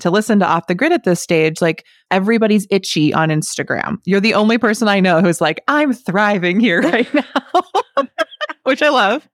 to 0.00 0.10
listen 0.10 0.38
to 0.40 0.46
Off 0.46 0.66
the 0.66 0.74
Grid 0.74 0.92
at 0.92 1.04
this 1.04 1.20
stage. 1.20 1.60
Like 1.60 1.84
everybody's 2.10 2.66
itchy 2.70 3.12
on 3.14 3.28
Instagram. 3.28 3.98
You're 4.04 4.20
the 4.20 4.34
only 4.34 4.58
person 4.58 4.88
I 4.88 5.00
know 5.00 5.20
who's 5.20 5.40
like, 5.40 5.62
I'm 5.68 5.92
thriving 5.92 6.60
here 6.60 6.82
right 6.82 7.12
now, 7.14 8.04
which 8.64 8.82
I 8.82 8.88
love. 8.88 9.28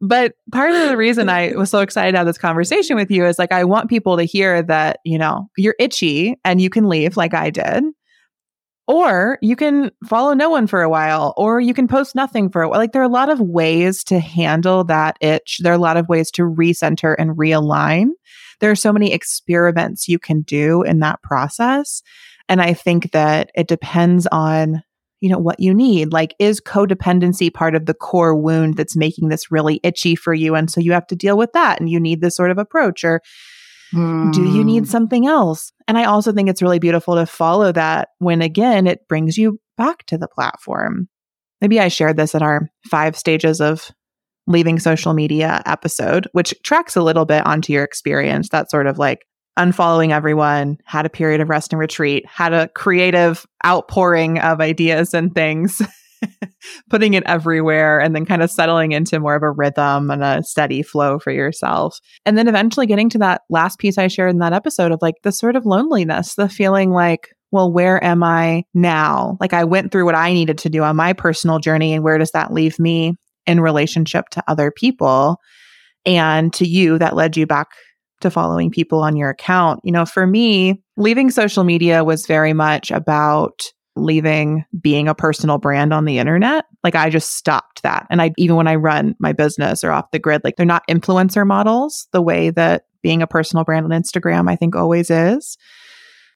But 0.00 0.34
part 0.52 0.70
of 0.70 0.88
the 0.88 0.96
reason 0.96 1.30
I 1.30 1.52
was 1.52 1.70
so 1.70 1.78
excited 1.80 2.12
to 2.12 2.18
have 2.18 2.26
this 2.26 2.36
conversation 2.36 2.96
with 2.96 3.10
you 3.10 3.24
is 3.24 3.38
like, 3.38 3.52
I 3.52 3.64
want 3.64 3.88
people 3.88 4.18
to 4.18 4.24
hear 4.24 4.62
that, 4.62 5.00
you 5.04 5.16
know, 5.16 5.48
you're 5.56 5.76
itchy 5.78 6.38
and 6.44 6.60
you 6.60 6.68
can 6.68 6.88
leave 6.88 7.16
like 7.16 7.32
I 7.32 7.50
did. 7.50 7.84
Or 8.86 9.38
you 9.40 9.56
can 9.56 9.90
follow 10.06 10.34
no 10.34 10.50
one 10.50 10.66
for 10.66 10.82
a 10.82 10.90
while, 10.90 11.32
or 11.38 11.58
you 11.58 11.72
can 11.72 11.88
post 11.88 12.14
nothing 12.14 12.50
for 12.50 12.60
a 12.60 12.68
while. 12.68 12.78
Like, 12.78 12.92
there 12.92 13.00
are 13.00 13.06
a 13.06 13.08
lot 13.08 13.30
of 13.30 13.40
ways 13.40 14.04
to 14.04 14.18
handle 14.18 14.84
that 14.84 15.16
itch. 15.22 15.60
There 15.62 15.72
are 15.72 15.76
a 15.76 15.78
lot 15.78 15.96
of 15.96 16.06
ways 16.10 16.30
to 16.32 16.42
recenter 16.42 17.14
and 17.18 17.30
realign. 17.30 18.10
There 18.60 18.70
are 18.70 18.76
so 18.76 18.92
many 18.92 19.12
experiments 19.12 20.08
you 20.08 20.18
can 20.18 20.42
do 20.42 20.82
in 20.82 21.00
that 21.00 21.22
process. 21.22 22.02
And 22.48 22.60
I 22.60 22.74
think 22.74 23.12
that 23.12 23.50
it 23.54 23.68
depends 23.68 24.26
on 24.30 24.82
you 25.24 25.30
know, 25.30 25.38
what 25.38 25.58
you 25.58 25.72
need. 25.72 26.12
Like, 26.12 26.34
is 26.38 26.60
codependency 26.60 27.50
part 27.50 27.74
of 27.74 27.86
the 27.86 27.94
core 27.94 28.36
wound 28.36 28.76
that's 28.76 28.94
making 28.94 29.30
this 29.30 29.50
really 29.50 29.80
itchy 29.82 30.14
for 30.14 30.34
you? 30.34 30.54
And 30.54 30.70
so 30.70 30.82
you 30.82 30.92
have 30.92 31.06
to 31.06 31.16
deal 31.16 31.38
with 31.38 31.50
that 31.54 31.80
and 31.80 31.88
you 31.88 31.98
need 31.98 32.20
this 32.20 32.36
sort 32.36 32.50
of 32.50 32.58
approach 32.58 33.04
or 33.04 33.22
mm. 33.94 34.30
do 34.34 34.44
you 34.44 34.62
need 34.62 34.80
hmm. 34.80 34.90
something 34.90 35.26
else? 35.26 35.72
And 35.88 35.96
I 35.96 36.04
also 36.04 36.30
think 36.30 36.50
it's 36.50 36.60
really 36.60 36.78
beautiful 36.78 37.14
to 37.14 37.24
follow 37.24 37.72
that 37.72 38.08
when 38.18 38.42
again, 38.42 38.86
it 38.86 39.08
brings 39.08 39.38
you 39.38 39.58
back 39.78 40.04
to 40.08 40.18
the 40.18 40.28
platform. 40.28 41.08
Maybe 41.62 41.80
I 41.80 41.88
shared 41.88 42.18
this 42.18 42.34
in 42.34 42.42
our 42.42 42.68
five 42.90 43.16
stages 43.16 43.62
of 43.62 43.90
leaving 44.46 44.78
social 44.78 45.14
media 45.14 45.62
episode, 45.66 46.28
which 46.32 46.54
tracks 46.62 46.96
a 46.96 47.02
little 47.02 47.24
bit 47.24 47.46
onto 47.46 47.72
your 47.72 47.84
experience. 47.84 48.50
That 48.50 48.70
sort 48.70 48.86
of 48.86 48.98
like 48.98 49.26
unfollowing 49.58 50.10
everyone, 50.10 50.78
had 50.84 51.06
a 51.06 51.10
period 51.10 51.40
of 51.40 51.48
rest 51.48 51.72
and 51.72 51.80
retreat, 51.80 52.26
had 52.26 52.52
a 52.52 52.68
creative 52.68 53.46
outpouring 53.64 54.38
of 54.40 54.60
ideas 54.60 55.14
and 55.14 55.34
things, 55.34 55.80
putting 56.90 57.14
it 57.14 57.22
everywhere, 57.26 58.00
and 58.00 58.14
then 58.14 58.26
kind 58.26 58.42
of 58.42 58.50
settling 58.50 58.92
into 58.92 59.20
more 59.20 59.36
of 59.36 59.42
a 59.42 59.50
rhythm 59.50 60.10
and 60.10 60.24
a 60.24 60.42
steady 60.42 60.82
flow 60.82 61.18
for 61.18 61.30
yourself. 61.30 61.98
And 62.26 62.36
then 62.36 62.48
eventually 62.48 62.86
getting 62.86 63.08
to 63.10 63.18
that 63.18 63.42
last 63.48 63.78
piece 63.78 63.96
I 63.96 64.08
shared 64.08 64.30
in 64.30 64.38
that 64.38 64.52
episode 64.52 64.92
of 64.92 65.00
like 65.00 65.14
the 65.22 65.32
sort 65.32 65.56
of 65.56 65.66
loneliness, 65.66 66.34
the 66.34 66.48
feeling 66.48 66.90
like, 66.90 67.28
well, 67.52 67.72
where 67.72 68.02
am 68.02 68.24
I 68.24 68.64
now? 68.74 69.36
Like 69.40 69.52
I 69.52 69.62
went 69.62 69.92
through 69.92 70.06
what 70.06 70.16
I 70.16 70.32
needed 70.32 70.58
to 70.58 70.70
do 70.70 70.82
on 70.82 70.96
my 70.96 71.12
personal 71.12 71.60
journey, 71.60 71.92
and 71.92 72.02
where 72.02 72.18
does 72.18 72.32
that 72.32 72.52
leave 72.52 72.80
me 72.80 73.14
in 73.46 73.60
relationship 73.60 74.28
to 74.30 74.44
other 74.48 74.70
people? 74.70 75.38
And 76.06 76.52
to 76.54 76.66
you, 76.66 76.98
that 76.98 77.16
led 77.16 77.36
you 77.36 77.46
back 77.46 77.68
to 78.20 78.30
following 78.30 78.70
people 78.70 79.00
on 79.00 79.16
your 79.16 79.30
account. 79.30 79.80
You 79.84 79.92
know, 79.92 80.04
for 80.04 80.26
me, 80.26 80.82
leaving 80.96 81.30
social 81.30 81.64
media 81.64 82.04
was 82.04 82.26
very 82.26 82.52
much 82.52 82.90
about 82.90 83.62
leaving 83.96 84.64
being 84.80 85.08
a 85.08 85.14
personal 85.14 85.58
brand 85.58 85.92
on 85.92 86.04
the 86.04 86.18
internet. 86.18 86.64
Like 86.82 86.96
I 86.96 87.10
just 87.10 87.36
stopped 87.36 87.82
that. 87.82 88.06
And 88.10 88.20
I 88.20 88.32
even 88.36 88.56
when 88.56 88.66
I 88.66 88.74
run 88.74 89.14
my 89.18 89.32
business 89.32 89.84
or 89.84 89.92
off 89.92 90.10
the 90.10 90.18
grid, 90.18 90.42
like 90.42 90.56
they're 90.56 90.66
not 90.66 90.86
influencer 90.88 91.46
models 91.46 92.08
the 92.12 92.22
way 92.22 92.50
that 92.50 92.84
being 93.02 93.22
a 93.22 93.26
personal 93.26 93.64
brand 93.64 93.84
on 93.84 94.02
Instagram 94.02 94.50
I 94.50 94.56
think 94.56 94.74
always 94.74 95.10
is. 95.10 95.56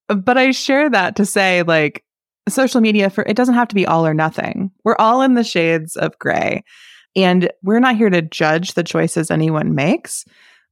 But 0.08 0.38
I 0.38 0.52
share 0.52 0.88
that 0.90 1.16
to 1.16 1.26
say 1.26 1.62
like 1.62 2.04
social 2.48 2.80
media 2.80 3.10
for 3.10 3.24
it 3.24 3.36
doesn't 3.36 3.54
have 3.54 3.68
to 3.68 3.74
be 3.74 3.86
all 3.86 4.06
or 4.06 4.14
nothing. 4.14 4.70
We're 4.84 4.96
all 4.98 5.22
in 5.22 5.34
the 5.34 5.44
shades 5.44 5.96
of 5.96 6.18
gray. 6.18 6.62
And 7.16 7.50
we're 7.62 7.80
not 7.80 7.96
here 7.96 8.10
to 8.10 8.22
judge 8.22 8.74
the 8.74 8.84
choices 8.84 9.30
anyone 9.30 9.74
makes 9.74 10.24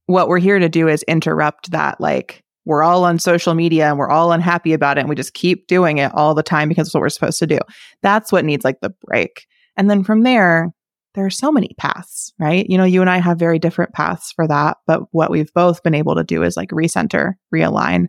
what 0.07 0.29
we're 0.29 0.39
here 0.39 0.57
to 0.57 0.69
do 0.69 0.87
is 0.87 1.03
interrupt 1.03 1.71
that 1.71 2.01
like 2.01 2.43
we're 2.65 2.83
all 2.83 3.03
on 3.03 3.19
social 3.19 3.53
media 3.53 3.87
and 3.87 3.97
we're 3.97 4.09
all 4.09 4.31
unhappy 4.31 4.73
about 4.73 4.97
it 4.97 5.01
and 5.01 5.09
we 5.09 5.15
just 5.15 5.33
keep 5.33 5.67
doing 5.67 5.99
it 5.99 6.11
all 6.15 6.33
the 6.33 6.43
time 6.43 6.67
because 6.67 6.87
it's 6.87 6.93
what 6.93 7.01
we're 7.01 7.09
supposed 7.09 7.39
to 7.39 7.47
do. 7.47 7.59
That's 8.01 8.31
what 8.31 8.43
needs 8.43 8.65
like 8.65 8.81
the 8.81 8.93
break. 9.05 9.45
And 9.77 9.89
then 9.89 10.03
from 10.03 10.23
there, 10.23 10.73
there 11.13 11.25
are 11.25 11.29
so 11.29 11.51
many 11.51 11.75
paths, 11.77 12.33
right? 12.39 12.65
You 12.69 12.77
know, 12.77 12.83
you 12.83 13.01
and 13.01 13.09
I 13.09 13.17
have 13.17 13.39
very 13.39 13.59
different 13.59 13.93
paths 13.93 14.31
for 14.31 14.47
that, 14.47 14.77
but 14.85 15.03
what 15.11 15.31
we've 15.31 15.53
both 15.53 15.83
been 15.83 15.95
able 15.95 16.15
to 16.15 16.23
do 16.23 16.43
is 16.43 16.57
like 16.57 16.69
recenter, 16.69 17.33
realign, 17.53 18.07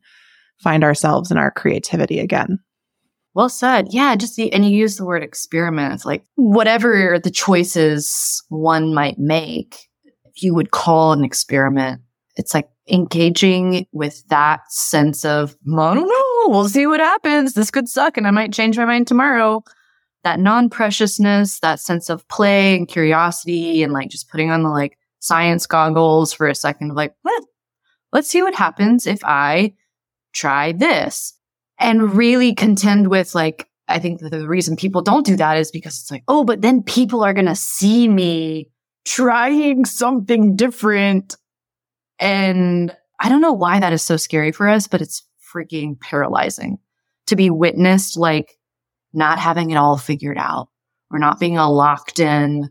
find 0.62 0.82
ourselves 0.82 1.30
and 1.30 1.38
our 1.38 1.50
creativity 1.50 2.18
again. 2.18 2.58
Well 3.38 3.48
said. 3.48 3.86
Yeah, 3.90 4.16
just 4.16 4.34
the, 4.34 4.52
and 4.52 4.64
you 4.64 4.76
use 4.76 4.96
the 4.96 5.04
word 5.04 5.22
experiment. 5.22 5.94
It's 5.94 6.04
like 6.04 6.24
whatever 6.34 7.20
the 7.22 7.30
choices 7.30 8.42
one 8.48 8.92
might 8.92 9.16
make, 9.16 9.88
you 10.34 10.52
would 10.54 10.72
call 10.72 11.12
an 11.12 11.22
experiment. 11.22 12.00
It's 12.34 12.52
like 12.52 12.68
engaging 12.90 13.86
with 13.92 14.26
that 14.26 14.62
sense 14.72 15.24
of, 15.24 15.54
I 15.72 15.94
don't 15.94 16.08
know, 16.08 16.48
we'll 16.48 16.68
see 16.68 16.88
what 16.88 16.98
happens. 16.98 17.54
This 17.54 17.70
could 17.70 17.88
suck 17.88 18.16
and 18.16 18.26
I 18.26 18.32
might 18.32 18.52
change 18.52 18.76
my 18.76 18.84
mind 18.84 19.06
tomorrow. 19.06 19.62
that 20.24 20.40
non 20.40 20.68
preciousness, 20.68 21.60
that 21.60 21.78
sense 21.78 22.10
of 22.10 22.26
play 22.26 22.74
and 22.74 22.88
curiosity, 22.88 23.84
and 23.84 23.92
like 23.92 24.08
just 24.08 24.28
putting 24.30 24.50
on 24.50 24.64
the 24.64 24.68
like 24.68 24.98
science 25.20 25.64
goggles 25.64 26.32
for 26.32 26.48
a 26.48 26.56
second 26.56 26.96
like, 26.96 27.14
what? 27.22 27.44
Let's 28.12 28.28
see 28.28 28.42
what 28.42 28.56
happens 28.56 29.06
if 29.06 29.22
I 29.22 29.74
try 30.32 30.72
this 30.72 31.37
and 31.78 32.14
really 32.14 32.54
contend 32.54 33.08
with 33.08 33.34
like, 33.34 33.68
I 33.88 33.98
think 33.98 34.20
the 34.20 34.46
reason 34.48 34.76
people 34.76 35.02
don't 35.02 35.24
do 35.24 35.36
that 35.36 35.56
is 35.56 35.70
because 35.70 35.98
it's 35.98 36.10
like, 36.10 36.24
oh, 36.28 36.44
but 36.44 36.60
then 36.60 36.82
people 36.82 37.24
are 37.24 37.32
going 37.32 37.46
to 37.46 37.54
see 37.54 38.08
me 38.08 38.70
trying 39.06 39.84
something 39.84 40.56
different. 40.56 41.36
And 42.18 42.94
I 43.20 43.28
don't 43.28 43.40
know 43.40 43.52
why 43.52 43.80
that 43.80 43.92
is 43.92 44.02
so 44.02 44.16
scary 44.16 44.52
for 44.52 44.68
us, 44.68 44.86
but 44.86 45.00
it's 45.00 45.24
freaking 45.54 45.98
paralyzing 45.98 46.78
to 47.26 47.36
be 47.36 47.48
witnessed 47.48 48.16
like 48.16 48.58
not 49.12 49.38
having 49.38 49.70
it 49.70 49.76
all 49.76 49.96
figured 49.96 50.38
out 50.38 50.68
or 51.10 51.18
not 51.18 51.40
being 51.40 51.56
a 51.56 51.70
locked 51.70 52.18
in 52.18 52.68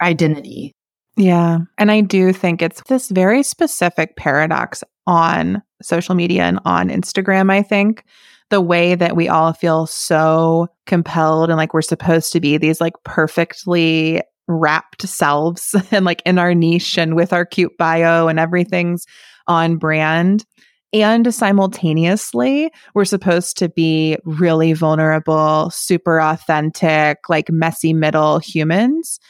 identity. 0.00 0.76
Yeah. 1.16 1.58
And 1.76 1.90
I 1.90 2.00
do 2.00 2.32
think 2.32 2.62
it's 2.62 2.82
this 2.84 3.08
very 3.08 3.42
specific 3.42 4.16
paradox 4.16 4.84
on 5.06 5.62
social 5.82 6.14
media 6.14 6.44
and 6.44 6.60
on 6.64 6.88
Instagram, 6.88 7.50
I 7.50 7.62
think. 7.62 8.04
The 8.50 8.60
way 8.60 8.94
that 8.94 9.16
we 9.16 9.28
all 9.28 9.52
feel 9.52 9.86
so 9.86 10.68
compelled 10.86 11.50
and 11.50 11.56
like 11.56 11.72
we're 11.72 11.82
supposed 11.82 12.32
to 12.32 12.40
be 12.40 12.56
these 12.56 12.80
like 12.80 12.94
perfectly 13.04 14.22
wrapped 14.48 15.06
selves 15.06 15.74
and 15.90 16.04
like 16.04 16.22
in 16.26 16.38
our 16.38 16.54
niche 16.54 16.98
and 16.98 17.14
with 17.14 17.32
our 17.32 17.46
cute 17.46 17.76
bio 17.78 18.28
and 18.28 18.38
everything's 18.38 19.06
on 19.46 19.76
brand. 19.76 20.44
And 20.92 21.32
simultaneously, 21.32 22.72
we're 22.94 23.04
supposed 23.04 23.56
to 23.58 23.68
be 23.68 24.16
really 24.24 24.72
vulnerable, 24.72 25.70
super 25.70 26.20
authentic, 26.20 27.28
like 27.28 27.48
messy 27.48 27.92
middle 27.92 28.40
humans. 28.40 29.20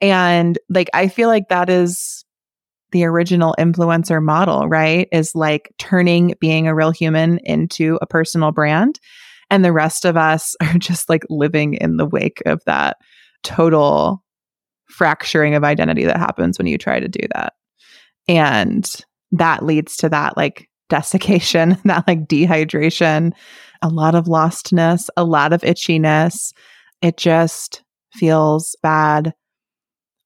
And 0.00 0.56
like, 0.68 0.88
I 0.94 1.08
feel 1.08 1.28
like 1.28 1.48
that 1.48 1.68
is 1.68 2.19
the 2.92 3.04
original 3.04 3.54
influencer 3.58 4.22
model, 4.22 4.68
right? 4.68 5.08
Is 5.12 5.34
like 5.34 5.72
turning 5.78 6.34
being 6.40 6.66
a 6.66 6.74
real 6.74 6.90
human 6.90 7.38
into 7.44 7.98
a 8.00 8.06
personal 8.06 8.52
brand. 8.52 8.98
And 9.50 9.64
the 9.64 9.72
rest 9.72 10.04
of 10.04 10.16
us 10.16 10.54
are 10.62 10.78
just 10.78 11.08
like 11.08 11.24
living 11.28 11.74
in 11.74 11.96
the 11.96 12.06
wake 12.06 12.42
of 12.46 12.62
that 12.66 12.96
total 13.42 14.22
fracturing 14.88 15.54
of 15.54 15.64
identity 15.64 16.04
that 16.04 16.18
happens 16.18 16.58
when 16.58 16.66
you 16.66 16.76
try 16.76 17.00
to 17.00 17.08
do 17.08 17.26
that. 17.34 17.54
And 18.28 18.88
that 19.32 19.64
leads 19.64 19.96
to 19.98 20.08
that 20.08 20.36
like 20.36 20.68
desiccation, 20.88 21.78
that 21.84 22.06
like 22.06 22.26
dehydration, 22.26 23.32
a 23.82 23.88
lot 23.88 24.14
of 24.14 24.26
lostness, 24.26 25.08
a 25.16 25.24
lot 25.24 25.52
of 25.52 25.62
itchiness. 25.62 26.52
It 27.00 27.16
just 27.16 27.82
feels 28.12 28.76
bad 28.82 29.32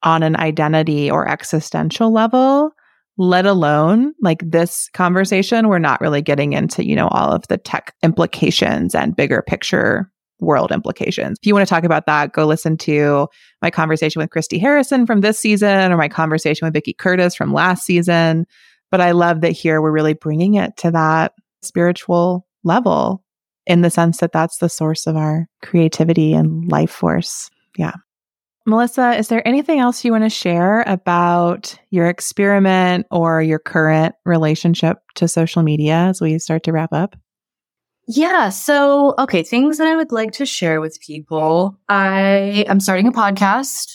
on 0.05 0.23
an 0.23 0.37
identity 0.37 1.11
or 1.11 1.27
existential 1.29 2.13
level, 2.13 2.71
let 3.17 3.47
alone 3.47 4.13
like 4.21 4.43
this 4.49 4.89
conversation. 4.93 5.69
We're 5.69 5.79
not 5.79 6.01
really 6.01 6.23
getting 6.23 6.53
into, 6.53 6.87
you 6.87 6.95
know, 6.95 7.09
all 7.09 7.33
of 7.33 7.47
the 7.49 7.59
tech 7.59 7.95
implications 8.03 8.95
and 8.95 9.17
bigger 9.17 9.43
picture 9.43 10.11
world 10.41 10.73
implications. 10.73 11.39
If 11.41 11.47
you 11.47 11.55
want 11.55 11.67
to 11.67 11.73
talk 11.73 11.85
about 11.85 12.07
that, 12.07 12.33
go 12.33 12.45
listen 12.45 12.77
to 12.79 13.29
my 13.63 13.71
conversation 13.71 14.21
with 14.21 14.31
Christy 14.31 14.59
Harrison 14.59 15.07
from 15.07 15.21
this 15.21 15.39
season 15.39 15.93
or 15.93 15.97
my 15.97 16.09
conversation 16.09 16.67
with 16.67 16.75
Vicki 16.75 16.93
Curtis 16.93 17.35
from 17.35 17.53
last 17.53 17.85
season. 17.85 18.47
But 18.91 19.01
I 19.01 19.13
love 19.13 19.41
that 19.41 19.53
here 19.53 19.81
we're 19.81 19.91
really 19.91 20.15
bringing 20.15 20.55
it 20.55 20.77
to 20.79 20.91
that 20.91 21.33
spiritual 21.63 22.47
level 22.63 23.25
in 23.67 23.81
the 23.81 23.91
sense 23.91 24.19
that 24.19 24.33
that's 24.33 24.59
the 24.59 24.69
source 24.69 25.07
of 25.07 25.17
our 25.17 25.47
creativity 25.63 26.35
and 26.35 26.71
life 26.71 26.91
force. 26.91 27.49
Yeah. 27.77 27.95
Melissa, 28.67 29.15
is 29.17 29.29
there 29.29 29.47
anything 29.47 29.79
else 29.79 30.05
you 30.05 30.13
want 30.13 30.25
to 30.25 30.31
share 30.31 30.83
about 30.87 31.79
your 31.91 32.07
experiment 32.07 33.07
or 33.11 33.43
your 33.43 33.59
current 33.59 34.15
relationship 34.25 34.99
to 35.17 35.29
social 35.29 35.63
media 35.63 35.95
as 35.95 36.21
we 36.21 36.39
start 36.39 36.63
to 36.65 36.73
wrap 36.73 36.93
up? 36.93 37.15
Yeah. 38.09 38.49
So, 38.49 39.15
okay, 39.19 39.43
things 39.43 39.79
that 39.79 39.87
I 39.87 39.97
would 39.97 40.13
like 40.13 40.33
to 40.33 40.47
share 40.47 40.81
with 40.81 40.99
people. 41.01 41.79
I 41.89 42.65
am 42.67 42.81
starting 42.81 43.07
a 43.07 43.13
podcast 43.13 43.87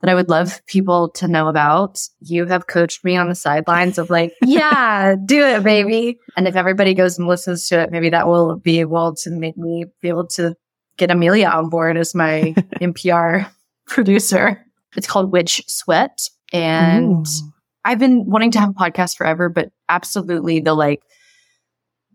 that 0.00 0.10
I 0.10 0.14
would 0.14 0.28
love 0.28 0.60
people 0.66 1.10
to 1.10 1.28
know 1.28 1.48
about. 1.48 2.00
You 2.20 2.46
have 2.46 2.66
coached 2.66 3.04
me 3.04 3.16
on 3.16 3.28
the 3.28 3.34
sidelines 3.34 3.98
of 3.98 4.10
like, 4.10 4.32
yeah, 4.42 5.14
do 5.24 5.40
it, 5.40 5.62
baby. 5.62 6.18
And 6.36 6.46
if 6.46 6.56
everybody 6.56 6.92
goes 6.92 7.18
and 7.18 7.26
listens 7.28 7.68
to 7.68 7.80
it, 7.80 7.90
maybe 7.90 8.10
that 8.10 8.26
will 8.26 8.56
be 8.56 8.80
able 8.80 9.14
to 9.16 9.30
make 9.30 9.56
me 9.56 9.86
be 10.02 10.08
able 10.08 10.26
to 10.28 10.54
get 10.96 11.10
Amelia 11.10 11.48
on 11.48 11.68
board 11.68 11.96
as 11.96 12.14
my 12.14 12.54
NPR 12.80 13.50
producer. 13.86 14.64
It's 14.96 15.06
called 15.06 15.32
Witch 15.32 15.62
Sweat. 15.66 16.28
And 16.52 17.26
Ooh. 17.26 17.52
I've 17.84 17.98
been 17.98 18.24
wanting 18.26 18.50
to 18.52 18.60
have 18.60 18.70
a 18.70 18.74
podcast 18.74 19.16
forever, 19.16 19.48
but 19.48 19.70
absolutely 19.88 20.60
the 20.60 20.74
like, 20.74 21.02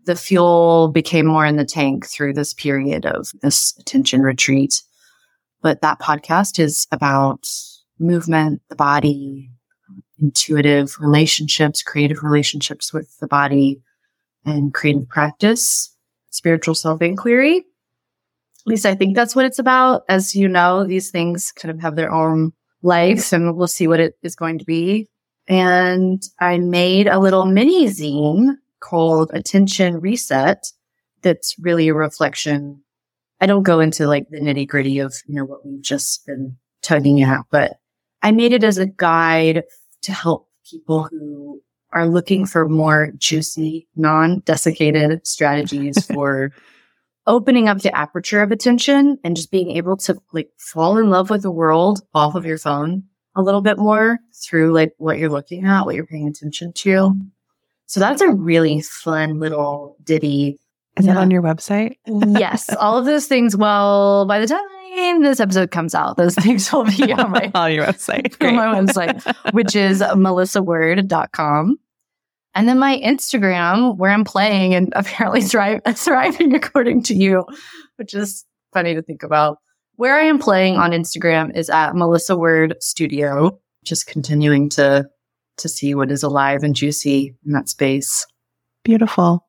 the 0.04 0.16
fuel 0.16 0.88
became 0.88 1.26
more 1.26 1.46
in 1.46 1.56
the 1.56 1.64
tank 1.64 2.06
through 2.06 2.34
this 2.34 2.52
period 2.54 3.06
of 3.06 3.30
this 3.40 3.74
attention 3.78 4.22
retreat. 4.22 4.82
But 5.60 5.80
that 5.82 6.00
podcast 6.00 6.58
is 6.58 6.88
about 6.90 7.48
movement, 8.00 8.62
the 8.68 8.74
body, 8.74 9.48
intuitive 10.20 10.96
relationships, 10.98 11.82
creative 11.82 12.22
relationships 12.22 12.92
with 12.92 13.16
the 13.20 13.28
body, 13.28 13.80
and 14.44 14.74
creative 14.74 15.08
practice, 15.08 15.94
spiritual 16.30 16.74
self 16.74 17.00
inquiry. 17.00 17.64
At 18.64 18.70
least 18.70 18.86
I 18.86 18.94
think 18.94 19.16
that's 19.16 19.34
what 19.34 19.44
it's 19.44 19.58
about. 19.58 20.02
As 20.08 20.34
you 20.34 20.48
know, 20.48 20.84
these 20.84 21.10
things 21.10 21.52
kind 21.52 21.70
of 21.70 21.80
have 21.80 21.96
their 21.96 22.12
own 22.12 22.52
lives 22.82 23.32
and 23.32 23.56
we'll 23.56 23.66
see 23.66 23.88
what 23.88 24.00
it 24.00 24.14
is 24.22 24.36
going 24.36 24.58
to 24.58 24.64
be. 24.64 25.08
And 25.48 26.22
I 26.40 26.58
made 26.58 27.08
a 27.08 27.18
little 27.18 27.46
mini 27.46 27.86
zine 27.86 28.56
called 28.80 29.30
Attention 29.34 30.00
Reset 30.00 30.64
that's 31.22 31.56
really 31.58 31.88
a 31.88 31.94
reflection. 31.94 32.82
I 33.40 33.46
don't 33.46 33.62
go 33.62 33.80
into 33.80 34.06
like 34.06 34.28
the 34.30 34.40
nitty 34.40 34.68
gritty 34.68 34.98
of, 35.00 35.14
you 35.26 35.34
know, 35.34 35.44
what 35.44 35.66
we've 35.66 35.82
just 35.82 36.26
been 36.26 36.56
tugging 36.82 37.22
at, 37.22 37.40
but 37.50 37.74
I 38.22 38.30
made 38.30 38.52
it 38.52 38.64
as 38.64 38.78
a 38.78 38.86
guide 38.86 39.64
to 40.02 40.12
help 40.12 40.48
people 40.68 41.08
who 41.10 41.60
are 41.92 42.06
looking 42.06 42.46
for 42.46 42.68
more 42.68 43.12
juicy, 43.18 43.88
non-desiccated 43.96 45.26
strategies 45.26 46.06
for 46.12 46.52
opening 47.26 47.68
up 47.68 47.80
the 47.80 47.96
aperture 47.96 48.42
of 48.42 48.50
attention 48.50 49.18
and 49.22 49.36
just 49.36 49.50
being 49.50 49.70
able 49.76 49.96
to 49.96 50.18
like 50.32 50.50
fall 50.58 50.98
in 50.98 51.10
love 51.10 51.30
with 51.30 51.42
the 51.42 51.50
world 51.50 52.00
off 52.14 52.34
of 52.34 52.44
your 52.44 52.58
phone 52.58 53.04
a 53.34 53.42
little 53.42 53.62
bit 53.62 53.78
more 53.78 54.18
through 54.44 54.72
like 54.72 54.92
what 54.98 55.18
you're 55.18 55.30
looking 55.30 55.64
at, 55.64 55.84
what 55.84 55.94
you're 55.94 56.06
paying 56.06 56.28
attention 56.28 56.72
to. 56.72 57.14
So 57.86 58.00
that's 58.00 58.22
a 58.22 58.30
really 58.30 58.80
fun 58.80 59.38
little 59.38 59.96
ditty. 60.02 60.58
Is 60.96 61.06
yeah. 61.06 61.14
that 61.14 61.20
on 61.20 61.30
your 61.30 61.42
website? 61.42 61.96
yes. 62.06 62.74
All 62.78 62.98
of 62.98 63.04
those 63.04 63.26
things. 63.26 63.56
Well, 63.56 64.26
by 64.26 64.40
the 64.40 64.46
time 64.46 64.60
this 65.22 65.40
episode 65.40 65.70
comes 65.70 65.94
out, 65.94 66.16
those 66.16 66.34
things 66.34 66.70
will 66.72 66.84
be 66.84 67.12
on 67.12 67.30
my, 67.30 67.50
on 67.54 67.72
your 67.72 67.86
website. 67.86 68.36
on 68.46 68.56
my 68.56 68.66
website, 68.66 69.52
which 69.52 69.74
is 69.74 70.00
melissaword.com. 70.00 71.78
And 72.54 72.68
then 72.68 72.78
my 72.78 72.98
Instagram, 72.98 73.96
where 73.96 74.10
I'm 74.10 74.24
playing 74.24 74.74
and 74.74 74.92
apparently 74.96 75.42
thrive, 75.42 75.80
thriving 75.94 76.54
according 76.54 77.02
to 77.04 77.14
you, 77.14 77.44
which 77.96 78.14
is 78.14 78.44
funny 78.72 78.94
to 78.94 79.02
think 79.02 79.22
about. 79.22 79.58
Where 79.96 80.16
I 80.16 80.24
am 80.24 80.38
playing 80.38 80.76
on 80.76 80.92
Instagram 80.92 81.54
is 81.56 81.68
at 81.68 81.94
Melissa 81.94 82.36
Word 82.36 82.76
Studio, 82.80 83.58
just 83.84 84.06
continuing 84.06 84.68
to 84.70 85.06
to 85.58 85.68
see 85.68 85.94
what 85.94 86.10
is 86.10 86.22
alive 86.22 86.62
and 86.62 86.74
juicy 86.74 87.36
in 87.44 87.52
that 87.52 87.68
space. 87.68 88.26
Beautiful. 88.84 89.46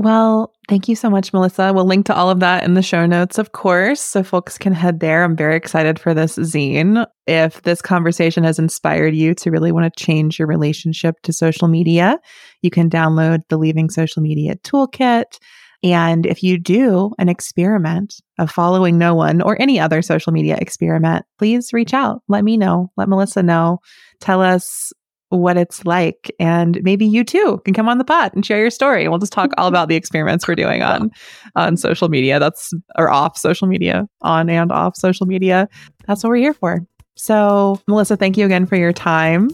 Well, 0.00 0.54
thank 0.66 0.88
you 0.88 0.96
so 0.96 1.10
much, 1.10 1.30
Melissa. 1.34 1.74
We'll 1.74 1.84
link 1.84 2.06
to 2.06 2.14
all 2.14 2.30
of 2.30 2.40
that 2.40 2.64
in 2.64 2.72
the 2.72 2.80
show 2.80 3.04
notes, 3.04 3.36
of 3.36 3.52
course, 3.52 4.00
so 4.00 4.22
folks 4.22 4.56
can 4.56 4.72
head 4.72 5.00
there. 5.00 5.22
I'm 5.22 5.36
very 5.36 5.56
excited 5.56 5.98
for 5.98 6.14
this 6.14 6.38
zine. 6.38 7.04
If 7.26 7.60
this 7.64 7.82
conversation 7.82 8.42
has 8.44 8.58
inspired 8.58 9.14
you 9.14 9.34
to 9.34 9.50
really 9.50 9.72
want 9.72 9.92
to 9.92 10.02
change 10.02 10.38
your 10.38 10.48
relationship 10.48 11.16
to 11.24 11.34
social 11.34 11.68
media, 11.68 12.18
you 12.62 12.70
can 12.70 12.88
download 12.88 13.40
the 13.50 13.58
Leaving 13.58 13.90
Social 13.90 14.22
Media 14.22 14.54
Toolkit. 14.64 15.36
And 15.82 16.24
if 16.24 16.42
you 16.42 16.56
do 16.56 17.12
an 17.18 17.28
experiment 17.28 18.14
of 18.38 18.50
following 18.50 18.96
no 18.96 19.14
one 19.14 19.42
or 19.42 19.60
any 19.60 19.78
other 19.78 20.00
social 20.00 20.32
media 20.32 20.56
experiment, 20.58 21.26
please 21.36 21.74
reach 21.74 21.92
out. 21.92 22.22
Let 22.26 22.42
me 22.42 22.56
know. 22.56 22.90
Let 22.96 23.10
Melissa 23.10 23.42
know. 23.42 23.80
Tell 24.18 24.40
us 24.40 24.94
what 25.30 25.56
it's 25.56 25.84
like. 25.84 26.30
And 26.38 26.80
maybe 26.82 27.06
you 27.06 27.24
too 27.24 27.60
can 27.64 27.74
come 27.74 27.88
on 27.88 27.98
the 27.98 28.04
pod 28.04 28.32
and 28.34 28.44
share 28.44 28.58
your 28.58 28.70
story. 28.70 29.08
We'll 29.08 29.18
just 29.18 29.32
talk 29.32 29.50
all 29.56 29.68
about 29.68 29.88
the 29.88 29.96
experiments 29.96 30.46
we're 30.46 30.54
doing 30.54 30.82
on 30.82 31.10
on 31.56 31.76
social 31.76 32.08
media. 32.08 32.38
That's 32.38 32.72
or 32.98 33.10
off 33.10 33.38
social 33.38 33.66
media, 33.66 34.06
on 34.22 34.50
and 34.50 34.70
off 34.70 34.96
social 34.96 35.26
media. 35.26 35.68
That's 36.06 36.22
what 36.22 36.30
we're 36.30 36.36
here 36.36 36.54
for. 36.54 36.84
So, 37.16 37.80
Melissa, 37.86 38.16
thank 38.16 38.36
you 38.36 38.46
again 38.46 38.66
for 38.66 38.76
your 38.76 38.92
time. 38.92 39.50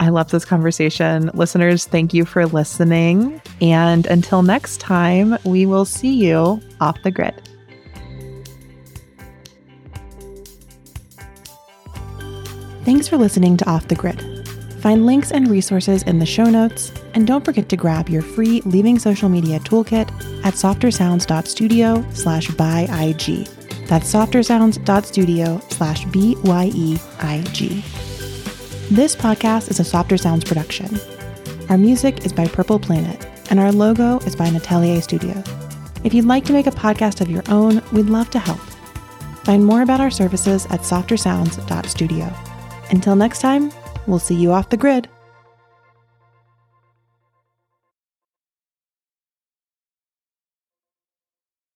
I 0.00 0.10
love 0.10 0.30
this 0.30 0.44
conversation. 0.44 1.30
Listeners, 1.32 1.86
thank 1.86 2.12
you 2.12 2.24
for 2.24 2.46
listening. 2.46 3.40
And 3.60 4.06
until 4.06 4.42
next 4.42 4.80
time, 4.80 5.38
we 5.44 5.64
will 5.64 5.86
see 5.86 6.14
you 6.14 6.60
off 6.80 7.02
the 7.02 7.10
grid. 7.10 7.40
Thanks 12.84 13.08
for 13.08 13.16
listening 13.16 13.56
to 13.56 13.68
Off 13.68 13.88
the 13.88 13.96
Grid. 13.96 14.35
Find 14.86 15.04
links 15.04 15.32
and 15.32 15.48
resources 15.48 16.04
in 16.04 16.20
the 16.20 16.26
show 16.26 16.44
notes, 16.44 16.92
and 17.14 17.26
don't 17.26 17.44
forget 17.44 17.68
to 17.70 17.76
grab 17.76 18.08
your 18.08 18.22
free 18.22 18.60
Leaving 18.60 19.00
Social 19.00 19.28
Media 19.28 19.58
toolkit 19.58 20.08
at 20.44 20.54
softersounds.studio 20.54 22.06
slash 22.12 22.46
byeig. 22.50 23.48
That's 23.88 24.14
softersounds.studio 24.14 25.60
slash 25.70 26.04
B-Y-E-I-G. 26.04 27.68
This 28.92 29.16
podcast 29.16 29.72
is 29.72 29.80
a 29.80 29.84
Softer 29.84 30.16
Sounds 30.16 30.44
production. 30.44 30.96
Our 31.68 31.78
music 31.78 32.24
is 32.24 32.32
by 32.32 32.46
Purple 32.46 32.78
Planet, 32.78 33.26
and 33.50 33.58
our 33.58 33.72
logo 33.72 34.20
is 34.20 34.36
by 34.36 34.50
Natelier 34.50 35.02
Studio. 35.02 35.42
If 36.04 36.14
you'd 36.14 36.26
like 36.26 36.44
to 36.44 36.52
make 36.52 36.68
a 36.68 36.70
podcast 36.70 37.20
of 37.20 37.28
your 37.28 37.42
own, 37.48 37.82
we'd 37.92 38.06
love 38.06 38.30
to 38.30 38.38
help. 38.38 38.60
Find 39.42 39.64
more 39.64 39.82
about 39.82 40.00
our 40.00 40.12
services 40.12 40.64
at 40.66 40.82
softersounds.studio. 40.82 42.32
Until 42.90 43.16
next 43.16 43.40
time, 43.40 43.72
we'll 44.06 44.18
see 44.18 44.34
you 44.34 44.52
off 44.52 44.68
the 44.68 44.76
grid. 44.76 45.08